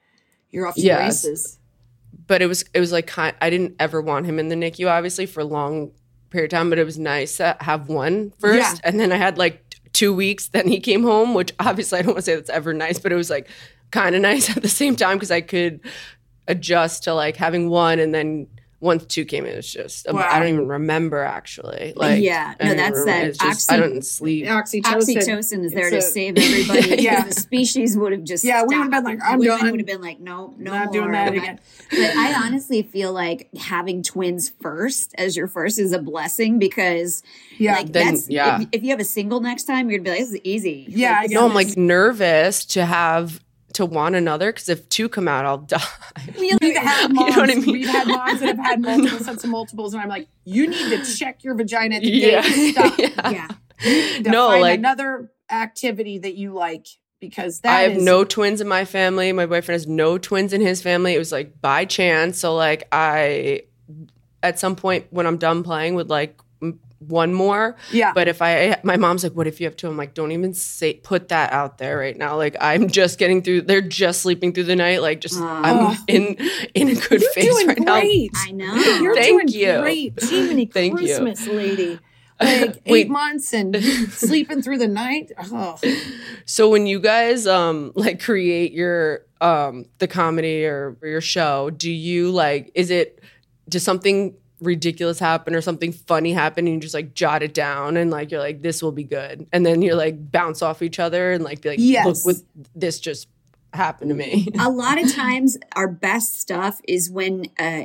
you're 0.50 0.66
off 0.66 0.74
to 0.74 0.80
Yes. 0.80 1.22
the 1.22 1.28
races. 1.30 1.58
but 2.26 2.42
it 2.42 2.46
was 2.46 2.64
it 2.74 2.80
was 2.80 2.92
like 2.92 3.16
I 3.18 3.50
didn't 3.50 3.74
ever 3.78 4.00
want 4.00 4.26
him 4.26 4.38
in 4.38 4.48
the 4.48 4.56
NICU 4.56 4.90
obviously 4.90 5.26
for 5.26 5.40
a 5.40 5.44
long 5.44 5.92
period 6.30 6.52
of 6.52 6.58
time, 6.58 6.70
but 6.70 6.78
it 6.78 6.84
was 6.84 6.98
nice 6.98 7.36
to 7.38 7.56
have 7.60 7.88
one 7.88 8.32
first, 8.38 8.58
Yeah. 8.58 8.74
and 8.84 8.98
then 8.98 9.12
I 9.12 9.16
had 9.16 9.38
like 9.38 9.62
two 9.92 10.12
weeks. 10.14 10.48
Then 10.48 10.66
he 10.68 10.80
came 10.80 11.02
home, 11.04 11.34
which 11.34 11.52
obviously 11.60 11.98
I 11.98 12.02
don't 12.02 12.14
want 12.14 12.18
to 12.18 12.22
say 12.30 12.34
that's 12.34 12.50
ever 12.50 12.74
nice, 12.74 12.98
but 12.98 13.12
it 13.12 13.16
was 13.16 13.30
like 13.30 13.48
kind 13.92 14.14
of 14.16 14.22
nice 14.30 14.54
at 14.56 14.62
the 14.62 14.68
same 14.68 14.96
time 14.96 15.16
because 15.16 15.30
I 15.30 15.40
could 15.40 15.80
adjust 16.48 17.04
to 17.04 17.14
like 17.14 17.36
having 17.36 17.68
one, 17.70 17.98
and 17.98 18.14
then 18.14 18.46
once 18.78 19.06
two 19.06 19.24
came, 19.24 19.46
it 19.46 19.56
was 19.56 19.72
just 19.72 20.06
Wow. 20.12 20.26
I 20.30 20.38
don't 20.38 20.48
even 20.48 20.68
remember 20.68 21.22
actually. 21.22 21.94
Like 21.96 22.22
Yeah. 22.22 22.54
No, 22.62 22.74
that's 22.74 23.04
that 23.06 23.24
It's 23.28 23.38
just, 23.38 23.72
I 23.72 23.78
don't 23.78 24.04
sleep. 24.04 24.46
Oxytocin. 24.46 24.82
Oxytocin 25.16 25.64
is 25.64 25.72
there 25.72 25.88
to 25.90 25.96
a- 25.98 26.02
save 26.02 26.36
everybody. 26.36 26.96
Yeah. 27.02 27.24
The 27.24 27.32
species 27.32 27.96
would 27.96 28.12
have 28.12 28.24
just 28.24 28.44
Yeah, 28.44 28.64
we 28.64 28.76
would've 28.76 28.90
been 28.90 29.04
like, 29.04 29.18
I'm 29.24 29.38
Women 29.38 29.58
done. 29.58 29.70
would 29.70 29.80
have 29.80 29.86
been 29.86 30.02
like, 30.02 30.20
no, 30.20 30.52
no 30.58 30.72
Not 30.72 30.84
more. 30.86 30.92
doing 30.92 31.12
that 31.12 31.28
But- 31.30 31.36
again. 31.38 31.60
But 31.90 32.16
I 32.16 32.34
honestly 32.46 32.82
feel 32.82 33.12
like 33.12 33.48
having 33.56 34.02
twins 34.02 34.52
first 34.60 35.14
as 35.16 35.36
your 35.36 35.48
first 35.48 35.78
is 35.78 35.92
a 35.92 35.98
blessing 35.98 36.58
because 36.58 37.22
Yeah. 37.58 37.76
like 37.76 37.92
Then- 37.92 38.14
that's 38.14 38.28
yeah. 38.28 38.60
if, 38.60 38.68
if 38.72 38.82
you 38.82 38.90
have 38.90 39.00
a 39.00 39.04
single 39.04 39.40
next 39.40 39.64
time, 39.64 39.88
you're 39.90 39.98
gonna 40.00 40.04
be 40.04 40.10
like, 40.10 40.20
this 40.20 40.32
is 40.34 40.40
easy. 40.44 40.86
Yeah, 40.90 41.12
Like, 41.12 41.30
I 41.30 41.34
know. 41.34 41.40
No, 41.40 41.46
I'm 41.48 41.54
like 41.54 41.76
nervous 41.76 42.64
to 42.66 42.84
have 42.84 43.40
to 43.76 43.86
want 43.86 44.14
another 44.14 44.52
because 44.52 44.68
if 44.68 44.88
two 44.88 45.08
come 45.08 45.26
out, 45.28 45.44
I'll 45.46 45.58
die. 45.74 45.80
We've 46.38 46.76
had 46.76 47.08
You 47.08 47.14
moms. 47.14 47.36
know 47.36 47.40
what 47.42 47.50
I 47.50 47.54
mean? 47.54 47.72
We've 47.72 47.86
had 47.88 48.06
moms 48.08 48.40
that 48.40 48.46
have 48.48 48.58
had 48.58 48.80
multiple 48.82 49.18
sets 49.20 49.44
of 49.44 49.50
multiples, 49.50 49.94
and 49.94 50.02
I'm 50.02 50.08
like, 50.08 50.28
you 50.44 50.66
need 50.66 50.90
to 50.90 51.16
check 51.16 51.42
your 51.44 51.54
vagina. 51.54 52.00
Yeah. 52.02 52.42
Stop. 52.42 52.98
Yeah. 52.98 53.30
yeah. 53.30 53.48
You 53.82 53.90
need 53.92 54.24
to 54.24 54.30
No, 54.30 54.48
find 54.48 54.62
like- 54.62 54.78
another 54.78 55.30
activity 55.50 56.18
that 56.18 56.34
you 56.34 56.52
like 56.52 56.86
because 57.20 57.60
that 57.60 57.76
I 57.76 57.82
have 57.82 57.92
is- 57.98 58.04
no 58.04 58.24
twins 58.24 58.60
in 58.60 58.68
my 58.68 58.84
family. 58.84 59.32
My 59.32 59.46
boyfriend 59.46 59.74
has 59.76 59.86
no 59.86 60.18
twins 60.18 60.52
in 60.52 60.60
his 60.60 60.82
family. 60.82 61.14
It 61.14 61.18
was 61.18 61.32
like 61.32 61.60
by 61.60 61.84
chance. 61.84 62.38
So 62.38 62.54
like 62.54 62.88
I, 62.92 63.62
at 64.42 64.58
some 64.58 64.76
point 64.76 65.06
when 65.10 65.26
I'm 65.26 65.36
done 65.38 65.62
playing, 65.62 65.94
would 65.94 66.08
like 66.10 66.38
one 66.98 67.32
more. 67.34 67.76
Yeah. 67.92 68.12
But 68.14 68.26
if 68.28 68.40
I, 68.40 68.78
my 68.82 68.96
mom's 68.96 69.22
like, 69.22 69.32
what 69.34 69.46
if 69.46 69.60
you 69.60 69.66
have 69.66 69.76
two? 69.76 69.86
I'm 69.88 69.96
like, 69.96 70.14
don't 70.14 70.32
even 70.32 70.54
say, 70.54 70.94
put 70.94 71.28
that 71.28 71.52
out 71.52 71.78
there 71.78 71.98
right 71.98 72.16
now. 72.16 72.36
Like, 72.36 72.56
I'm 72.60 72.88
just 72.88 73.18
getting 73.18 73.42
through, 73.42 73.62
they're 73.62 73.80
just 73.82 74.22
sleeping 74.22 74.52
through 74.52 74.64
the 74.64 74.76
night. 74.76 75.02
Like, 75.02 75.20
just, 75.20 75.38
I'm 75.38 75.76
Oh. 75.88 75.96
in, 76.08 76.36
in 76.74 76.88
a 76.88 76.94
good 76.94 77.20
You're 77.20 77.32
phase 77.32 77.44
doing 77.44 77.66
right 77.68 77.76
great. 77.84 78.30
I 78.36 78.50
know. 78.52 78.74
You're 78.74 79.14
Thank 79.14 79.50
doing 79.50 79.60
you. 79.60 79.80
great. 79.82 80.22
Jiminy 80.22 80.66
Thank 80.72 81.00
you. 81.00 81.06
Christmas, 81.06 81.46
lady. 81.46 81.98
Like 82.38 82.82
eight 82.84 83.08
months 83.08 83.54
and 83.54 83.74
sleeping 84.10 84.60
through 84.60 84.76
the 84.76 84.86
night. 84.88 85.32
Oh. 85.38 85.78
So 86.44 86.68
when 86.68 86.86
you 86.86 87.00
guys, 87.00 87.46
um, 87.46 87.92
like 87.94 88.22
create 88.22 88.72
your, 88.72 89.22
um, 89.40 89.86
the 90.00 90.06
comedy 90.06 90.66
or, 90.66 90.98
or 91.00 91.08
your 91.08 91.22
show, 91.22 91.70
do 91.70 91.90
you 91.90 92.30
like, 92.30 92.70
is 92.74 92.90
it, 92.90 93.22
does 93.70 93.82
something 93.84 94.36
ridiculous 94.60 95.18
happen 95.18 95.54
or 95.54 95.60
something 95.60 95.92
funny 95.92 96.32
happen 96.32 96.66
and 96.66 96.74
you 96.76 96.80
just 96.80 96.94
like 96.94 97.12
jot 97.14 97.42
it 97.42 97.52
down 97.52 97.96
and 97.96 98.10
like 98.10 98.30
you're 98.30 98.40
like 98.40 98.62
this 98.62 98.82
will 98.82 98.92
be 98.92 99.04
good 99.04 99.46
and 99.52 99.66
then 99.66 99.82
you're 99.82 99.94
like 99.94 100.30
bounce 100.32 100.62
off 100.62 100.80
each 100.80 100.98
other 100.98 101.32
and 101.32 101.44
like 101.44 101.60
be 101.60 101.68
like 101.68 101.78
Yes. 101.80 102.24
look 102.24 102.36
what 102.36 102.44
this 102.74 102.98
just 102.98 103.28
happened 103.74 104.08
to 104.08 104.14
me 104.14 104.48
a 104.58 104.70
lot 104.70 104.98
of 105.02 105.14
times 105.14 105.58
our 105.74 105.86
best 105.88 106.40
stuff 106.40 106.80
is 106.88 107.10
when 107.10 107.44
uh 107.58 107.84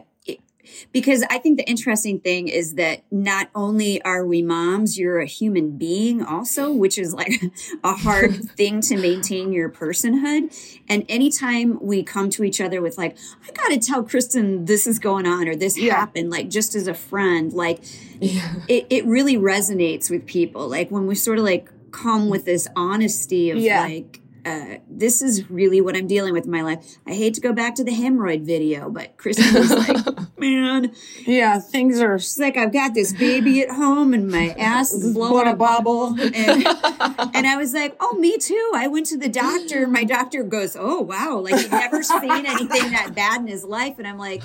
because 0.92 1.24
I 1.30 1.38
think 1.38 1.58
the 1.58 1.68
interesting 1.70 2.20
thing 2.20 2.48
is 2.48 2.76
that 2.76 3.04
not 3.12 3.50
only 3.56 4.02
are 4.04 4.26
we 4.26 4.42
moms, 4.42 4.98
you're 4.98 5.20
a 5.20 5.26
human 5.26 5.78
being 5.78 6.24
also, 6.24 6.72
which 6.72 6.98
is 6.98 7.14
like 7.14 7.42
a 7.84 7.94
hard 7.94 8.36
thing 8.58 8.82
to 8.82 8.98
maintain 8.98 9.52
your 9.52 9.70
personhood. 9.70 10.54
And 10.90 11.06
anytime 11.10 11.80
we 11.82 12.04
come 12.04 12.30
to 12.32 12.44
each 12.44 12.60
other 12.62 12.82
with 12.82 12.98
like, 12.98 13.18
I 13.48 13.52
got 13.52 13.70
to 13.70 13.80
tell 13.80 14.04
Kristin 14.04 14.66
this 14.68 14.88
is 14.88 15.00
going 15.00 15.26
on 15.28 15.48
or 15.48 15.56
this 15.56 15.78
Yeah. 15.78 15.96
happened, 15.96 16.30
like 16.30 16.50
just 16.50 16.76
as 16.76 16.88
a 16.88 16.94
friend, 16.94 17.52
like 17.54 17.80
it, 18.22 18.86
it 18.90 19.06
really 19.06 19.38
resonates 19.38 20.10
with 20.10 20.26
people. 20.26 20.68
Like 20.68 20.92
when 20.92 21.08
we 21.08 21.16
sort 21.16 21.38
of 21.38 21.44
like 21.44 21.70
come 21.92 22.30
with 22.30 22.46
this 22.46 22.68
honesty 22.76 23.50
of 23.52 23.58
Yeah. 23.58 23.82
like, 23.82 24.20
uh, 24.46 24.76
this 24.90 25.22
is 25.22 25.50
really 25.50 25.82
what 25.82 25.96
I'm 25.96 26.08
dealing 26.08 26.34
with 26.34 26.46
in 26.46 26.52
my 26.52 26.62
life. 26.62 26.98
I 27.06 27.14
hate 27.14 27.34
to 27.36 27.42
go 27.42 27.54
back 27.54 27.76
to 27.76 27.84
the 27.84 27.92
hemorrhoid 27.92 28.46
video, 28.46 28.90
but 28.90 29.18
Kristin 29.18 29.54
was 29.54 29.72
like, 29.72 30.30
man, 30.40 30.94
Yeah, 31.26 31.60
things 31.60 32.00
are 32.00 32.18
she's 32.20 32.40
like, 32.40 32.58
I've 32.58 32.74
got 32.74 32.94
this 32.94 33.14
baby 33.14 33.62
at 33.62 33.70
home 33.70 34.14
and 34.14 34.30
my 34.30 34.56
ass 34.58 34.92
is 34.94 35.14
blowing 35.14 35.48
a 35.48 35.56
bubble. 35.56 36.16
And, 36.20 36.34
and 36.36 37.48
I 37.48 37.56
was 37.58 37.74
like, 37.74 37.96
oh, 38.00 38.16
me 38.18 38.38
too. 38.38 38.72
I 38.76 38.88
went 38.88 39.06
to 39.08 39.18
the 39.18 39.30
doctor 39.30 39.84
and 39.84 39.92
my 39.94 40.04
doctor 40.04 40.44
goes, 40.44 40.76
oh, 40.80 41.02
wow. 41.02 41.40
Like 41.40 41.60
he'd 41.60 41.72
never 41.72 42.02
seen 42.04 42.46
anything 42.46 42.92
that 42.92 43.14
bad 43.16 43.42
in 43.42 43.48
his 43.48 43.64
life. 43.64 44.00
And 44.00 44.08
I'm 44.08 44.18
like, 44.18 44.42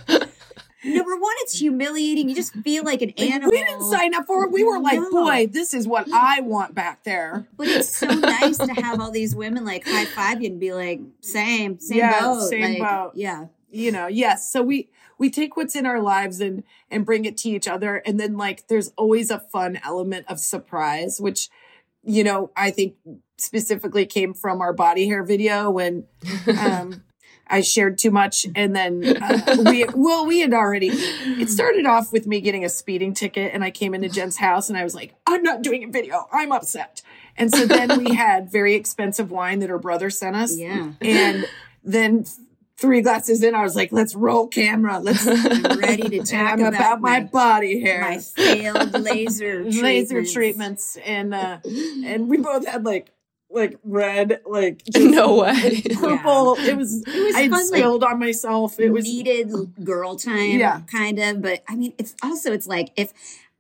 number 0.87 1.17
one, 1.17 1.35
it's 1.41 1.59
humiliating. 1.59 2.29
You 2.29 2.35
just 2.35 2.55
feel 2.55 2.85
like 2.85 3.03
an 3.03 3.11
animal. 3.19 3.51
we 3.53 3.59
didn't 3.59 3.85
sign 3.85 4.15
up 4.15 4.27
for 4.27 4.45
it. 4.45 4.53
We 4.53 4.65
were 4.65 4.79
like, 4.79 4.99
No. 5.01 5.11
boy, 5.11 5.47
this 5.51 5.75
is 5.75 5.87
what 5.87 6.07
I 6.13 6.41
want 6.41 6.75
back 6.75 7.05
there. 7.05 7.47
But 7.57 7.69
it's 7.69 7.95
so 7.95 8.07
nice 8.13 8.59
to 8.59 8.73
have 8.75 9.01
all 9.01 9.11
these 9.11 9.35
women 9.35 9.65
like 9.65 9.85
high 9.87 10.05
five 10.07 10.41
you 10.43 10.51
and 10.51 10.61
be 10.61 10.73
like, 10.73 11.01
same, 11.21 11.79
same 11.79 11.99
Yeah, 11.99 12.21
boat. 12.21 12.49
same 12.49 12.79
like, 12.81 12.91
boat. 12.91 13.13
Yeah. 13.15 13.47
you 13.71 13.91
know 13.93 14.07
yes 14.07 14.51
so 14.51 14.63
we 14.63 14.89
we 15.19 15.29
take 15.29 15.57
what's 15.57 15.75
in 15.75 15.87
our 15.87 16.01
lives 16.01 16.41
and 16.41 16.63
and 16.91 17.05
bring 17.05 17.25
it 17.25 17.37
to 17.39 17.49
each 17.49 17.67
other 17.67 17.97
and 18.07 18.19
then 18.21 18.37
like 18.37 18.69
there's 18.69 18.93
always 18.97 19.31
a 19.31 19.41
fun 19.41 19.79
element 19.85 20.25
of 20.29 20.39
surprise 20.39 21.21
which 21.21 21.49
you 22.05 22.23
know 22.23 22.51
i 22.57 22.71
think 22.71 22.95
specifically 23.37 24.07
came 24.07 24.33
from 24.33 24.61
our 24.61 24.73
body 24.73 25.07
hair 25.09 25.23
video 25.25 25.69
when 25.71 26.05
um 26.59 27.03
i 27.49 27.61
shared 27.61 27.97
too 27.99 28.11
much 28.11 28.47
and 28.55 28.75
then 28.75 29.17
uh, 29.23 29.57
we 29.67 29.85
well 29.95 30.27
we 30.27 30.41
had 30.41 30.53
already 30.53 30.89
it 30.89 31.49
started 31.49 31.87
off 31.87 32.13
with 32.13 32.27
me 32.27 32.41
getting 32.41 32.65
a 32.65 32.69
speeding 32.69 33.15
ticket 33.15 33.53
and 33.55 33.63
i 33.65 33.71
came 33.71 33.95
into 33.95 34.09
jen's 34.09 34.37
house 34.37 34.69
and 34.69 34.77
i 34.79 34.85
was 34.85 34.95
like 34.95 35.15
i'm 35.27 35.43
not 35.43 35.63
doing 35.63 35.85
a 35.85 35.89
video 35.89 36.29
i'm 36.33 36.53
upset 36.53 37.03
and 37.37 37.51
so 37.53 37.67
then 37.67 38.03
we 38.05 38.15
had 38.25 38.51
very 38.51 38.75
expensive 38.75 39.31
wine 39.31 39.59
that 39.61 39.71
her 39.71 39.79
brother 39.79 40.11
sent 40.11 40.35
us 40.37 40.57
Yeah. 40.57 40.93
and 41.01 41.47
then 41.85 42.25
three 42.79 43.01
glasses 43.01 43.43
in, 43.43 43.55
I 43.55 43.63
was 43.63 43.75
like, 43.75 43.91
let's 43.91 44.15
roll 44.15 44.49
camera. 44.49 44.99
Let's 44.99 45.27
I'm 45.27 45.79
ready 45.81 46.11
to 46.11 46.23
talk 46.23 46.59
about, 46.59 46.75
about, 46.75 47.01
my, 47.01 47.21
body 47.21 47.81
hair. 47.81 48.03
my 48.03 48.19
failed 48.19 48.93
laser 48.93 49.65
laser 49.65 50.23
treatments. 50.23 50.33
treatments. 50.35 50.97
And 51.03 51.33
uh 51.35 51.59
and 52.05 52.29
we 52.29 52.37
both 52.37 52.67
had 52.67 52.85
like 52.85 53.13
like 53.57 53.79
red, 53.83 54.41
like 54.47 54.83
no 54.97 55.39
way 55.39 55.83
purple. 55.95 56.57
It 56.59 56.77
was 56.77 57.03
It 57.07 57.25
was 57.25 57.35
I 57.35 57.41
had 57.43 57.51
fun, 57.51 57.61
like, 57.61 57.67
spilled 57.81 58.05
on 58.05 58.19
myself. 58.21 58.79
It 58.79 58.91
was 58.91 59.05
needed 59.05 59.51
girl 59.85 60.17
time, 60.17 60.59
Yeah. 60.61 60.83
kind 60.91 61.19
of. 61.19 61.43
But 61.43 61.65
I 61.69 61.75
mean, 61.75 61.93
it's 61.99 62.15
also 62.23 62.53
it's 62.53 62.67
like 62.69 62.91
if 62.97 63.13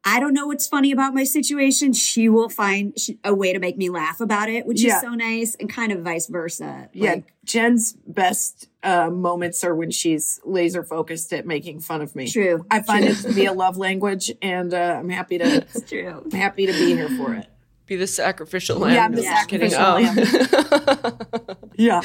I 0.08 0.20
don't 0.20 0.34
know 0.34 0.46
what's 0.46 0.68
funny 0.68 0.92
about 0.92 1.14
my 1.14 1.24
situation, 1.24 1.92
she 1.92 2.28
will 2.28 2.48
find 2.48 2.96
sh- 2.96 3.10
a 3.24 3.34
way 3.34 3.52
to 3.52 3.58
make 3.58 3.76
me 3.76 3.88
laugh 3.88 4.20
about 4.20 4.48
it, 4.48 4.64
which 4.64 4.80
Yeah. 4.80 4.94
is 4.96 5.00
so 5.02 5.14
nice, 5.14 5.56
and 5.56 5.68
kind 5.68 5.90
of 5.90 6.02
vice 6.02 6.28
versa. 6.28 6.88
yeah, 6.92 7.14
Like, 7.14 7.32
Jen's 7.44 7.94
best 8.06 8.68
uh, 8.84 9.10
moments 9.10 9.64
are 9.64 9.74
when 9.74 9.90
she's 9.90 10.40
laser 10.44 10.84
focused 10.84 11.32
at 11.32 11.44
making 11.44 11.80
fun 11.80 12.02
of 12.02 12.14
me. 12.14 12.30
true. 12.30 12.64
I 12.70 12.82
find 12.82 13.04
it 13.04 13.16
to 13.22 13.32
be 13.32 13.46
a 13.46 13.52
love 13.52 13.78
language, 13.78 14.30
and 14.40 14.72
uh, 14.72 14.96
I'm 15.00 15.08
happy 15.08 15.38
to 15.38 15.44
It's 15.74 15.80
true. 15.90 16.22
I'm 16.24 16.30
happy 16.30 16.66
to 16.66 16.72
be 16.72 16.94
here 16.94 17.08
for 17.08 17.34
it. 17.34 17.48
Be 17.86 17.96
the 17.96 18.06
sacrificial 18.06 18.78
lamb 18.78 18.94
Yeah, 18.94 19.04
I'm 19.04 19.12
the 19.14 19.22
No, 19.22 19.28
just 19.28 19.48
kidding. 19.48 19.70
sacrificial 19.70 21.46
Um, 21.48 21.56
Yeah. 21.76 22.00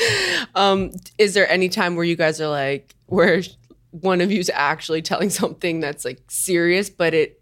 um, 0.55 0.91
is 1.17 1.33
there 1.33 1.49
any 1.49 1.69
time 1.69 1.95
where 1.95 2.05
you 2.05 2.15
guys 2.15 2.39
are 2.41 2.47
like 2.49 2.95
where 3.07 3.41
one 3.91 4.21
of 4.21 4.31
you 4.31 4.39
is 4.39 4.51
actually 4.53 5.01
telling 5.01 5.29
something 5.29 5.79
that's 5.79 6.05
like 6.05 6.19
serious 6.29 6.89
but 6.89 7.13
it 7.13 7.41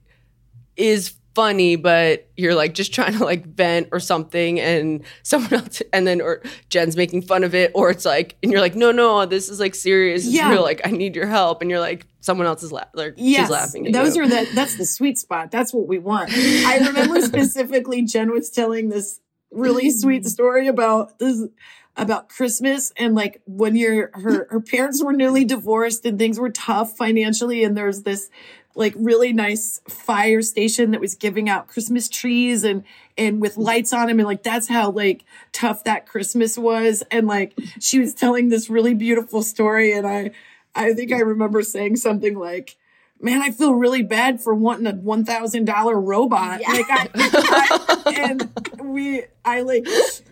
is 0.76 1.14
funny 1.40 1.76
but 1.78 2.28
you're 2.36 2.54
like 2.56 2.74
just 2.74 2.94
trying 2.94 3.18
to 3.18 3.24
like 3.24 3.46
vent 3.46 3.88
or 3.92 4.00
something 4.00 4.60
and 4.60 5.04
someone 5.24 5.54
else 5.60 5.82
and 5.94 6.06
then 6.06 6.20
or 6.22 6.42
jen's 6.70 6.98
making 6.98 7.22
fun 7.22 7.44
of 7.46 7.56
it 7.56 7.72
or 7.74 7.90
it's 7.90 8.04
like 8.06 8.36
and 8.44 8.52
you're 8.52 8.60
like 8.62 8.76
no 8.76 8.92
no 8.92 9.26
this 9.26 9.48
is 9.48 9.60
like 9.60 9.74
serious 9.74 10.26
It's 10.26 10.34
Yeah. 10.36 10.50
real 10.52 10.62
like 10.64 10.82
i 10.86 10.92
need 10.92 11.16
your 11.16 11.28
help 11.28 11.62
and 11.62 11.70
you're 11.72 11.80
like 11.80 12.06
someone 12.20 12.46
else 12.48 12.62
is 12.64 12.72
la- 12.74 12.84
like 12.94 13.14
Yes, 13.16 13.42
she's 13.44 13.50
laughing 13.50 13.88
at 13.88 13.94
those 13.94 14.16
you. 14.18 14.24
are 14.24 14.28
the 14.28 14.48
that's 14.54 14.76
the 14.78 14.86
sweet 14.86 15.18
spot. 15.18 15.52
That's 15.52 15.74
what 15.74 15.88
we 15.88 16.00
want. 16.00 16.30
I 16.34 16.78
remember 16.86 17.22
specifically 17.34 18.02
Jen 18.04 18.32
was 18.32 18.50
telling 18.50 18.90
this 18.90 19.22
really 19.52 19.90
sweet 19.90 20.26
story 20.26 20.68
about 20.68 21.18
this 21.20 21.48
about 21.96 22.28
Christmas 22.30 22.92
and 22.98 23.16
like 23.16 23.42
when 23.46 23.76
your 23.78 24.12
her 24.14 24.48
her 24.52 24.60
parents 24.62 25.02
were 25.04 25.14
newly 25.14 25.46
divorced 25.46 26.06
and 26.06 26.20
things 26.20 26.38
were 26.40 26.50
tough 26.50 26.96
financially 26.98 27.64
and 27.64 27.76
there's 27.78 28.04
this 28.04 28.30
like 28.76 28.94
really 28.96 29.34
nice 29.34 29.82
fire 29.88 30.42
station 30.42 30.92
that 30.92 31.02
was 31.02 31.16
giving 31.16 31.50
out 31.50 31.68
Christmas 31.68 32.08
trees 32.08 32.64
and 32.64 32.84
and 33.18 33.42
with 33.42 33.58
lights 33.58 33.92
on 33.94 34.08
them 34.08 34.20
and 34.20 34.28
like 34.28 34.44
that's 34.44 34.68
how 34.68 34.92
like 34.92 35.26
tough 35.52 35.84
that 35.84 36.06
Christmas 36.06 36.58
was 36.58 37.04
and 37.12 37.28
like 37.28 37.54
she 37.80 38.00
was 38.00 38.14
telling 38.14 38.50
this 38.50 38.70
really 38.70 38.94
beautiful 38.94 39.42
story 39.42 39.92
and 39.92 40.08
I 40.08 40.32
I 40.76 40.94
think 40.94 41.12
I 41.12 41.20
remember 41.20 41.62
saying 41.64 41.98
something 41.98 42.38
like 42.38 42.78
man, 43.22 43.42
I 43.42 43.52
feel 43.52 43.74
really 43.74 44.04
bad 44.04 44.42
for 44.42 44.54
wanting 44.54 44.88
a 44.88 44.94
one 44.94 45.26
thousand 45.26 45.66
dollar 45.66 46.00
robot. 46.00 46.62
Yeah. 46.62 46.72
Like 46.72 46.86
I, 46.90 47.10
I 47.16 48.14
and 48.16 48.50
we 48.82 49.24
I 49.44 49.62
like 49.62 49.86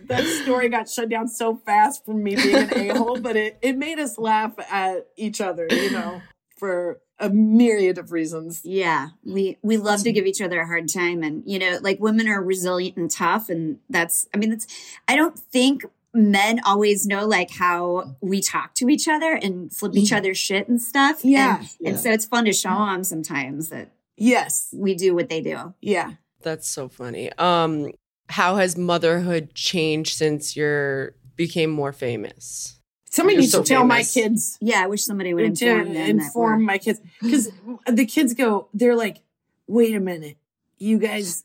that 0.06 0.24
story 0.42 0.68
got 0.68 0.88
shut 0.88 1.08
down 1.08 1.28
so 1.28 1.56
fast 1.56 2.04
from 2.04 2.22
me 2.22 2.36
being 2.36 2.56
an 2.56 2.90
a 2.90 2.98
hole, 2.98 3.20
but 3.20 3.36
it 3.36 3.58
it 3.62 3.76
made 3.76 3.98
us 3.98 4.18
laugh 4.18 4.54
at 4.70 5.08
each 5.16 5.40
other, 5.40 5.66
you 5.70 5.90
know, 5.90 6.22
for 6.58 7.00
a 7.18 7.30
myriad 7.30 7.98
of 7.98 8.12
reasons. 8.12 8.60
Yeah, 8.64 9.08
we 9.24 9.58
we 9.62 9.76
love 9.76 10.02
to 10.04 10.12
give 10.12 10.26
each 10.26 10.40
other 10.40 10.60
a 10.60 10.66
hard 10.66 10.88
time, 10.88 11.22
and 11.22 11.42
you 11.46 11.58
know, 11.58 11.78
like 11.80 12.00
women 12.00 12.28
are 12.28 12.42
resilient 12.42 12.96
and 12.96 13.10
tough, 13.10 13.48
and 13.48 13.78
that's. 13.88 14.26
I 14.34 14.38
mean, 14.38 14.50
that's. 14.50 14.66
I 15.06 15.16
don't 15.16 15.38
think 15.38 15.84
men 16.14 16.60
always 16.64 17.06
know 17.06 17.26
like 17.26 17.50
how 17.50 18.16
we 18.20 18.40
talk 18.40 18.74
to 18.74 18.88
each 18.88 19.06
other 19.08 19.34
and 19.34 19.72
flip 19.72 19.94
each 19.94 20.12
other's 20.12 20.38
shit 20.38 20.68
and 20.68 20.80
stuff. 20.80 21.24
Yeah, 21.24 21.58
and, 21.58 21.68
yeah. 21.80 21.88
and 21.90 22.00
so 22.00 22.10
it's 22.10 22.24
fun 22.24 22.44
to 22.46 22.52
show 22.52 22.70
them 22.70 23.04
sometimes 23.04 23.68
that 23.68 23.92
Yes. 24.18 24.68
we 24.72 24.94
do 24.94 25.14
what 25.14 25.28
they 25.28 25.40
do. 25.40 25.74
Yeah. 25.80 26.12
That's 26.42 26.68
so 26.68 26.88
funny. 26.88 27.32
Um, 27.32 27.92
how 28.28 28.56
has 28.56 28.76
motherhood 28.76 29.54
changed 29.54 30.16
since 30.16 30.56
you're 30.56 31.14
became 31.36 31.70
more 31.70 31.92
famous? 31.92 32.77
Somebody 33.10 33.34
You're 33.36 33.40
needs 33.42 33.52
so 33.52 33.62
to 33.62 33.68
tell 33.68 33.84
my 33.84 34.02
kids. 34.02 34.58
Yeah, 34.60 34.82
I 34.82 34.86
wish 34.86 35.04
somebody 35.04 35.32
would 35.34 35.56
to 35.56 35.66
inform 35.66 35.94
them. 35.94 36.08
inform 36.20 36.62
my 36.64 36.78
kids. 36.78 37.00
Because 37.22 37.50
the 37.86 38.04
kids 38.06 38.34
go 38.34 38.68
they're 38.74 38.96
like 38.96 39.22
wait 39.66 39.94
a 39.94 40.00
minute. 40.00 40.36
You 40.78 40.98
guys 40.98 41.44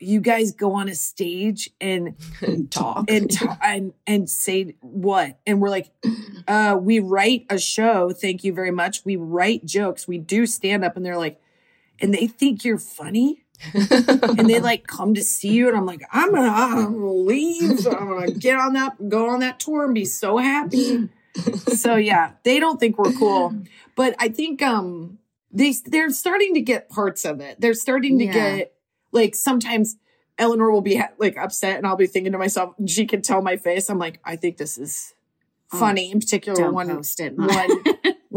you 0.00 0.20
guys 0.20 0.52
go 0.52 0.74
on 0.74 0.88
a 0.88 0.94
stage 0.94 1.70
and 1.80 2.14
Talk. 2.70 3.10
and 3.10 3.30
ta- 3.30 3.58
and 3.62 3.92
and 4.06 4.28
say 4.30 4.74
what? 4.80 5.38
And 5.46 5.60
we're 5.60 5.70
like 5.70 5.90
uh 6.48 6.78
we 6.80 7.00
write 7.00 7.46
a 7.50 7.58
show. 7.58 8.10
Thank 8.10 8.44
you 8.44 8.52
very 8.52 8.70
much. 8.70 9.04
We 9.04 9.16
write 9.16 9.64
jokes. 9.64 10.06
We 10.08 10.18
do 10.18 10.46
stand 10.46 10.84
up. 10.84 10.96
And 10.96 11.04
they're 11.04 11.18
like 11.18 11.40
and 12.00 12.14
they 12.14 12.26
think 12.28 12.64
you're 12.64 12.78
funny 12.78 13.44
and 13.74 14.48
they 14.48 14.60
like 14.60 14.86
come 14.86 15.14
to 15.14 15.22
see 15.22 15.50
you 15.52 15.68
and 15.68 15.76
i'm 15.76 15.86
like 15.86 16.02
i'm 16.12 16.32
gonna, 16.32 16.48
I'm 16.48 16.92
gonna 16.94 17.12
leave 17.12 17.86
i'm 17.86 18.08
gonna 18.08 18.30
get 18.32 18.56
on 18.56 18.74
that 18.74 19.08
go 19.08 19.28
on 19.30 19.40
that 19.40 19.58
tour 19.60 19.84
and 19.84 19.94
be 19.94 20.04
so 20.04 20.36
happy 20.38 21.08
so 21.68 21.96
yeah 21.96 22.32
they 22.44 22.60
don't 22.60 22.78
think 22.80 22.98
we're 22.98 23.12
cool 23.12 23.54
but 23.96 24.14
i 24.18 24.28
think 24.28 24.62
um 24.62 25.18
they 25.52 25.74
they're 25.86 26.10
starting 26.10 26.54
to 26.54 26.60
get 26.60 26.88
parts 26.88 27.24
of 27.24 27.40
it 27.40 27.60
they're 27.60 27.74
starting 27.74 28.18
to 28.18 28.24
Yeah. 28.26 28.32
get 28.32 28.72
like 29.12 29.34
sometimes 29.34 29.96
Eleanor 30.38 30.70
will 30.70 30.82
be 30.82 31.02
like 31.18 31.36
upset 31.36 31.78
and 31.78 31.86
I'll 31.86 31.96
be 31.96 32.06
thinking 32.06 32.30
to 32.30 32.38
myself, 32.38 32.72
she 32.86 33.06
can 33.06 33.22
tell 33.22 33.42
my 33.42 33.56
face. 33.56 33.90
I'm 33.90 33.98
like, 33.98 34.20
I 34.24 34.36
think 34.36 34.56
this 34.56 34.78
is 34.78 35.12
funny. 35.68 36.12
In 36.12 36.20
particular, 36.20 36.70
one 36.70 36.88
post 36.88 37.18
it. 37.18 37.36
one 37.36 37.82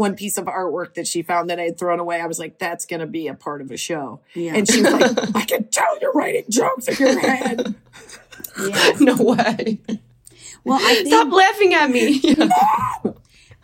one 0.02 0.16
piece 0.16 0.36
of 0.36 0.46
artwork 0.46 0.94
that 0.94 1.06
she 1.06 1.22
found 1.22 1.48
that 1.48 1.60
I 1.60 1.62
had 1.62 1.78
thrown 1.78 2.00
away. 2.00 2.20
I 2.20 2.26
was 2.26 2.38
like, 2.40 2.58
that's 2.58 2.86
gonna 2.86 3.06
be 3.06 3.28
a 3.28 3.34
part 3.34 3.60
of 3.60 3.70
a 3.70 3.76
show. 3.76 4.20
Yeah. 4.34 4.54
And 4.56 4.68
she 4.68 4.82
was 4.82 4.92
like, 4.92 5.16
I 5.36 5.44
can 5.44 5.64
tell 5.68 5.98
you're 6.00 6.12
writing 6.12 6.44
jokes 6.50 6.88
in 6.88 6.96
your 6.96 7.20
head. 7.20 7.74
yeah. 8.60 8.90
no 9.00 9.14
way. 9.16 9.80
Well, 10.64 10.78
I 10.80 10.94
think 10.94 11.06
Stop 11.08 11.32
laughing 11.32 11.74
at 11.74 11.88
me. 11.90 12.20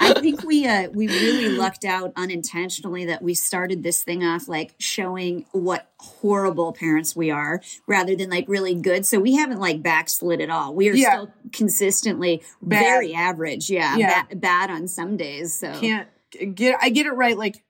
I 0.01 0.13
think 0.21 0.45
we 0.45 0.65
uh 0.65 0.89
we 0.91 1.09
really 1.09 1.49
lucked 1.49 1.85
out 1.85 2.13
unintentionally 2.15 3.07
that 3.07 3.21
we 3.21 3.35
started 3.35 3.83
this 3.83 4.05
thing 4.05 4.23
off 4.23 4.47
like 4.47 4.75
showing 4.79 5.45
what 5.51 5.91
horrible 5.99 6.73
parents 6.73 7.17
we 7.17 7.33
are 7.33 7.61
rather 7.89 8.15
than 8.15 8.31
like 8.31 8.45
really 8.49 8.77
good. 8.77 9.05
So 9.07 9.19
we 9.19 9.35
haven't 9.35 9.59
like 9.59 9.83
backslid 9.83 10.41
at 10.41 10.51
all. 10.51 10.73
We 10.73 10.89
are 10.89 10.95
Yeah. 10.95 11.11
still 11.15 11.33
consistently 11.53 12.43
Bad. 12.63 12.79
very 12.79 13.13
average. 13.13 13.71
Yeah, 13.71 13.97
Yeah. 13.97 14.23
ba- 14.31 14.37
bad 14.37 14.71
on 14.71 14.87
some 14.87 15.17
days. 15.17 15.53
So 15.55 15.73
Can't 15.81 16.07
get 16.55 16.79
I 16.81 16.91
get 16.91 17.07
it 17.07 17.13
right. 17.13 17.37
Like 17.37 17.65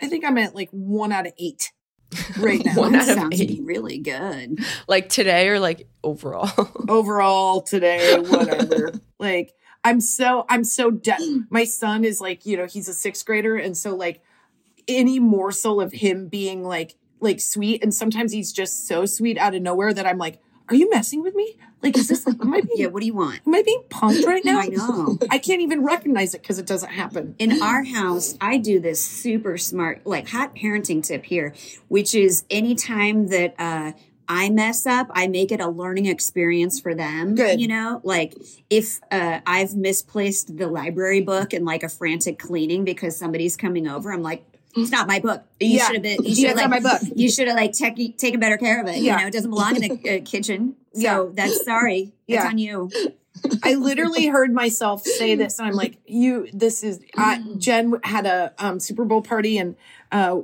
I 0.00 0.08
think 0.08 0.24
I'm 0.24 0.38
at 0.38 0.54
like 0.54 0.70
one 0.70 1.12
out 1.12 1.26
of 1.26 1.32
eight 1.38 1.72
right 2.38 2.64
now. 2.64 2.74
One 2.74 2.92
that 2.92 3.18
out 3.18 3.32
of 3.32 3.40
eight. 3.40 3.60
really 3.64 3.98
good. 3.98 4.58
like 4.88 5.08
today 5.08 5.48
or 5.48 5.60
like 5.60 5.88
overall? 6.02 6.50
overall 6.88 7.62
today, 7.62 8.18
whatever. 8.18 8.92
like 9.18 9.52
I'm 9.82 10.00
so 10.00 10.46
I'm 10.48 10.64
so 10.64 10.90
de- 10.90 11.42
my 11.50 11.64
son 11.64 12.04
is 12.04 12.20
like, 12.20 12.46
you 12.46 12.56
know, 12.56 12.66
he's 12.66 12.88
a 12.88 12.94
sixth 12.94 13.24
grader, 13.26 13.56
and 13.56 13.76
so 13.76 13.94
like 13.94 14.22
any 14.88 15.18
morsel 15.18 15.80
of 15.80 15.92
him 15.92 16.28
being 16.28 16.62
like 16.64 16.96
like 17.20 17.40
sweet, 17.40 17.82
and 17.82 17.94
sometimes 17.94 18.32
he's 18.32 18.52
just 18.52 18.86
so 18.86 19.06
sweet 19.06 19.38
out 19.38 19.54
of 19.54 19.62
nowhere 19.62 19.92
that 19.92 20.06
I'm 20.06 20.18
like, 20.18 20.40
Are 20.68 20.74
you 20.74 20.88
messing 20.90 21.22
with 21.22 21.34
me? 21.34 21.56
Like, 21.82 21.96
is 21.98 22.08
this 22.08 22.26
am 22.26 22.54
I 22.54 22.60
being 22.62 22.68
Yeah, 22.76 22.86
what 22.86 23.00
do 23.00 23.06
you 23.06 23.14
want? 23.14 23.40
am 23.46 23.54
I 23.54 23.62
being 23.62 23.82
punked 23.90 24.24
right 24.24 24.44
now? 24.50 24.58
I 24.60 24.66
know. 24.68 25.18
I 25.30 25.38
can't 25.38 25.60
even 25.60 25.84
recognize 25.84 26.34
it 26.34 26.40
because 26.42 26.58
it 26.58 26.66
doesn't 26.66 26.90
happen. 26.90 27.34
in 27.38 27.60
our 27.62 27.84
house, 27.84 28.36
I 28.40 28.56
do 28.58 28.80
this 28.80 29.04
super 29.04 29.58
smart, 29.58 30.06
like 30.06 30.28
hot 30.28 30.54
parenting 30.56 31.06
tip 31.06 31.24
here, 31.26 31.54
which 31.88 32.14
is 32.14 32.44
anytime 32.50 33.28
that 33.28 33.54
uh, 33.58 33.92
I 34.26 34.48
mess 34.48 34.86
up, 34.86 35.08
I 35.10 35.26
make 35.26 35.52
it 35.52 35.60
a 35.60 35.68
learning 35.68 36.06
experience 36.06 36.80
for 36.80 36.94
them. 36.94 37.34
Good. 37.34 37.60
You 37.60 37.68
know, 37.68 38.00
like 38.04 38.34
if 38.70 39.00
uh, 39.10 39.40
I've 39.46 39.74
misplaced 39.74 40.56
the 40.56 40.66
library 40.68 41.20
book 41.20 41.52
and 41.52 41.66
like 41.66 41.82
a 41.82 41.90
frantic 41.90 42.38
cleaning 42.38 42.84
because 42.84 43.18
somebody's 43.18 43.56
coming 43.58 43.86
over, 43.86 44.10
I'm 44.10 44.22
like, 44.22 44.46
it's 44.76 44.90
not 44.90 45.06
my 45.06 45.20
book. 45.20 45.44
You 45.60 45.68
Yeah. 45.78 45.86
should 45.86 45.94
have 45.94 46.02
been. 46.02 46.24
You 46.24 46.34
should 46.34 46.44
it's 46.50 46.60
have 46.60 46.70
not 46.70 46.70
like, 46.70 46.82
my 46.82 46.90
book. 46.98 47.02
You 47.14 47.30
should 47.30 47.48
have 47.48 47.56
like 47.56 47.72
take, 47.72 48.18
taken 48.18 48.40
better 48.40 48.56
care 48.58 48.80
of 48.80 48.88
it. 48.88 48.96
Yeah. 48.98 49.16
You 49.16 49.22
know, 49.22 49.28
it 49.28 49.32
doesn't 49.32 49.50
belong 49.50 49.76
in 49.82 49.82
the 49.98 50.18
uh, 50.18 50.20
kitchen. 50.24 50.76
So 50.94 51.00
Yeah. 51.00 51.24
that's 51.34 51.64
sorry. 51.64 52.12
It's 52.28 52.36
Yeah. 52.42 52.46
on 52.46 52.58
you. 52.58 52.90
I 53.64 53.74
literally 53.74 54.28
heard 54.28 54.52
myself 54.54 55.02
say 55.02 55.34
this, 55.42 55.58
and 55.58 55.66
I'm 55.66 55.74
like, 55.74 55.98
"You, 56.06 56.48
this 56.52 56.84
is." 56.84 57.00
I, 57.16 57.42
Jen 57.58 57.94
had 58.04 58.26
a 58.26 58.54
um, 58.58 58.78
Super 58.78 59.04
Bowl 59.04 59.22
party, 59.22 59.58
and 59.58 59.74
uh, 60.12 60.40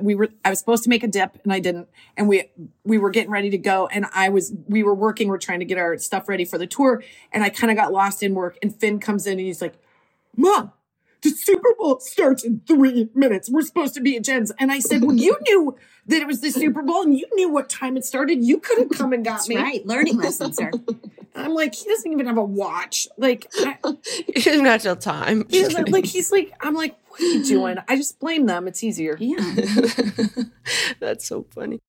we 0.00 0.14
were. 0.14 0.28
I 0.42 0.48
was 0.50 0.58
supposed 0.58 0.82
to 0.84 0.88
make 0.88 1.02
a 1.04 1.06
dip, 1.06 1.38
and 1.44 1.52
I 1.52 1.60
didn't. 1.60 1.88
And 2.16 2.28
we 2.28 2.44
we 2.82 2.96
were 2.96 3.10
getting 3.10 3.30
ready 3.30 3.50
to 3.50 3.58
go, 3.58 3.88
and 3.88 4.06
I 4.14 4.30
was. 4.30 4.54
We 4.66 4.82
were 4.82 4.94
working. 4.94 5.28
We're 5.28 5.36
trying 5.38 5.58
to 5.60 5.66
get 5.66 5.76
our 5.76 5.98
stuff 5.98 6.28
ready 6.30 6.46
for 6.46 6.56
the 6.56 6.66
tour, 6.66 7.02
and 7.30 7.44
I 7.44 7.50
kind 7.50 7.70
of 7.70 7.76
got 7.76 7.92
lost 7.92 8.22
in 8.22 8.34
work. 8.34 8.56
And 8.62 8.74
Finn 8.74 8.98
comes 9.00 9.26
in, 9.26 9.32
and 9.32 9.40
he's 9.46 9.60
like, 9.60 9.74
"Mom." 10.34 10.72
The 11.22 11.30
Super 11.30 11.74
Bowl 11.78 12.00
starts 12.00 12.44
in 12.44 12.60
three 12.66 13.08
minutes. 13.14 13.50
We're 13.50 13.62
supposed 13.62 13.94
to 13.94 14.00
be 14.00 14.16
at 14.16 14.24
Jen's. 14.24 14.50
And 14.58 14.72
I 14.72 14.78
said, 14.78 15.02
Well, 15.04 15.16
you 15.16 15.36
knew 15.42 15.76
that 16.06 16.20
it 16.20 16.26
was 16.26 16.40
the 16.40 16.50
Super 16.50 16.82
Bowl 16.82 17.02
and 17.02 17.16
you 17.18 17.26
knew 17.34 17.50
what 17.50 17.68
time 17.68 17.96
it 17.96 18.04
started. 18.04 18.42
You 18.44 18.58
could 18.58 18.78
have 18.78 18.90
come 18.90 19.12
and 19.12 19.24
got 19.24 19.32
That's 19.38 19.48
me. 19.48 19.56
right. 19.56 19.86
Learning 19.86 20.16
lessons, 20.16 20.56
sir. 20.56 20.70
I'm 21.34 21.54
like, 21.54 21.74
he 21.74 21.88
doesn't 21.88 22.10
even 22.10 22.26
have 22.26 22.38
a 22.38 22.44
watch. 22.44 23.06
Like, 23.16 23.46
I, 23.58 23.76
He 24.34 24.40
doesn't 24.42 24.64
have 24.64 24.82
till 24.82 24.96
time. 24.96 25.46
he 25.48 25.62
doesn't, 25.62 25.90
like 25.90 26.04
he's 26.06 26.32
like, 26.32 26.52
I'm 26.60 26.74
like, 26.74 26.96
what 27.08 27.20
are 27.20 27.24
you 27.24 27.44
doing? 27.44 27.76
I 27.88 27.96
just 27.96 28.18
blame 28.18 28.46
them. 28.46 28.66
It's 28.66 28.82
easier. 28.82 29.16
Yeah. 29.20 29.36
That's 31.00 31.26
so 31.26 31.46
funny. 31.54 31.80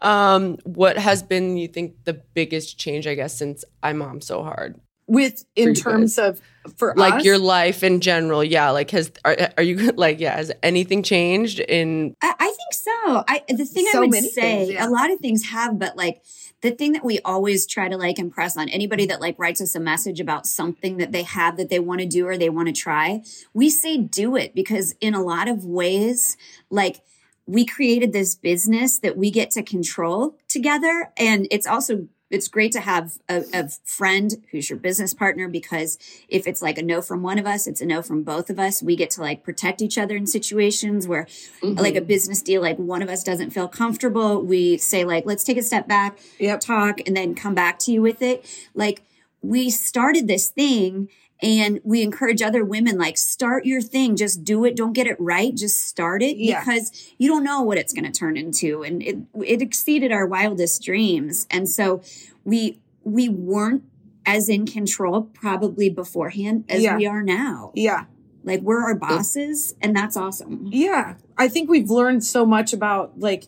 Um, 0.00 0.58
what 0.64 0.96
has 0.98 1.22
been 1.22 1.56
you 1.56 1.68
think 1.68 2.04
the 2.04 2.14
biggest 2.14 2.78
change, 2.78 3.06
I 3.06 3.14
guess, 3.14 3.36
since 3.36 3.64
I 3.82 3.92
mom 3.92 4.20
so 4.20 4.42
hard? 4.42 4.80
With 5.08 5.44
in 5.56 5.68
you 5.68 5.74
terms 5.74 6.18
of 6.18 6.40
for 6.76 6.94
Like 6.96 7.14
us, 7.14 7.24
your 7.24 7.38
life 7.38 7.82
in 7.82 8.00
general, 8.00 8.44
yeah. 8.44 8.70
Like 8.70 8.90
has 8.90 9.10
are, 9.24 9.36
are 9.56 9.62
you 9.62 9.92
like 9.96 10.20
yeah? 10.20 10.36
Has 10.36 10.52
anything 10.62 11.02
changed 11.02 11.60
in? 11.60 12.14
I, 12.22 12.34
I 12.38 12.46
think 12.46 12.72
so. 12.72 13.24
I 13.26 13.42
the 13.48 13.64
thing 13.64 13.86
So 13.90 14.04
I 14.04 14.06
would 14.06 14.14
say, 14.14 14.66
things, 14.66 14.72
yeah. 14.72 14.86
a 14.86 14.90
lot 14.90 15.10
of 15.10 15.18
things 15.20 15.46
have, 15.46 15.78
but 15.78 15.96
like 15.96 16.22
the 16.60 16.70
thing 16.70 16.92
that 16.92 17.04
we 17.04 17.20
always 17.20 17.66
try 17.66 17.88
to 17.88 17.96
like 17.96 18.18
impress 18.18 18.56
on 18.56 18.68
anybody 18.68 19.06
that 19.06 19.20
like 19.20 19.38
writes 19.38 19.60
us 19.60 19.74
a 19.74 19.80
message 19.80 20.20
about 20.20 20.46
something 20.46 20.96
that 20.98 21.12
they 21.12 21.22
have 21.22 21.56
that 21.56 21.70
they 21.70 21.78
want 21.78 22.00
to 22.00 22.06
do 22.06 22.26
or 22.26 22.36
they 22.36 22.50
want 22.50 22.68
to 22.68 22.74
try, 22.74 23.22
we 23.54 23.70
say 23.70 23.96
do 23.96 24.36
it 24.36 24.54
because 24.54 24.94
in 25.00 25.14
a 25.14 25.22
lot 25.22 25.48
of 25.48 25.64
ways, 25.64 26.36
like 26.70 27.00
we 27.46 27.64
created 27.64 28.12
this 28.12 28.34
business 28.34 28.98
that 28.98 29.16
we 29.16 29.30
get 29.30 29.50
to 29.52 29.62
control 29.62 30.36
together, 30.48 31.10
and 31.16 31.48
it's 31.50 31.66
also 31.66 32.08
it's 32.30 32.48
great 32.48 32.72
to 32.72 32.80
have 32.80 33.18
a, 33.28 33.44
a 33.54 33.68
friend 33.84 34.44
who's 34.50 34.68
your 34.68 34.78
business 34.78 35.14
partner 35.14 35.48
because 35.48 35.98
if 36.28 36.46
it's 36.46 36.60
like 36.60 36.78
a 36.78 36.82
no 36.82 37.00
from 37.00 37.22
one 37.22 37.38
of 37.38 37.46
us, 37.46 37.66
it's 37.66 37.80
a 37.80 37.86
no 37.86 38.02
from 38.02 38.22
both 38.22 38.50
of 38.50 38.58
us. 38.58 38.82
We 38.82 38.96
get 38.96 39.10
to 39.12 39.20
like 39.20 39.42
protect 39.42 39.80
each 39.80 39.96
other 39.96 40.16
in 40.16 40.26
situations 40.26 41.08
where 41.08 41.24
mm-hmm. 41.62 41.74
like 41.74 41.96
a 41.96 42.00
business 42.00 42.42
deal, 42.42 42.60
like 42.60 42.78
one 42.78 43.02
of 43.02 43.08
us 43.08 43.24
doesn't 43.24 43.50
feel 43.50 43.68
comfortable. 43.68 44.42
We 44.42 44.76
say 44.76 45.04
like, 45.04 45.24
let's 45.26 45.44
take 45.44 45.56
a 45.56 45.62
step 45.62 45.88
back, 45.88 46.18
Yep. 46.38 46.60
talk, 46.60 47.00
and 47.06 47.16
then 47.16 47.34
come 47.34 47.54
back 47.54 47.78
to 47.80 47.92
you 47.92 48.02
with 48.02 48.20
it. 48.20 48.44
Like 48.74 49.02
we 49.40 49.70
started 49.70 50.28
this 50.28 50.48
thing 50.48 51.08
and 51.40 51.80
we 51.84 52.02
encourage 52.02 52.42
other 52.42 52.64
women 52.64 52.98
like 52.98 53.16
start 53.16 53.64
your 53.64 53.80
thing. 53.80 54.16
Just 54.16 54.42
do 54.44 54.64
it. 54.64 54.74
Don't 54.76 54.92
get 54.92 55.06
it 55.06 55.16
right. 55.20 55.54
Just 55.54 55.86
start 55.86 56.22
it 56.22 56.36
Yeah. 56.36 56.60
because 56.60 57.12
you 57.18 57.28
don't 57.28 57.44
know 57.44 57.62
what 57.62 57.78
it's 57.78 57.92
going 57.92 58.10
to 58.10 58.18
turn 58.18 58.36
into. 58.36 58.82
And 58.82 59.02
it 59.02 59.18
it 59.44 59.62
exceeded 59.62 60.10
our 60.12 60.26
wildest 60.26 60.82
dreams. 60.82 61.46
And 61.50 61.68
so 61.68 62.02
we 62.44 62.80
we 63.04 63.28
weren't 63.28 63.84
as 64.26 64.48
in 64.48 64.66
control 64.66 65.22
probably 65.22 65.88
beforehand 65.88 66.64
as 66.68 66.82
Yeah. 66.82 66.96
we 66.96 67.06
are 67.06 67.22
now. 67.22 67.70
Yeah, 67.74 68.04
like 68.44 68.60
we're 68.62 68.82
our 68.82 68.94
bosses 68.96 69.74
and 69.80 69.94
that's 69.96 70.16
awesome. 70.16 70.68
Yeah. 70.70 71.14
I 71.36 71.48
think 71.48 71.70
we've 71.70 71.88
learned 71.90 72.24
so 72.24 72.44
much 72.44 72.72
about 72.72 73.18
like 73.20 73.44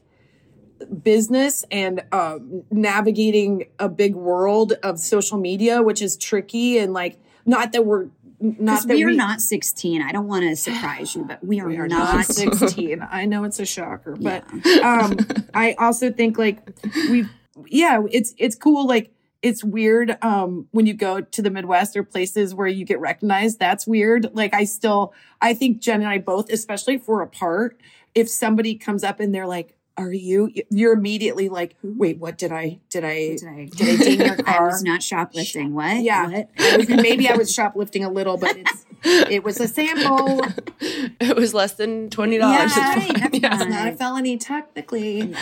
business 1.03 1.65
and 1.71 2.03
um, 2.13 2.63
navigating 2.71 3.67
a 3.79 3.89
big 3.89 4.15
world 4.15 4.73
of 4.83 4.99
social 4.99 5.39
media, 5.39 5.83
which 5.83 6.01
is 6.01 6.17
tricky 6.17 6.79
and 6.79 6.93
like 6.93 7.19
not 7.47 7.73
that 7.73 7.85
we're 7.85 8.09
not 8.41 8.87
that 8.87 8.95
we 8.95 9.05
are 9.05 9.09
we 9.09 9.17
not 9.17 9.41
16 9.41 10.01
i 10.01 10.13
don't 10.13 10.27
want 10.27 10.45
to 10.45 10.57
surprise 10.57 11.15
you 11.15 11.25
but 11.25 11.45
we 11.45 11.61
are, 11.61 11.69
We 11.69 11.77
are 11.77 11.89
not, 11.89 12.15
not 12.15 12.25
16. 12.27 13.07
I 13.11 13.27
know 13.27 13.45
it's 13.45 13.61
a 13.61 13.67
shocker, 13.67 14.17
but 14.17 14.45
um 14.83 15.19
I 15.53 15.75
also 15.79 16.11
think 16.11 16.39
like 16.39 16.59
we 17.11 17.27
yeah, 17.67 18.03
it's 18.11 18.35
it's 18.39 18.57
cool 18.57 18.87
like 18.87 19.13
it's 19.43 19.65
weird 19.65 20.17
um 20.23 20.67
when 20.71 20.87
you 20.87 20.95
go 20.95 21.21
to 21.21 21.43
the 21.43 21.51
Midwest 21.51 21.97
or 21.97 22.03
places 22.05 22.55
where 22.55 22.67
you 22.67 22.85
get 22.85 23.01
recognized. 23.01 23.59
That's 23.59 23.87
weird. 23.87 24.31
Like 24.35 24.55
I 24.55 24.65
still 24.65 25.13
I 25.41 25.55
think 25.55 25.81
Jen 25.81 26.01
and 26.01 26.09
I 26.09 26.19
both, 26.19 26.51
especially 26.51 26.95
if 26.95 27.09
we're 27.09 27.23
apart, 27.23 27.79
if 28.15 28.29
somebody 28.29 28.75
comes 28.75 29.05
up 29.05 29.21
and 29.21 29.35
they're 29.35 29.47
like, 29.47 29.75
"Are 29.97 30.13
you?" 30.13 30.51
You're 30.71 30.93
immediately 30.95 31.49
like, 31.49 31.77
"Wait, 31.83 32.19
what 32.19 32.39
did 32.39 32.53
I 32.53 32.79
did 32.91 33.05
I 33.05 33.37
Did 33.37 33.45
I- 33.49 33.69
did 33.75 34.01
I 34.01 34.03
ding 34.05 34.21
your 34.27 34.37
I 34.49 34.61
was 34.61 34.83
not 34.83 35.03
shoplifting. 35.03 35.75
What? 35.75 36.03
Yeah. 36.03 36.29
What? 36.29 36.49
I 36.59 36.77
was- 36.79 36.89
maybe 36.89 37.29
I 37.29 37.37
was 37.37 37.53
shoplifting 37.53 38.05
a 38.05 38.11
little, 38.11 38.37
but 38.37 38.57
it's 38.57 38.87
it 39.05 39.45
was 39.45 39.61
a 39.61 39.69
sample. 39.69 40.45
It 41.21 41.37
was 41.37 41.53
less 41.55 41.75
than 41.75 42.09
twenty 42.11 42.37
Yeah, 42.37 42.41
dollars. 42.67 42.77
right. 42.77 43.13
That's 43.41 43.63
It's 43.63 43.71
not 43.71 43.89
a 43.89 43.97
felony 43.97 44.39
technically. 44.39 45.35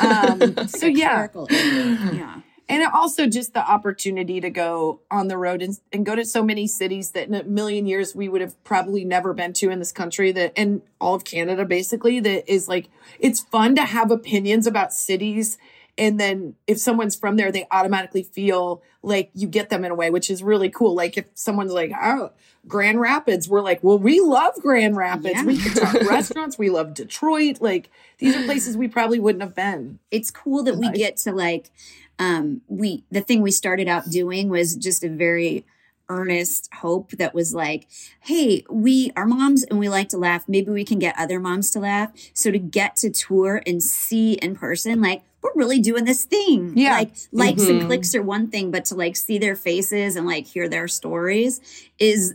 Um, 0.00 0.68
so 0.68 0.86
yeah, 0.86 1.26
Yeah. 1.50 2.40
And 2.72 2.84
also 2.94 3.26
just 3.26 3.52
the 3.52 3.70
opportunity 3.70 4.40
to 4.40 4.48
go 4.48 5.00
on 5.10 5.28
the 5.28 5.36
road 5.36 5.60
and, 5.60 5.78
and 5.92 6.06
go 6.06 6.16
to 6.16 6.24
so 6.24 6.42
many 6.42 6.66
cities 6.66 7.10
that 7.10 7.28
in 7.28 7.34
a 7.34 7.44
million 7.44 7.86
years 7.86 8.14
we 8.14 8.30
would 8.30 8.40
have 8.40 8.62
probably 8.64 9.04
never 9.04 9.34
been 9.34 9.52
to 9.52 9.68
in 9.68 9.78
this 9.78 9.92
country 9.92 10.32
that 10.32 10.54
and 10.56 10.80
all 10.98 11.14
of 11.14 11.24
Canada 11.24 11.66
basically 11.66 12.18
that 12.20 12.50
is 12.50 12.68
like 12.68 12.88
it's 13.20 13.40
fun 13.40 13.74
to 13.76 13.82
have 13.82 14.10
opinions 14.10 14.66
about 14.66 14.94
cities. 14.94 15.58
And 15.98 16.18
then 16.18 16.54
if 16.66 16.78
someone's 16.78 17.14
from 17.14 17.36
there 17.36 17.52
they 17.52 17.66
automatically 17.70 18.22
feel 18.22 18.82
like 19.02 19.30
you 19.34 19.48
get 19.48 19.68
them 19.68 19.84
in 19.84 19.90
a 19.90 19.94
way 19.94 20.08
which 20.08 20.30
is 20.30 20.42
really 20.42 20.70
cool. 20.70 20.94
Like 20.94 21.18
if 21.18 21.26
someone's 21.34 21.72
like 21.72 21.92
oh 22.00 22.32
Grand 22.66 23.00
Rapids 23.00 23.50
we're 23.50 23.60
like 23.60 23.84
well 23.84 23.98
we 23.98 24.20
love 24.20 24.54
Grand 24.62 24.96
Rapids. 24.96 25.34
Yeah. 25.34 25.44
we 25.44 25.58
can 25.58 25.74
talk 25.74 25.94
restaurants. 26.08 26.58
We 26.58 26.70
love 26.70 26.94
Detroit. 26.94 27.60
Like 27.60 27.90
these 28.16 28.34
are 28.34 28.44
places 28.44 28.78
we 28.78 28.88
probably 28.88 29.20
wouldn't 29.20 29.42
have 29.42 29.54
been 29.54 29.98
It's 30.10 30.30
cool 30.30 30.62
that 30.62 30.76
we 30.76 30.90
get 30.92 31.18
to 31.18 31.32
like, 31.32 31.70
um, 32.18 32.62
we, 32.68 33.04
the 33.10 33.20
thing 33.20 33.42
we 33.42 33.50
started 33.50 33.88
out 33.88 34.10
doing 34.10 34.48
was 34.48 34.76
just 34.76 35.02
a 35.04 35.08
very, 35.08 35.64
earnest 36.08 36.68
hope 36.74 37.12
that 37.12 37.32
was 37.32 37.54
like, 37.54 37.86
hey, 38.20 38.62
we 38.68 39.10
are 39.16 39.24
moms 39.24 39.62
and 39.64 39.78
we 39.78 39.88
like 39.88 40.10
to 40.10 40.18
laugh. 40.18 40.44
Maybe 40.46 40.70
we 40.70 40.84
can 40.84 40.98
get 40.98 41.14
other 41.18 41.40
moms 41.40 41.70
to 41.70 41.78
laugh. 41.80 42.10
So 42.34 42.50
to 42.50 42.58
get 42.58 42.96
to 42.96 43.08
tour 43.08 43.62
and 43.66 43.82
see 43.82 44.34
in 44.34 44.54
person, 44.54 45.00
like, 45.00 45.22
we're 45.42 45.52
really 45.54 45.80
doing 45.80 46.04
this 46.04 46.24
thing. 46.26 46.72
Yeah. 46.76 46.98
Like 46.98 47.12
likes 47.32 47.62
and 47.66 47.82
Mhm. 47.82 47.86
clicks 47.86 48.14
are 48.14 48.22
one 48.22 48.48
thing, 48.48 48.70
but 48.70 48.84
to 48.86 48.94
like 48.94 49.16
see 49.16 49.38
their 49.38 49.56
faces 49.56 50.14
and 50.16 50.26
like 50.26 50.46
hear 50.46 50.68
their 50.68 50.86
stories 50.86 51.60
is 51.98 52.34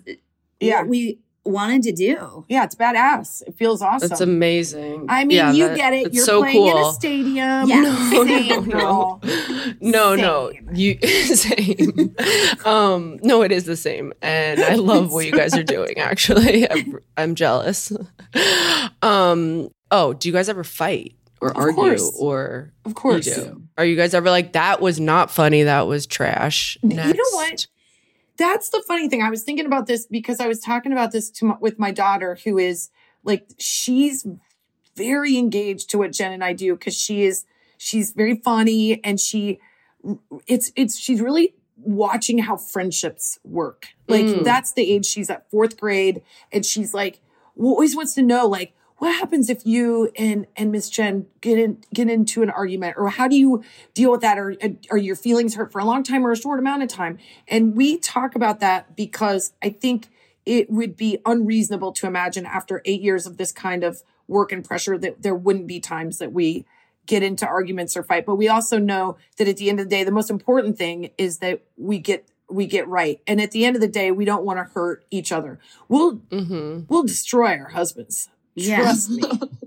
Yeah. 0.59 0.81
we 0.83 1.19
wanted 1.47 1.83
to 1.83 1.91
do. 1.91 2.45
Yeah, 2.49 2.63
it's 2.65 2.75
badass. 2.75 3.41
It 3.47 3.55
feels 3.57 3.81
awesome. 3.81 4.11
It's 4.11 4.21
amazing. 4.21 5.05
I 5.09 5.25
mean, 5.25 5.37
Yeah, 5.37 5.51
you 5.51 5.67
that- 5.69 5.77
get 5.77 5.93
it. 5.93 6.13
You're 6.13 6.25
so 6.25 6.41
playing 6.41 6.67
in 6.67 6.77
a 6.77 6.93
stadium. 6.93 7.67
Yeah. 7.69 7.81
No, 7.81 8.25
Same, 8.25 8.47
no, 8.49 8.61
girl. 8.61 9.21
no, 9.81 10.15
no, 10.15 10.51
Same. 10.51 10.69
you 10.73 10.99
same. 11.35 12.15
um, 12.65 13.19
no, 13.23 13.41
it 13.43 13.51
is 13.51 13.65
the 13.65 13.75
same, 13.77 14.13
and 14.21 14.59
I 14.61 14.75
love 14.75 15.11
what 15.11 15.25
you 15.25 15.31
guys 15.31 15.53
are 15.55 15.63
doing. 15.77 15.97
Actually, 15.97 16.69
I'm, 16.71 16.99
I'm 17.17 17.35
jealous. 17.35 17.91
Um, 19.01 19.69
oh, 19.91 20.13
do 20.13 20.27
you 20.29 20.33
guys 20.33 20.49
ever 20.49 20.63
fight 20.63 21.15
or 21.41 21.49
Of 21.51 21.57
argue 21.57 21.75
course. 21.75 22.17
or 22.19 22.73
Of 22.85 22.95
course. 22.95 23.27
You 23.27 23.35
do? 23.35 23.61
Are 23.77 23.85
you 23.85 23.95
guys 23.95 24.13
ever 24.13 24.29
like 24.29 24.53
that 24.53 24.81
was 24.81 24.99
not 24.99 25.29
funny? 25.31 25.63
That 25.63 25.87
was 25.87 26.05
trash. 26.07 26.77
You 26.81 26.89
know 26.95 27.13
what? 27.33 27.67
That's 28.37 28.69
the 28.69 28.83
funny 28.87 29.09
thing. 29.09 29.21
I 29.21 29.29
was 29.29 29.43
thinking 29.43 29.65
about 29.65 29.87
this 29.87 30.05
because 30.05 30.39
I 30.39 30.47
was 30.47 30.59
talking 30.59 30.91
about 30.91 31.11
this 31.11 31.29
to 31.31 31.45
my, 31.45 31.55
with 31.59 31.79
my 31.79 31.91
daughter, 31.91 32.37
who 32.43 32.57
is 32.57 32.89
like 33.23 33.47
she's 33.57 34.25
very 34.95 35.37
engaged 35.37 35.89
to 35.91 35.97
what 35.99 36.11
Jen 36.11 36.31
and 36.31 36.43
I 36.43 36.53
do 36.53 36.73
because 36.73 36.95
she 36.95 37.23
is 37.23 37.45
she's 37.77 38.11
very 38.11 38.35
funny 38.35 39.03
and 39.03 39.19
she 39.19 39.59
it's 40.47 40.71
it's 40.75 40.97
she's 40.97 41.21
really 41.21 41.53
watching 41.77 42.39
how 42.39 42.57
friendships 42.57 43.39
work. 43.43 43.87
Like 44.07 44.25
Mm. 44.25 44.43
that's 44.43 44.73
the 44.73 44.89
age 44.91 45.05
she's 45.05 45.29
at 45.29 45.49
fourth 45.51 45.79
grade 45.79 46.21
and 46.51 46.65
she's 46.65 46.93
like 46.93 47.21
always 47.59 47.95
wants 47.95 48.13
to 48.15 48.21
know 48.21 48.47
like 48.47 48.73
what 48.97 49.13
happens 49.15 49.49
if 49.49 49.65
you 49.65 50.11
and 50.17 50.47
and 50.55 50.71
Miss 50.71 50.89
Jen 50.89 51.27
get 51.41 51.59
in 51.59 51.83
get 51.93 52.09
into 52.09 52.41
an 52.41 52.49
argument? 52.49 52.95
Or 52.97 53.09
how 53.09 53.27
do 53.27 53.35
you 53.35 53.63
deal 53.93 54.11
with 54.11 54.21
that? 54.21 54.37
Or 54.37 54.55
are 54.89 54.97
your 54.97 55.15
feelings 55.15 55.55
hurt 55.55 55.71
for 55.71 55.79
a 55.79 55.85
long 55.85 56.03
time 56.03 56.25
or 56.25 56.31
a 56.31 56.37
short 56.37 56.59
amount 56.59 56.83
of 56.83 56.89
time? 56.89 57.17
And 57.47 57.75
we 57.75 57.97
talk 57.97 58.35
about 58.35 58.59
that 58.59 58.95
because 58.95 59.53
I 59.61 59.69
think 59.69 60.07
it 60.45 60.69
would 60.69 60.95
be 60.95 61.19
unreasonable 61.25 61.91
to 61.91 62.07
imagine 62.07 62.45
after 62.45 62.81
8 62.85 63.01
years 63.01 63.27
of 63.27 63.37
this 63.37 63.51
kind 63.51 63.83
of 63.83 64.01
work 64.27 64.51
and 64.51 64.63
pressure 64.63 64.97
that 64.97 65.21
there 65.21 65.35
wouldn't 65.35 65.67
be 65.67 65.79
times 65.79 66.17
that 66.17 66.31
we 66.31 66.65
get 67.05 67.21
into 67.21 67.45
arguments 67.45 67.95
or 67.95 68.03
fight. 68.03 68.25
But 68.25 68.35
we 68.35 68.47
also 68.47 68.79
know 68.79 69.17
that 69.37 69.47
at 69.47 69.57
the 69.57 69.69
end 69.69 69.79
of 69.79 69.85
the 69.85 69.89
day 69.89 70.03
the 70.03 70.11
most 70.11 70.29
important 70.29 70.77
thing 70.77 71.11
is 71.17 71.37
that 71.39 71.61
we 71.77 71.99
get 71.99 72.27
we 72.49 72.65
get 72.65 72.87
right. 72.87 73.19
And 73.27 73.41
at 73.41 73.51
the 73.51 73.65
end 73.65 73.75
of 73.75 73.81
the 73.81 73.87
day 73.89 74.09
we 74.09 74.25
don't 74.25 74.45
want 74.45 74.57
to 74.57 74.63
hurt 74.73 75.05
each 75.11 75.31
other. 75.31 75.59
We'll 75.87 76.17
Mhm. 76.31 76.85
we'll 76.89 77.03
destroy 77.03 77.57
our 77.57 77.69
husbands 77.69 78.29
Yeah. 78.57 78.81
trust 78.81 79.09
me 79.11 79.21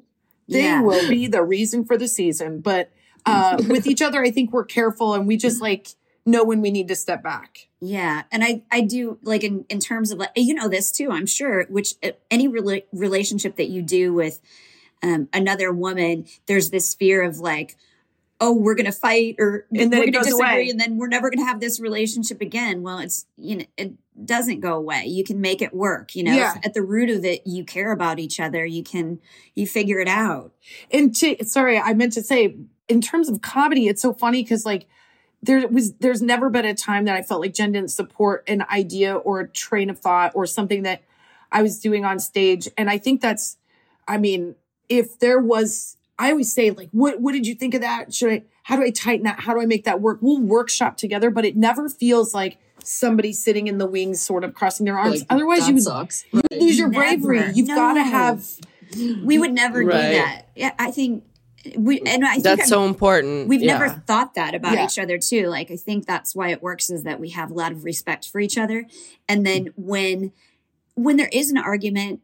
they 0.48 0.64
Yeah. 0.64 0.82
will 0.82 1.08
be 1.08 1.26
the 1.26 1.42
reason 1.42 1.84
for 1.84 1.96
the 1.96 2.08
season 2.08 2.60
but 2.60 2.90
uh 3.26 3.56
with 3.68 3.86
each 3.86 4.02
other 4.02 4.22
i 4.22 4.30
think 4.30 4.52
we're 4.52 4.64
careful 4.64 5.14
and 5.14 5.26
we 5.26 5.36
just 5.36 5.60
like 5.62 5.88
know 6.26 6.44
when 6.44 6.60
we 6.60 6.70
need 6.70 6.88
to 6.88 6.94
step 6.96 7.22
back 7.22 7.68
Yeah, 7.80 8.22
and 8.30 8.44
I 8.44 8.62
I 8.70 8.82
do 8.82 9.18
like 9.22 9.42
in 9.42 9.64
in 9.68 9.78
terms 9.80 10.10
of 10.10 10.18
like 10.18 10.30
you 10.36 10.52
know 10.54 10.68
this 10.68 10.92
too. 10.92 11.10
I'm 11.10 11.24
sure 11.26 11.64
which 11.70 11.94
uh, 12.02 12.10
any 12.30 12.46
rela- 12.46 12.84
relationship 12.92 13.56
that 13.56 13.68
you 13.70 13.80
do 13.82 14.12
with 14.12 14.40
um, 15.02 15.28
another 15.32 15.72
woman, 15.72 16.26
there's 16.46 16.68
this 16.70 16.92
fear 16.94 17.22
of 17.22 17.38
like, 17.40 17.76
oh, 18.42 18.54
we're 18.54 18.74
gonna 18.74 18.90
fight 18.92 19.36
or 19.38 19.66
And 19.70 19.92
then 19.92 20.00
we're 20.00 20.10
gonna 20.12 20.24
disagree, 20.24 20.46
away. 20.46 20.68
and 20.70 20.80
then 20.80 20.96
we're 20.96 21.08
never 21.08 21.30
gonna 21.30 21.44
have 21.46 21.60
this 21.60 21.78
relationship 21.80 22.40
again. 22.40 22.82
Well, 22.82 22.98
it's 22.98 23.26
you 23.36 23.56
know 23.56 23.64
it 23.76 23.92
doesn't 24.24 24.60
go 24.60 24.74
away. 24.74 25.04
You 25.06 25.24
can 25.24 25.40
make 25.40 25.60
it 25.62 25.74
work. 25.74 26.14
You 26.14 26.24
know, 26.24 26.34
Yeah. 26.34 26.54
At 26.64 26.74
the 26.74 26.82
root 26.82 27.10
of 27.10 27.24
it, 27.24 27.42
you 27.46 27.64
care 27.64 27.92
about 27.92 28.18
each 28.18 28.40
other. 28.40 28.64
You 28.64 28.82
can 28.82 29.18
you 29.54 29.66
figure 29.66 29.98
it 30.00 30.08
out. 30.08 30.52
and 30.90 31.14
to 31.16 31.36
sorry 31.44 31.78
i 31.78 31.92
meant 31.94 32.12
to 32.14 32.22
say 32.22 32.56
in 32.88 33.00
terms 33.00 33.28
of 33.28 33.40
comedy 33.42 33.88
it's 33.88 34.02
so 34.02 34.12
funny 34.12 34.42
because 34.42 34.64
like 34.66 34.86
there 35.42 35.66
was 35.68 35.94
there's 35.94 36.20
never 36.22 36.50
been 36.50 36.64
a 36.64 36.74
time 36.74 37.04
that 37.06 37.14
i 37.16 37.22
felt 37.22 37.40
like 37.40 37.54
jen 37.54 37.72
didn't 37.72 37.90
support 37.90 38.42
an 38.48 38.62
idea 38.70 39.14
or 39.16 39.40
a 39.40 39.48
train 39.48 39.88
of 39.90 39.98
thought 39.98 40.32
or 40.34 40.44
something 40.46 40.82
that 40.82 41.02
i 41.52 41.62
was 41.62 41.78
doing 41.78 42.04
on 42.04 42.18
stage 42.18 42.68
and 42.76 42.90
i 42.90 42.98
think 42.98 43.20
that's 43.20 43.56
i 44.08 44.16
mean 44.18 44.54
if 44.88 45.18
there 45.18 45.38
was 45.40 45.96
i 46.20 46.30
always 46.30 46.52
say 46.52 46.70
like 46.70 46.88
what 46.92 47.20
what 47.20 47.32
did 47.32 47.46
you 47.46 47.54
think 47.54 47.74
of 47.74 47.80
that 47.80 48.14
should 48.14 48.30
i 48.30 48.42
how 48.64 48.76
do 48.76 48.82
i 48.82 48.90
tighten 48.90 49.24
that 49.24 49.40
how 49.40 49.52
do 49.54 49.60
i 49.60 49.66
make 49.66 49.84
that 49.84 50.00
work 50.00 50.18
we'll 50.20 50.38
workshop 50.40 50.96
together 50.96 51.30
but 51.30 51.44
it 51.44 51.56
never 51.56 51.88
feels 51.88 52.32
like 52.34 52.58
somebody 52.84 53.32
sitting 53.32 53.66
in 53.66 53.78
the 53.78 53.86
wings 53.86 54.20
sort 54.22 54.44
of 54.44 54.54
crossing 54.54 54.86
their 54.86 54.96
arms 54.98 55.20
Like, 55.20 55.26
otherwise 55.30 55.66
you 55.68 55.74
would 55.74 55.82
sucks. 55.82 56.24
you 56.32 56.40
would 56.50 56.60
lose 56.62 56.78
your 56.78 56.88
Never. 56.88 57.04
bravery 57.04 57.52
you've 57.54 57.68
got 57.68 57.94
to 57.94 58.02
have 58.02 58.46
We 59.24 59.38
would 59.38 59.52
never 59.52 59.84
Right. 59.84 60.08
do 60.10 60.16
that. 60.16 60.48
Yeah, 60.56 60.72
I 60.78 60.90
think 60.90 61.22
we 61.76 62.00
and 62.00 62.24
I 62.24 62.32
think 62.32 62.42
That's 62.44 62.60
I'm- 62.62 62.68
so 62.68 62.84
important. 62.86 63.46
We've 63.48 63.62
Yeah. 63.62 63.78
never 63.78 64.02
thought 64.06 64.34
that 64.34 64.52
about 64.54 64.72
Yeah. 64.74 64.86
each 64.86 64.98
other 64.98 65.16
too. 65.16 65.46
Like 65.46 65.70
I 65.70 65.76
think 65.76 66.06
that's 66.06 66.34
why 66.34 66.48
it 66.50 66.60
works 66.60 66.90
is 66.90 67.04
that 67.04 67.20
we 67.20 67.28
have 67.30 67.50
a 67.52 67.54
lot 67.54 67.70
of 67.70 67.84
respect 67.84 68.26
for 68.28 68.40
each 68.40 68.58
other. 68.58 68.86
And 69.28 69.46
then 69.46 69.68
when 69.76 70.32
when 70.96 71.16
there 71.18 71.28
is 71.32 71.50
an 71.50 71.56
argument, 71.58 72.20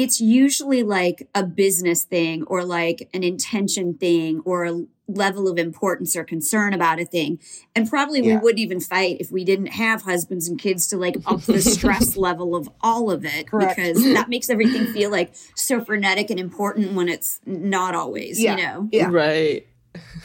it's 0.00 0.18
usually 0.18 0.82
like 0.82 1.28
a 1.34 1.44
business 1.44 2.04
thing 2.04 2.42
or 2.44 2.64
like 2.64 3.10
an 3.12 3.22
intention 3.22 3.92
thing 3.92 4.40
or 4.46 4.64
a 4.64 4.80
level 5.06 5.46
of 5.46 5.58
importance 5.58 6.16
or 6.16 6.24
concern 6.24 6.72
about 6.72 6.98
a 6.98 7.04
thing. 7.04 7.38
And 7.76 7.86
probably 7.88 8.22
we 8.22 8.34
wouldn't 8.36 8.60
even 8.60 8.80
fight 8.80 9.18
if 9.20 9.30
we 9.30 9.44
didn't 9.44 9.66
have 9.66 10.02
husbands 10.02 10.48
and 10.48 10.58
kids 10.58 10.86
to 10.88 10.96
like 10.96 11.16
up 11.26 11.42
the 11.42 11.60
stress 11.60 12.16
level 12.28 12.56
of 12.56 12.70
all 12.80 13.10
of 13.10 13.26
it 13.26 13.48
Correct. 13.48 13.76
because 13.76 14.02
that 14.14 14.30
makes 14.30 14.48
everything 14.48 14.86
feel 14.86 15.10
like 15.10 15.34
so 15.54 15.84
frenetic 15.84 16.30
and 16.30 16.40
important 16.40 16.94
when 16.94 17.10
it's 17.10 17.38
not 17.44 17.94
always, 17.94 18.40
Yeah. 18.40 18.56
you 18.56 18.62
know. 18.62 18.88
Yeah. 18.90 19.08
Right. 19.10 19.66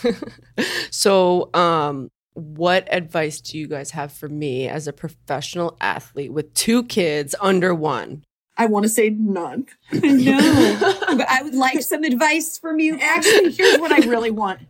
so, 0.90 1.50
um, 1.54 2.10
what 2.34 2.88
advice 2.94 3.42
do 3.42 3.58
you 3.58 3.68
guys 3.68 3.92
have 3.92 4.14
for 4.14 4.30
me 4.30 4.70
as 4.70 4.88
a 4.88 4.94
professional 4.94 5.76
athlete 5.82 6.32
with 6.32 6.54
two 6.54 6.84
kids 6.84 7.36
under 7.42 7.76
one? 7.76 8.24
I 8.58 8.68
want 8.68 8.84
to 8.84 8.90
say 8.90 9.10
none. 9.10 9.66
no, 9.92 10.94
but 11.10 11.30
I 11.30 11.42
would 11.44 11.56
like 11.56 11.82
some 11.82 12.04
advice 12.04 12.58
from 12.58 12.80
you. 12.80 12.98
Actually, 13.00 13.52
here's 13.52 13.80
what 13.80 13.92
I 13.92 13.98
really 14.08 14.32
want. 14.32 14.62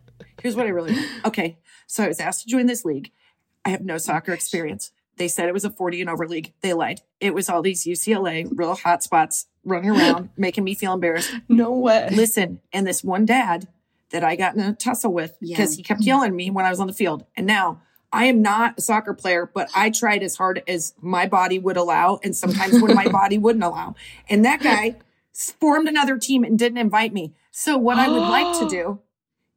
Here's 0.41 0.55
what 0.55 0.65
I 0.65 0.69
really 0.69 0.93
want. 0.93 1.07
Okay. 1.25 1.57
So 1.87 2.03
I 2.03 2.07
was 2.07 2.19
asked 2.19 2.43
to 2.43 2.49
join 2.49 2.65
this 2.65 2.83
league. 2.83 3.11
I 3.63 3.69
have 3.69 3.81
no 3.81 3.97
soccer 3.97 4.31
experience. 4.33 4.91
They 5.17 5.27
said 5.27 5.47
it 5.47 5.53
was 5.53 5.65
a 5.65 5.69
40 5.69 6.01
and 6.01 6.09
over 6.09 6.27
league. 6.27 6.53
They 6.61 6.73
lied. 6.73 7.01
It 7.19 7.33
was 7.33 7.47
all 7.47 7.61
these 7.61 7.85
UCLA 7.85 8.47
real 8.51 8.75
hot 8.75 9.01
spots 9.03 9.45
running 9.63 9.91
around, 9.91 10.29
making 10.37 10.63
me 10.63 10.75
feel 10.75 10.93
embarrassed. 10.93 11.33
No 11.47 11.71
way. 11.71 12.09
Listen, 12.11 12.59
and 12.73 12.85
this 12.85 13.03
one 13.03 13.25
dad 13.25 13.67
that 14.11 14.23
I 14.23 14.35
got 14.35 14.55
in 14.55 14.61
a 14.61 14.73
tussle 14.73 15.13
with 15.13 15.35
because 15.39 15.73
Yeah. 15.73 15.77
he 15.77 15.83
kept 15.83 16.01
yelling 16.01 16.29
at 16.29 16.35
me 16.35 16.49
when 16.49 16.65
I 16.65 16.69
was 16.69 16.79
on 16.79 16.87
the 16.87 16.93
field. 16.93 17.25
And 17.37 17.47
now 17.47 17.81
I 18.15 18.25
am 18.25 18.41
not 18.41 18.77
a 18.77 18.81
soccer 18.81 19.13
player, 19.13 19.49
but 19.53 19.69
I 19.75 19.89
tried 19.89 20.23
as 20.23 20.35
hard 20.35 20.63
as 20.67 20.93
my 21.01 21.27
body 21.27 21.59
would 21.59 21.77
allow, 21.77 22.19
and 22.23 22.35
sometimes 22.35 22.81
when 22.81 22.95
my 22.95 23.07
body 23.21 23.37
wouldn't 23.37 23.63
allow. 23.63 23.95
And 24.29 24.43
that 24.45 24.61
guy 24.61 24.95
formed 25.33 25.87
another 25.87 26.17
team 26.17 26.43
and 26.43 26.57
didn't 26.57 26.77
invite 26.77 27.13
me. 27.13 27.33
So 27.51 27.77
what 27.77 27.97
I 27.97 28.07
would 28.07 28.19
like 28.21 28.59
to 28.59 28.69
do 28.77 28.99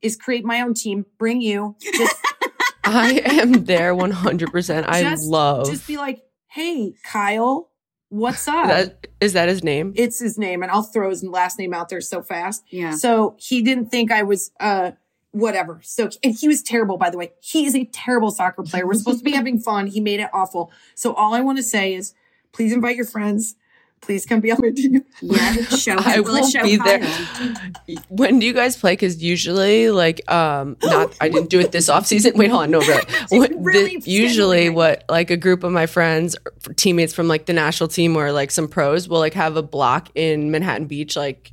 is 0.03 0.17
create 0.17 0.45
my 0.45 0.61
own 0.61 0.75
team, 0.75 1.07
bring 1.19 1.41
you, 1.41 1.77
just 1.81 2.17
I 2.85 3.21
am 3.25 3.65
there 3.65 3.95
100%. 3.95 4.85
I 4.89 5.03
Just- 5.03 5.27
love 5.29 5.67
just 5.71 5.87
be 5.87 5.97
like, 5.97 6.23
hey, 6.49 6.95
Kyle, 7.05 7.71
what's 8.09 8.49
up? 8.57 8.67
that. 8.69 9.07
Is 9.21 9.33
that 9.35 9.49
his 9.49 9.63
name? 9.65 9.93
it's 9.97 10.19
his 10.21 10.39
name, 10.39 10.63
and 10.63 10.71
I'll 10.73 10.83
throw 10.85 11.11
his 11.11 11.23
last 11.25 11.59
name 11.59 11.75
out 11.75 11.89
there 11.91 12.01
so 12.01 12.23
fast. 12.23 12.63
Yeah. 12.71 12.93
So 12.93 13.37
he 13.39 13.63
didn't 13.63 13.91
think 13.91 14.11
I 14.13 14.23
was 14.23 14.51
uh 14.61 14.93
whatever. 15.33 15.81
So 15.83 16.11
and 16.25 16.35
he 16.35 16.49
was 16.49 16.63
terrible, 16.63 16.97
by 16.97 17.11
the 17.11 17.19
way. 17.19 17.33
He 17.41 17.67
is 17.67 17.75
a 17.75 17.85
terrible 17.87 18.31
soccer 18.31 18.63
player. 18.63 18.87
We're 18.87 18.95
supposed 18.95 19.19
to 19.19 19.25
be 19.25 19.33
having 19.37 19.59
fun. 19.59 19.87
He 19.87 20.01
made 20.01 20.21
it 20.21 20.31
awful. 20.33 20.73
So 20.95 21.13
all 21.15 21.35
I 21.35 21.41
want 21.41 21.59
to 21.59 21.63
say 21.65 21.95
is 21.95 22.15
please 22.53 22.73
invite 22.73 22.97
your 22.97 23.05
friends. 23.07 23.55
Please 24.01 24.25
come 24.25 24.39
be 24.39 24.53
on 24.53 24.59
my 24.63 24.71
team. 24.71 25.05
Yeah, 25.21 25.55
show 25.77 25.97
I 25.99 26.21
will 26.21 26.47
show 26.49 26.63
be 26.63 26.79
Kyle. 26.79 27.01
there. 27.01 27.73
When 28.09 28.39
do 28.39 28.47
you 28.47 28.53
guys 28.53 28.77
play? 28.77 28.93
Because 28.93 29.21
usually, 29.21 29.91
like, 29.91 30.21
um, 30.31 30.77
not 30.85 31.17
I 31.21 31.29
didn't 31.29 31.51
do 31.51 31.59
it 31.59 31.73
this 31.73 31.89
off 31.89 32.07
season. 32.07 32.33
Wait, 32.37 32.49
hold 32.49 32.63
on, 32.63 32.71
no, 32.71 32.79
really. 32.79 33.03
What- 33.31 33.53
really 33.59 33.97
the- 33.97 34.09
usually, 34.09 34.71
what 34.71 35.05
like 35.09 35.31
a 35.31 35.37
group 35.37 35.65
of 35.65 35.73
my 35.73 35.87
friends, 35.87 36.37
teammates 36.77 37.13
from 37.13 37.27
like 37.27 37.47
the 37.47 37.53
national 37.53 37.89
team 37.89 38.17
or 38.17 38.31
like 38.31 38.53
some 38.53 38.69
pros 38.69 39.09
will 39.09 39.19
like 39.19 39.35
have 39.35 39.57
a 39.57 39.63
block 39.65 40.11
in 40.15 40.53
Manhattan 40.53 40.87
Beach. 40.87 41.17
Like, 41.17 41.51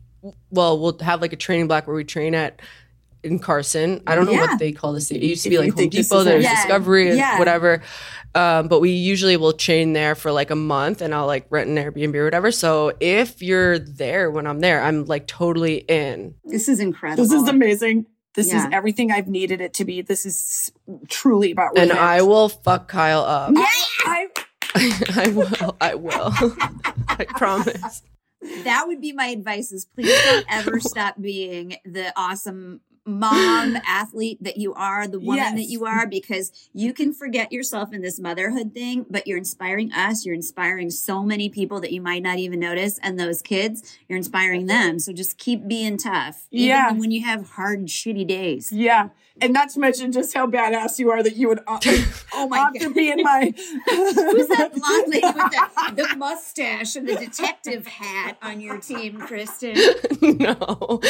well, 0.52 0.80
we'll 0.80 1.00
have 1.00 1.22
like 1.22 1.34
a 1.34 1.38
training 1.38 1.68
block 1.68 1.88
where 1.88 1.96
we 1.96 2.04
train 2.04 2.36
at 2.36 2.62
in 3.26 3.40
Carson. 3.40 4.02
I 4.08 4.16
don't 4.16 4.26
know 4.26 4.32
Yeah. 4.32 4.42
what 4.48 4.60
they 4.60 4.72
call 4.72 4.94
the 4.94 5.02
city. 5.02 5.26
It 5.26 5.30
used 5.30 5.44
to 5.44 5.50
be 5.50 5.58
like 5.58 5.70
Home 5.72 5.78
think 5.78 5.92
Depot. 5.94 6.20
is 6.20 6.26
There's. 6.26 6.44
Yeah. 6.44 6.56
Discovery, 6.56 7.16
Yeah. 7.16 7.40
whatever. 7.40 7.82
Um, 8.36 8.68
but 8.68 8.82
we 8.82 8.92
usually 8.92 9.38
will 9.38 9.54
chain 9.54 9.94
there 9.94 10.14
for 10.14 10.32
like 10.32 10.52
a 10.52 10.56
month 10.56 11.02
and 11.02 11.16
I'll 11.16 11.26
like 11.26 11.48
rent 11.50 11.70
an 11.70 11.78
Airbnb 11.78 12.16
or 12.16 12.26
whatever. 12.26 12.52
So 12.52 12.92
if 13.00 13.42
you're 13.42 13.80
there 13.80 14.30
when 14.30 14.46
I'm 14.46 14.60
there, 14.60 14.82
I'm 14.82 15.06
like 15.06 15.26
totally 15.28 15.78
in. 15.88 16.36
This 16.44 16.68
is 16.68 16.80
incredible. 16.80 17.24
This 17.24 17.32
is 17.32 17.48
amazing. 17.48 18.06
This 18.36 18.54
is 18.54 18.66
everything 18.74 19.12
I've 19.12 19.30
needed 19.30 19.62
it 19.62 19.74
to 19.76 19.86
be. 19.86 20.02
This 20.02 20.26
is 20.26 20.70
truly 21.08 21.52
about 21.52 21.78
And. 21.78 21.94
I 21.94 22.22
will 22.22 22.50
fuck 22.50 22.90
Kyle 22.90 23.22
up. 23.22 23.54
I, 23.56 23.68
I 24.06 24.28
I 25.16 25.28
will. 25.30 25.78
I 25.80 25.96
will. 25.96 26.34
I 27.08 27.26
promise. 27.30 28.02
That 28.66 28.84
would 28.88 29.00
be 29.00 29.14
my 29.14 29.28
advice 29.28 29.72
is 29.72 29.86
please 29.86 30.14
don't 30.26 30.46
ever 30.50 30.82
stop 30.82 31.16
being 31.20 31.78
the 31.86 32.12
awesome 32.18 32.82
mom 33.06 33.78
athlete 33.86 34.40
that 34.42 34.58
you 34.58 34.74
are, 34.74 35.08
the 35.08 35.20
woman 35.20 35.38
Yes. 35.38 35.54
that 35.56 35.66
you 35.66 35.86
are, 35.86 36.08
because 36.08 36.52
you 36.74 36.92
can 36.92 37.14
forget 37.14 37.52
yourself 37.52 37.94
in 37.94 38.02
this 38.02 38.20
motherhood 38.20 38.74
thing, 38.74 39.06
but 39.10 39.28
you're 39.28 39.38
inspiring 39.38 39.92
us. 39.94 40.26
You're 40.26 40.36
inspiring 40.36 40.90
so 40.90 41.22
many 41.24 41.50
people 41.50 41.80
that 41.82 41.92
you 41.92 42.02
might 42.02 42.24
not 42.24 42.40
even 42.40 42.60
notice. 42.60 42.98
And 43.04 43.20
those 43.20 43.42
kids, 43.42 43.98
you're 44.10 44.18
inspiring 44.18 44.66
them. 44.66 44.98
So 45.00 45.14
just 45.14 45.38
keep 45.38 45.68
being 45.68 45.98
tough. 45.98 46.48
even 46.52 46.68
Yeah. 46.68 46.92
When 46.94 47.12
you 47.12 47.24
have 47.26 47.50
hard, 47.52 47.86
shitty 47.86 48.28
days. 48.28 48.72
Yeah. 48.72 49.10
And 49.42 49.52
not 49.52 49.70
to 49.72 49.80
mention 49.82 50.14
just 50.14 50.34
how 50.34 50.48
badass 50.48 50.98
you 50.98 51.12
are 51.12 51.22
that 51.22 51.36
you 51.36 51.50
would 51.50 51.60
opt, 51.68 51.86
Oh 52.34 52.48
my 52.48 52.60
opt 52.60 52.80
God. 52.80 52.88
to 52.88 52.94
be 52.94 53.10
in 53.12 53.22
my. 53.22 53.54
Who's 53.86 54.48
that 54.48 54.72
blonde 54.76 55.08
lady 55.08 55.28
with 55.28 55.96
the, 55.98 56.04
the 56.10 56.16
mustache 56.16 56.96
and 56.96 57.06
the 57.06 57.16
detective 57.16 57.86
hat 57.86 58.38
on 58.42 58.62
your 58.62 58.78
team, 58.80 59.20
Kristin? 59.20 59.76
no, 60.40 61.02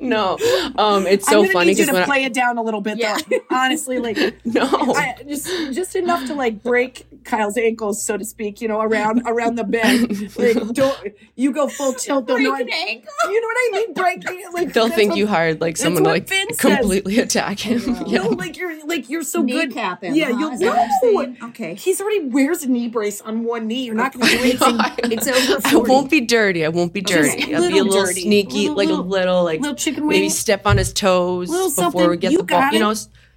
no. 0.00 0.38
Um, 0.76 1.06
it's 1.06 1.28
I'm 1.28 1.32
so 1.32 1.40
gonna 1.42 1.52
funny 1.52 1.66
need 1.66 1.78
you 1.78 1.84
because 1.84 1.88
to 1.88 1.92
when 1.92 2.02
I, 2.02 2.06
play 2.06 2.24
it 2.24 2.32
down 2.32 2.56
a 2.56 2.62
little 2.62 2.80
bit, 2.80 2.96
Yeah. 2.98 3.18
though. 3.28 3.40
Honestly, 3.50 3.98
like 3.98 4.16
no, 4.46 4.62
I, 4.66 5.16
just 5.28 5.46
just 5.74 5.94
enough 5.94 6.26
to 6.28 6.34
like 6.34 6.62
break 6.62 7.06
Kyle's 7.24 7.58
ankles, 7.58 8.02
so 8.02 8.16
to 8.16 8.24
speak. 8.24 8.62
You 8.62 8.68
know, 8.68 8.80
around 8.80 9.22
around 9.26 9.56
the 9.56 9.64
bed. 9.64 10.10
Like, 10.38 10.72
don't 10.72 11.14
you 11.36 11.52
go 11.52 11.68
full 11.68 11.92
tilt? 11.92 12.26
They'll 12.26 12.38
know. 12.38 12.52
Break 12.56 12.72
I- 12.72 12.76
an 12.78 12.88
ankle. 12.88 13.12
You 13.30 13.40
know 13.40 13.46
what 13.46 13.56
I 13.56 13.70
mean? 13.72 13.92
Break. 13.94 14.52
Like 14.54 14.72
they'll 14.72 14.88
think 14.88 15.10
what- 15.10 15.18
you 15.18 15.26
hired 15.26 15.60
like 15.60 15.76
someone 15.76 16.04
to 16.04 16.08
like 16.10 16.28
Finn 16.28 16.48
says. 16.54 16.60
completely 16.78 17.18
attack 17.18 17.60
him. 17.60 17.73
Yeah. 18.06 18.22
No, 18.22 18.28
like 18.30 18.56
you're 18.56 18.86
like 18.86 19.08
you're 19.08 19.22
so 19.22 19.42
good. 19.42 19.68
Kneecap 19.70 20.02
him, 20.02 20.14
Yeah, 20.14 20.32
huh? 20.32 20.38
you'll 20.38 20.52
Is 20.52 20.60
that 20.60 20.76
what 20.76 20.88
you're 21.02 21.12
no. 21.12 21.22
saying? 21.22 21.36
Okay. 21.50 21.74
He's 21.74 22.00
already 22.00 22.26
wears 22.28 22.62
a 22.62 22.68
knee 22.70 22.88
brace 22.88 23.20
on 23.20 23.44
one 23.44 23.66
knee. 23.66 23.84
You're 23.84 23.94
not 23.94 24.12
going 24.12 24.26
to 24.26 24.32
do 24.32 24.38
anything. 24.42 25.12
It's 25.12 25.26
over 25.28 25.60
I 25.64 25.76
won't 25.76 26.10
be 26.10 26.20
dirty. 26.20 26.64
I 26.64 26.68
won't 26.68 26.92
be 26.92 27.00
dirty. 27.00 27.42
I'll 27.42 27.46
be 27.46 27.52
a 27.54 27.60
little 27.60 27.86
little 27.86 28.04
dirty. 28.06 28.22
sneaky, 28.22 28.68
Little- 28.68 28.76
like 28.76 28.88
little- 28.88 29.04
a 29.04 29.06
little 29.06 29.44
like 29.44 29.60
little 29.60 29.76
chicken 29.76 30.06
maybe 30.08 30.28
step 30.28 30.66
on 30.66 30.76
his 30.78 30.92
toes 30.92 31.48
before 31.76 32.10
we 32.10 32.16
get 32.16 32.32
You 32.32 32.38
the 32.38 32.44
ball. 32.44 32.60
got 32.60 32.72
You 32.72 32.80
know, 32.80 32.94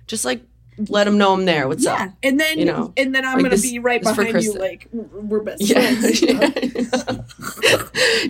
just 0.07 0.25
like 0.25 0.41
let 0.89 1.05
them 1.05 1.17
know 1.17 1.33
I'm 1.33 1.45
there. 1.45 1.67
What's 1.67 1.83
Yeah. 1.83 2.03
up? 2.05 2.11
And 2.23 2.39
then 2.39 2.59
You 2.59 2.65
know, 2.65 2.93
and 2.97 3.13
then 3.15 3.25
I'm 3.25 3.33
like 3.35 3.43
gonna 3.43 3.49
this- 3.55 3.61
be 3.71 3.79
right 3.79 4.01
behind 4.01 4.43
you, 4.43 4.53
like 4.53 4.87
we're 4.91 5.39
best 5.39 5.61
Yeah. 5.61 5.81
friends. 5.95 6.21
you 6.21 6.33
know? 6.33 6.51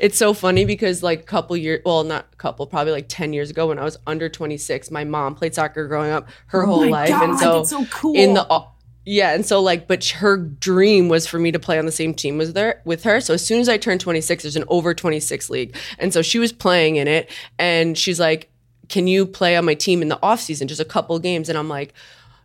it's 0.01 0.17
so 0.17 0.33
funny 0.33 0.65
because 0.65 1.03
like 1.03 1.19
a 1.21 1.23
couple 1.23 1.55
years, 1.57 1.81
well, 1.85 2.03
not 2.03 2.27
a 2.31 2.35
couple, 2.37 2.65
probably 2.67 2.93
like 2.93 3.07
10 3.09 3.33
years 3.33 3.49
ago 3.49 3.67
when 3.67 3.79
I 3.79 3.83
was 3.83 3.97
under 4.07 4.29
26, 4.29 4.91
my 4.91 5.03
mom 5.03 5.35
played 5.35 5.53
soccer 5.53 5.87
growing 5.87 6.11
up 6.11 6.27
her 6.47 6.63
oh 6.63 6.67
whole 6.67 6.81
my 6.85 6.89
life. 6.89 7.09
God, 7.09 7.29
and 7.29 7.39
so, 7.39 7.63
so 7.63 7.85
cool. 7.85 8.15
in 8.15 8.33
the, 8.33 8.65
yeah. 9.05 9.33
And 9.33 9.45
so 9.45 9.61
like, 9.61 9.87
but 9.87 10.03
her 10.05 10.37
dream 10.37 11.09
was 11.09 11.27
for 11.27 11.39
me 11.39 11.51
to 11.51 11.59
play 11.59 11.77
on 11.79 11.85
the 11.85 11.91
same 11.91 12.13
team 12.13 12.37
with 12.37 12.55
her, 12.55 12.81
with 12.85 13.03
her. 13.03 13.19
So 13.21 13.33
as 13.33 13.45
soon 13.45 13.59
as 13.61 13.69
I 13.69 13.77
turned 13.77 14.01
26, 14.01 14.43
there's 14.43 14.55
an 14.55 14.65
over 14.67 14.93
26 14.93 15.49
league. 15.49 15.75
And 15.99 16.13
so 16.13 16.21
she 16.21 16.39
was 16.39 16.51
playing 16.51 16.95
in 16.97 17.07
it 17.07 17.29
and 17.59 17.97
she's 17.97 18.19
like, 18.19 18.49
can 18.89 19.05
you 19.07 19.25
play 19.25 19.57
on 19.57 19.65
my 19.65 19.73
team 19.73 20.01
in 20.01 20.07
the 20.07 20.17
off 20.23 20.39
season, 20.39 20.67
just 20.67 20.79
a 20.79 20.85
couple 20.85 21.19
games? 21.19 21.49
And 21.49 21.57
I'm 21.57 21.67
like, 21.67 21.93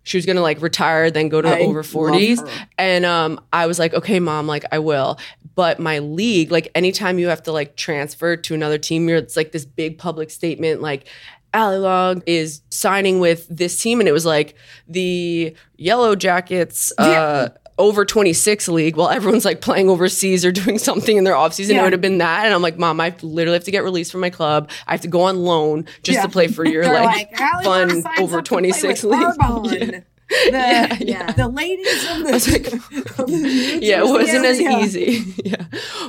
she 0.03 0.17
was 0.17 0.27
gonna 0.27 0.43
like 0.43 0.61
retire, 0.61 1.11
then 1.11 1.29
go 1.29 1.41
to 1.41 1.49
the 1.49 1.57
I 1.57 1.61
over 1.61 1.83
40s. 1.83 2.49
And 2.79 3.05
um, 3.05 3.41
I 3.53 3.67
was 3.67 3.79
like, 3.79 3.95
okay, 3.95 4.21
mom, 4.21 4.47
like 4.47 4.65
I 4.73 4.79
will. 4.79 5.19
But 5.55 5.79
my 5.79 5.99
league, 5.99 6.51
like 6.51 6.71
anytime 6.75 7.19
you 7.19 7.29
have 7.29 7.43
to 7.45 7.53
like 7.53 7.77
transfer 7.77 8.37
to 8.37 8.55
another 8.55 8.79
team, 8.79 9.09
you're 9.09 9.19
it's 9.19 9.37
like 9.37 9.53
this 9.53 9.65
big 9.65 9.99
public 9.99 10.31
statement, 10.31 10.81
like 10.81 11.09
Allie 11.55 11.79
Long 11.79 12.23
is 12.27 12.63
signing 12.71 13.21
with 13.21 13.47
this 13.49 13.81
team, 13.81 14.01
and 14.01 14.09
it 14.09 14.13
was 14.13 14.25
like 14.25 14.55
the 14.89 15.55
Yellow 15.77 16.17
Jackets. 16.17 16.93
Uh, 16.99 17.51
over 17.79 18.05
26 18.05 18.69
league 18.69 18.97
while 18.97 19.09
everyone's 19.09 19.45
like 19.45 19.61
playing 19.61 19.89
overseas 19.89 20.45
or 20.45 20.53
doing 20.53 20.79
something 20.79 21.17
in 21.17 21.25
their 21.25 21.35
offseason. 21.35 21.77
It 21.79 21.83
would 21.83 21.93
have 21.93 22.01
been 22.03 22.19
that. 22.19 22.45
And 22.45 22.55
I'm 22.55 22.63
like, 22.63 22.79
Mom, 22.79 23.01
I 23.01 23.15
literally 23.23 23.57
have 23.57 23.65
to 23.65 23.71
get 23.71 23.83
released 23.83 24.13
from 24.13 24.21
my 24.21 24.31
club. 24.31 24.71
I 24.87 24.93
have 24.93 25.01
to 25.03 25.09
go 25.09 25.23
on 25.23 25.43
loan 25.43 25.87
just 26.03 26.17
Yeah. 26.17 26.23
to 26.23 26.29
play 26.29 26.49
for 26.49 26.65
your 26.67 26.85
They're 26.85 27.03
like, 27.05 27.35
fun 27.65 28.05
over 28.21 28.39
up 28.39 28.45
to 28.45 28.49
play 28.49 28.61
26 28.71 29.05
league. 29.05 29.21
Arbonne." 29.39 30.05
The, 30.29 30.97
Yeah. 31.05 31.33
the 31.33 31.49
ladies 31.49 32.11
of 32.11 32.25
the, 32.25 32.33
was 32.33 32.51
like- 32.51 32.73
of 32.73 33.27
the 33.29 33.79
yeah, 33.83 34.01
it 34.01 34.07
wasn't 34.09 34.47
as 34.47 34.61
easy. 34.61 35.35
yeah. 35.45 35.65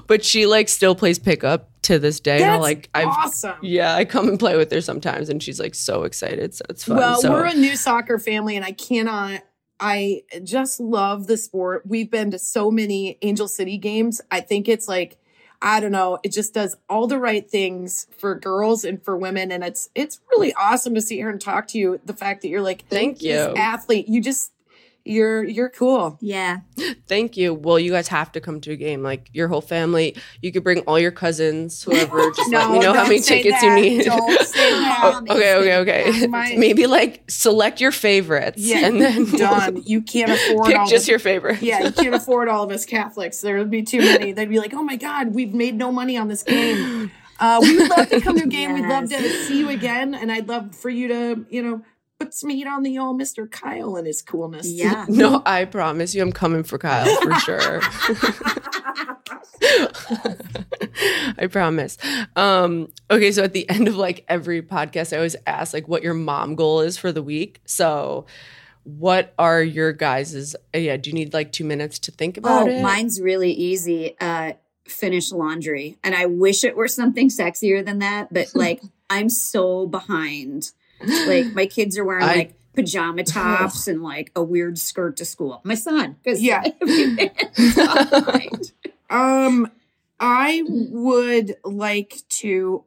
But 0.07 0.23
she 0.23 0.45
like 0.45 0.69
still 0.69 0.95
plays 0.95 1.19
pickup 1.19 1.69
to 1.83 1.99
this 1.99 2.21
day. 2.21 2.41
and 2.41 2.61
like 2.61 2.89
I've 2.93 3.07
awesome. 3.07 3.55
yeah, 3.61 3.95
I 3.95 4.05
come 4.05 4.29
and 4.29 4.39
play 4.39 4.55
with 4.55 4.71
her 4.71 4.79
sometimes 4.79 5.27
and 5.29 5.43
she's 5.43 5.59
like 5.59 5.75
so 5.75 6.03
excited. 6.03 6.53
So 6.53 6.63
it's 6.69 6.85
fun. 6.85 6.97
Well, 6.97 7.19
so 7.21 7.31
we're 7.31 7.45
a 7.47 7.53
new 7.53 7.75
soccer 7.75 8.17
family, 8.17 8.55
and 8.55 8.63
I 8.63 8.71
cannot. 8.71 9.41
I 9.85 10.23
just 10.45 10.79
love 10.79 11.27
the 11.27 11.35
sport. 11.35 11.83
We've 11.85 12.09
been 12.09 12.31
to 12.31 12.39
so 12.39 12.71
many 12.71 13.17
Angel 13.21 13.49
City 13.49 13.77
games. 13.77 14.21
I 14.31 14.39
think 14.39 14.69
it's 14.69 14.87
like, 14.87 15.17
I 15.61 15.81
don't 15.81 15.91
know, 15.91 16.19
it 16.23 16.31
just 16.31 16.53
does 16.53 16.77
all 16.87 17.05
the 17.05 17.19
right 17.19 17.49
things 17.49 18.07
for 18.17 18.33
girls 18.33 18.85
and 18.85 19.03
for 19.03 19.17
women, 19.17 19.51
and 19.51 19.61
it's 19.61 19.89
it's 19.93 20.21
really 20.31 20.53
awesome 20.53 20.95
to 20.95 21.01
sit 21.01 21.15
here 21.15 21.29
and 21.29 21.39
talk 21.39 21.67
to 21.69 21.77
you. 21.77 21.99
The 22.05 22.13
fact 22.13 22.43
that 22.43 22.47
you're 22.47 22.61
like, 22.61 22.85
Thank 22.87 23.21
you. 23.21 23.33
athlete. 23.57 24.07
You 24.07 24.21
just 24.21 24.52
you're 25.05 25.43
you're 25.43 25.69
cool. 25.69 26.17
Yeah. 26.21 26.59
Thank 27.07 27.35
you. 27.35 27.53
Well, 27.53 27.77
you 27.77 27.91
guys 27.91 28.07
have 28.07 28.31
to 28.33 28.39
come 28.41 28.61
to 28.61 28.71
a 28.71 28.75
game. 28.75 29.03
Like 29.03 29.29
your 29.33 29.47
whole 29.49 29.61
family. 29.61 30.15
You 30.41 30.51
could 30.51 30.63
bring 30.63 30.79
all 30.81 30.97
your 30.97 31.11
cousins, 31.11 31.83
whoever. 31.83 32.31
Just 32.35 32.51
let 32.51 32.71
me 32.71 32.79
know 32.79 32.93
how 32.93 32.99
don't 33.01 33.09
many 33.09 33.19
tickets 33.19 33.59
that. 33.61 33.63
you 33.63 33.75
need. 33.97 34.05
Don't 34.05 34.39
say 34.47 34.69
that. 34.79 35.21
Okay, 35.29 35.55
okay, 35.55 35.77
okay. 36.09 36.27
My- 36.27 36.55
Maybe 36.57 36.87
like 36.87 37.29
select 37.29 37.81
your 37.81 37.91
favorites. 37.91 38.59
Yeah, 38.61 38.87
and 38.87 39.01
then 39.01 39.25
done. 39.31 39.83
You 39.85 40.01
can't 40.01 40.31
afford 40.31 40.67
pick 40.67 40.77
all 40.77 40.87
just 40.87 41.05
the- 41.05 41.11
your 41.11 41.19
favorites. 41.19 41.61
Yeah, 41.61 41.83
you 41.83 41.91
can't 41.91 42.15
afford 42.15 42.47
all 42.47 42.63
of 42.63 42.71
us 42.71 42.85
Catholics. 42.85 43.41
There 43.41 43.57
would 43.57 43.69
be 43.71 43.83
too 43.83 43.99
many. 43.99 44.31
They'd 44.31 44.49
be 44.49 44.59
like, 44.59 44.73
"Oh 44.73 44.83
my 44.83 44.95
God, 44.95 45.33
we've 45.35 45.53
made 45.53 45.75
no 45.75 45.91
money 45.91 46.17
on 46.17 46.27
this 46.29 46.43
game." 46.43 47.11
Uh, 47.39 47.59
we 47.61 47.75
would 47.75 47.89
love 47.89 48.07
to 48.07 48.21
come 48.21 48.37
to 48.37 48.43
a 48.43 48.47
game. 48.47 48.73
We'd 48.73 48.85
love 48.87 49.09
to 49.09 49.29
see 49.45 49.57
you 49.59 49.67
again, 49.67 50.13
and 50.13 50.31
I'd 50.31 50.47
love 50.47 50.73
for 50.75 50.89
you 50.89 51.07
to, 51.09 51.45
you 51.49 51.61
know, 51.63 51.81
put 52.23 52.33
some 52.33 52.49
heat 52.49 52.67
on 52.67 52.83
the 52.83 52.97
old 52.99 53.17
Mister 53.17 53.47
Kyle 53.47 53.95
and 53.95 54.05
his 54.07 54.21
coolness. 54.21 54.67
Yeah. 54.69 55.05
No, 55.09 55.41
I 55.45 55.65
promise 55.65 56.13
you, 56.15 56.21
I'm 56.21 56.31
coming 56.31 56.63
for 56.63 56.77
Kyle 56.77 57.05
for 57.21 57.33
sure. 57.39 57.81
I 61.37 61.47
promise. 61.49 61.97
Um, 62.35 62.91
okay, 63.09 63.31
so 63.31 63.43
at 63.43 63.53
the 63.53 63.69
end 63.69 63.87
of 63.87 63.95
like 63.95 64.25
every 64.27 64.61
podcast, 64.61 65.13
I 65.13 65.17
always 65.17 65.35
ask 65.47 65.73
like 65.73 65.87
what 65.87 66.03
your 66.03 66.13
mom 66.13 66.55
goal 66.55 66.81
is 66.81 66.97
for 66.97 67.11
the 67.11 67.23
week. 67.23 67.61
So, 67.65 68.25
what 68.83 69.33
are 69.39 69.61
your 69.61 69.93
guys's? 69.93 70.55
uh, 70.73 70.77
Yeah, 70.77 70.97
do 70.97 71.09
you 71.09 71.13
need 71.13 71.33
like 71.33 71.51
two 71.51 71.63
minutes 71.65 71.99
to 71.99 72.11
think 72.11 72.37
about 72.37 72.63
Oh, 72.63 72.67
it? 72.69 72.81
mine's 72.81 73.21
really 73.21 73.51
easy. 73.51 74.15
Uh, 74.19 74.53
finish 74.85 75.31
laundry. 75.31 75.97
And 76.03 76.13
I 76.13 76.25
wish 76.25 76.63
it 76.63 76.75
were 76.75 76.87
something 76.89 77.29
sexier 77.29 77.85
than 77.85 77.99
that, 77.99 78.33
but 78.33 78.47
like 78.53 78.81
I'm 79.09 79.29
so 79.29 79.87
behind. 79.87 80.71
Like 81.27 81.53
my 81.53 81.65
kids 81.65 81.97
are 81.97 82.05
wearing 82.05 82.23
I- 82.23 82.35
like 82.35 82.55
pajama 82.75 83.23
tops 83.25 83.87
and 83.87 84.01
like 84.01 84.31
a 84.35 84.43
weird 84.43 84.77
skirt 84.79 85.17
to 85.17 85.25
school. 85.25 85.61
My 85.63 85.75
son. 85.75 86.17
Yeah. 86.25 86.63
Um, 89.09 89.69
I 90.19 90.63
would 90.67 91.55
like 91.63 92.23
to 92.29 92.83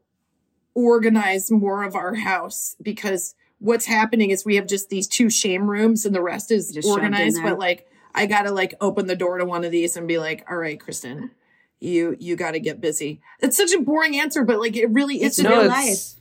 organize 0.75 1.51
more 1.51 1.85
of 1.85 1.95
our 1.95 2.15
house 2.15 2.77
because 2.83 3.35
what's 3.61 3.87
happening 3.87 4.31
is 4.31 4.45
we 4.45 4.57
have 4.57 4.67
just 4.67 4.91
these 4.91 5.07
two 5.07 5.31
shame 5.31 5.71
rooms 5.71 6.05
and 6.05 6.15
the 6.15 6.21
rest 6.21 6.51
is 6.51 6.73
Just 6.73 6.89
organized. 6.89 7.41
But 7.43 7.59
like, 7.59 7.87
I 8.15 8.27
gotta 8.27 8.51
like 8.51 8.75
open 8.81 9.07
the 9.07 9.17
door 9.17 9.39
to 9.39 9.45
one 9.45 9.65
of 9.65 9.71
these 9.71 9.97
and 9.97 10.09
be 10.09 10.19
like, 10.19 10.45
"All 10.51 10.57
right, 10.57 10.79
Kristin, 10.79 11.31
you 11.81 12.17
you 12.19 12.35
got 12.35 12.53
to 12.53 12.61
get 12.61 12.81
busy." 12.81 13.21
It's 13.41 13.57
such 13.57 13.73
a 13.73 13.81
boring 13.81 14.19
answer, 14.19 14.43
but 14.43 14.59
like 14.59 14.77
it 14.77 14.91
really 14.91 15.17
it's 15.17 15.39
It's 15.39 15.41
it's, 15.41 15.49
real 15.49 15.63
no, 15.63 15.69
life. 15.69 16.15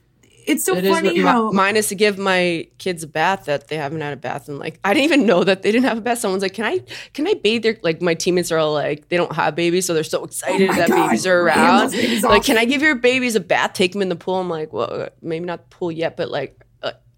It's, 0.46 0.60
it's 0.60 0.64
so 0.64 0.74
it 0.76 0.84
is 0.84 0.90
funny 0.94 1.14
mi- 1.14 1.20
how 1.22 1.50
mine 1.50 1.76
is 1.76 1.88
to 1.88 1.94
give 1.94 2.18
my 2.18 2.66
kids 2.78 3.02
a 3.02 3.06
bath 3.06 3.44
that 3.46 3.68
they 3.68 3.76
haven't 3.76 4.00
had 4.00 4.12
a 4.12 4.16
bath 4.16 4.48
and 4.48 4.58
like 4.58 4.78
I 4.84 4.94
didn't 4.94 5.04
even 5.04 5.26
know 5.26 5.44
that 5.44 5.62
they 5.62 5.72
didn't 5.72 5.86
have 5.86 5.98
a 5.98 6.00
bath. 6.00 6.18
Someone's 6.18 6.42
like, 6.42 6.54
"Can 6.54 6.64
I 6.64 6.80
can 7.14 7.26
I 7.26 7.34
bathe 7.34 7.62
their 7.64 7.76
like 7.82 8.00
my 8.00 8.14
teammates 8.14 8.50
are 8.52 8.58
all 8.58 8.72
like 8.72 9.08
they 9.08 9.16
don't 9.16 9.32
have 9.32 9.54
babies, 9.54 9.86
so 9.86 9.94
they're 9.94 10.04
so 10.04 10.24
excited 10.24 10.70
Oh 10.70 10.74
that 10.74 10.88
God, 10.88 11.06
babies 11.08 11.26
are 11.26 11.40
around. 11.40 11.90
babies 11.92 12.22
like, 12.22 12.40
off. 12.40 12.46
can 12.46 12.58
I 12.58 12.64
give 12.64 12.80
your 12.82 12.94
babies 12.94 13.34
a 13.34 13.40
bath? 13.40 13.72
Take 13.74 13.92
them 13.92 14.02
in 14.02 14.08
the 14.08 14.16
pool. 14.16 14.36
I'm 14.36 14.48
like, 14.48 14.72
well, 14.72 15.08
maybe 15.22 15.44
not 15.44 15.68
the 15.70 15.76
pool 15.76 15.92
yet, 15.92 16.16
but 16.16 16.30
like. 16.30 16.60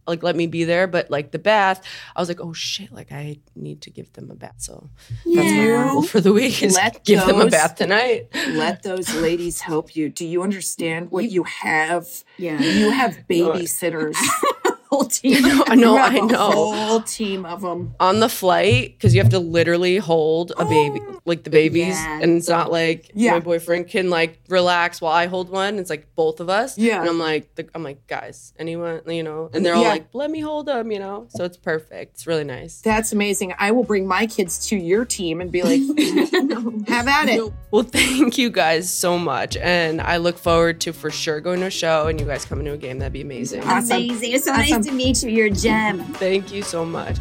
Like 0.08 0.22
let 0.22 0.34
me 0.34 0.46
be 0.46 0.64
there, 0.64 0.86
but 0.86 1.10
like 1.10 1.30
the 1.30 1.38
bath, 1.38 1.84
I 2.16 2.20
was 2.20 2.28
like, 2.28 2.40
oh 2.40 2.52
shit, 2.52 2.90
like 2.92 3.12
I 3.12 3.38
need 3.54 3.82
to 3.82 3.90
give 3.90 4.12
them 4.14 4.30
a 4.30 4.34
bath. 4.34 4.54
So 4.58 4.88
that's 5.24 5.52
my 5.52 5.66
Yeah. 5.66 5.90
goal 5.92 6.02
for 6.02 6.20
the 6.20 6.32
week 6.32 6.62
is 6.62 6.74
Let 6.74 7.04
give 7.04 7.24
them 7.26 7.40
a 7.40 7.46
bath 7.48 7.76
tonight. 7.76 8.28
let 8.50 8.82
those 8.82 9.12
ladies 9.14 9.60
help 9.60 9.94
you. 9.94 10.08
Do 10.08 10.26
you 10.26 10.42
understand 10.42 11.10
what 11.10 11.30
you 11.30 11.44
have? 11.44 12.06
Yeah. 12.38 12.60
You 12.60 12.90
have 12.90 13.18
babysitters. 13.30 14.16
whole 14.90 15.04
team. 15.04 15.36
I 15.66 15.74
know, 15.74 15.92
You 15.92 15.96
have 15.98 16.12
I 16.14 16.18
a 16.18 16.22
know. 16.26 16.50
whole 16.50 17.00
team 17.00 17.44
of 17.44 17.60
them. 17.62 17.94
On 18.00 18.20
the 18.20 18.28
flight, 18.28 18.94
because 18.96 19.14
you 19.14 19.20
have 19.22 19.30
to 19.32 19.38
literally 19.38 19.96
hold 19.98 20.52
a 20.58 20.64
baby, 20.64 21.00
like 21.24 21.44
the 21.44 21.50
babies, 21.50 21.94
Yeah. 21.98 22.20
and 22.22 22.36
it's 22.38 22.48
not 22.48 22.70
like 22.72 23.10
Yeah. 23.14 23.32
my 23.32 23.40
boyfriend 23.40 23.88
can 23.88 24.10
like 24.10 24.40
relax 24.48 25.00
while 25.00 25.12
I 25.12 25.26
hold 25.26 25.50
one. 25.50 25.78
It's 25.78 25.90
like 25.90 26.06
both 26.14 26.40
of 26.40 26.48
us. 26.48 26.76
Yeah. 26.78 27.00
And 27.00 27.08
I'm 27.08 27.18
like, 27.18 27.54
the, 27.54 27.68
I'm 27.74 27.82
like, 27.82 28.06
guys, 28.06 28.52
anyone, 28.58 29.02
you 29.06 29.22
know? 29.22 29.50
And 29.52 29.64
they're 29.64 29.74
all 29.74 29.82
Yeah. 29.82 29.90
like, 29.90 30.06
let 30.12 30.30
me 30.30 30.40
hold 30.40 30.66
them, 30.66 30.90
you 30.90 30.98
know? 30.98 31.26
So 31.30 31.44
it's 31.44 31.56
perfect. 31.56 32.14
It's 32.14 32.26
really 32.26 32.44
nice. 32.44 32.80
That's 32.80 33.12
amazing. 33.12 33.54
I 33.58 33.70
will 33.72 33.84
bring 33.84 34.06
my 34.06 34.26
kids 34.26 34.66
to 34.68 34.76
your 34.76 35.04
team 35.04 35.40
and 35.40 35.52
be 35.52 35.62
like, 35.62 35.80
have 36.88 37.06
at 37.08 37.28
it. 37.28 37.52
Well, 37.70 37.82
thank 37.82 38.38
you 38.38 38.50
guys 38.50 38.92
so 38.92 39.18
much. 39.18 39.56
And 39.56 40.00
I 40.00 40.16
look 40.16 40.38
forward 40.38 40.80
to 40.82 40.92
for 40.92 41.10
sure 41.10 41.40
going 41.40 41.60
to 41.60 41.66
a 41.66 41.70
show 41.70 42.06
and 42.06 42.18
you 42.18 42.26
guys 42.26 42.44
coming 42.44 42.64
to 42.64 42.72
a 42.72 42.76
game. 42.78 42.98
That'd 42.98 43.12
be 43.12 43.20
amazing. 43.20 43.62
Awesome. 43.64 43.96
Amazing. 43.98 44.32
It's 44.32 44.44
so 44.46 44.52
Awesome. 44.52 44.70
nice 44.76 44.77
to 44.84 44.92
meet 44.92 45.22
you. 45.22 45.30
You're 45.30 45.46
a 45.46 45.50
gem. 45.50 46.00
Thank 46.14 46.52
you 46.52 46.62
so 46.62 46.84
much. 46.84 47.16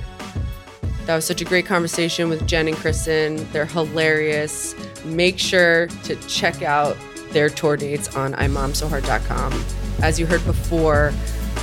That 1.06 1.16
was 1.16 1.26
such 1.26 1.42
a 1.42 1.46
great 1.46 1.66
conversation 1.66 2.28
with 2.28 2.46
Jen 2.46 2.68
and 2.68 2.76
Kristin. 2.76 3.50
They're 3.54 3.66
hilarious. 3.66 4.76
Make 5.06 5.40
sure 5.40 5.88
to 6.04 6.16
check 6.28 6.62
out 6.62 6.98
their 7.32 7.50
tour 7.50 7.78
dates 7.78 8.16
on 8.16 8.34
imomsohard.com. 8.34 9.66
As 10.02 10.20
you 10.20 10.26
heard 10.26 10.46
before, 10.46 11.14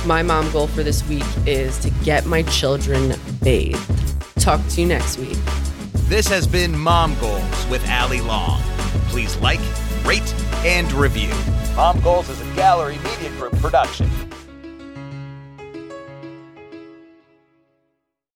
my 0.05 0.23
mom 0.23 0.51
goal 0.51 0.67
for 0.67 0.83
this 0.83 1.07
week 1.07 1.25
is 1.45 1.77
to 1.79 1.89
get 2.03 2.25
my 2.25 2.43
children 2.43 3.13
bathed. 3.43 3.79
Talk 4.39 4.65
to 4.69 4.81
you 4.81 4.87
next 4.87 5.17
week. 5.17 5.37
This 6.07 6.27
has 6.27 6.45
been 6.45 6.77
Mom 6.77 7.15
Goals 7.19 7.65
with 7.67 7.83
Allie 7.87 8.21
Long. 8.21 8.61
Please 9.09 9.35
like, 9.37 9.59
rate, 10.03 10.33
and 10.63 10.91
review. 10.93 11.31
Mom 11.75 11.99
Goals 12.01 12.29
is 12.29 12.39
a 12.41 12.55
Gallery 12.55 12.97
Media 12.99 13.29
Group 13.31 13.53
production. 13.57 14.09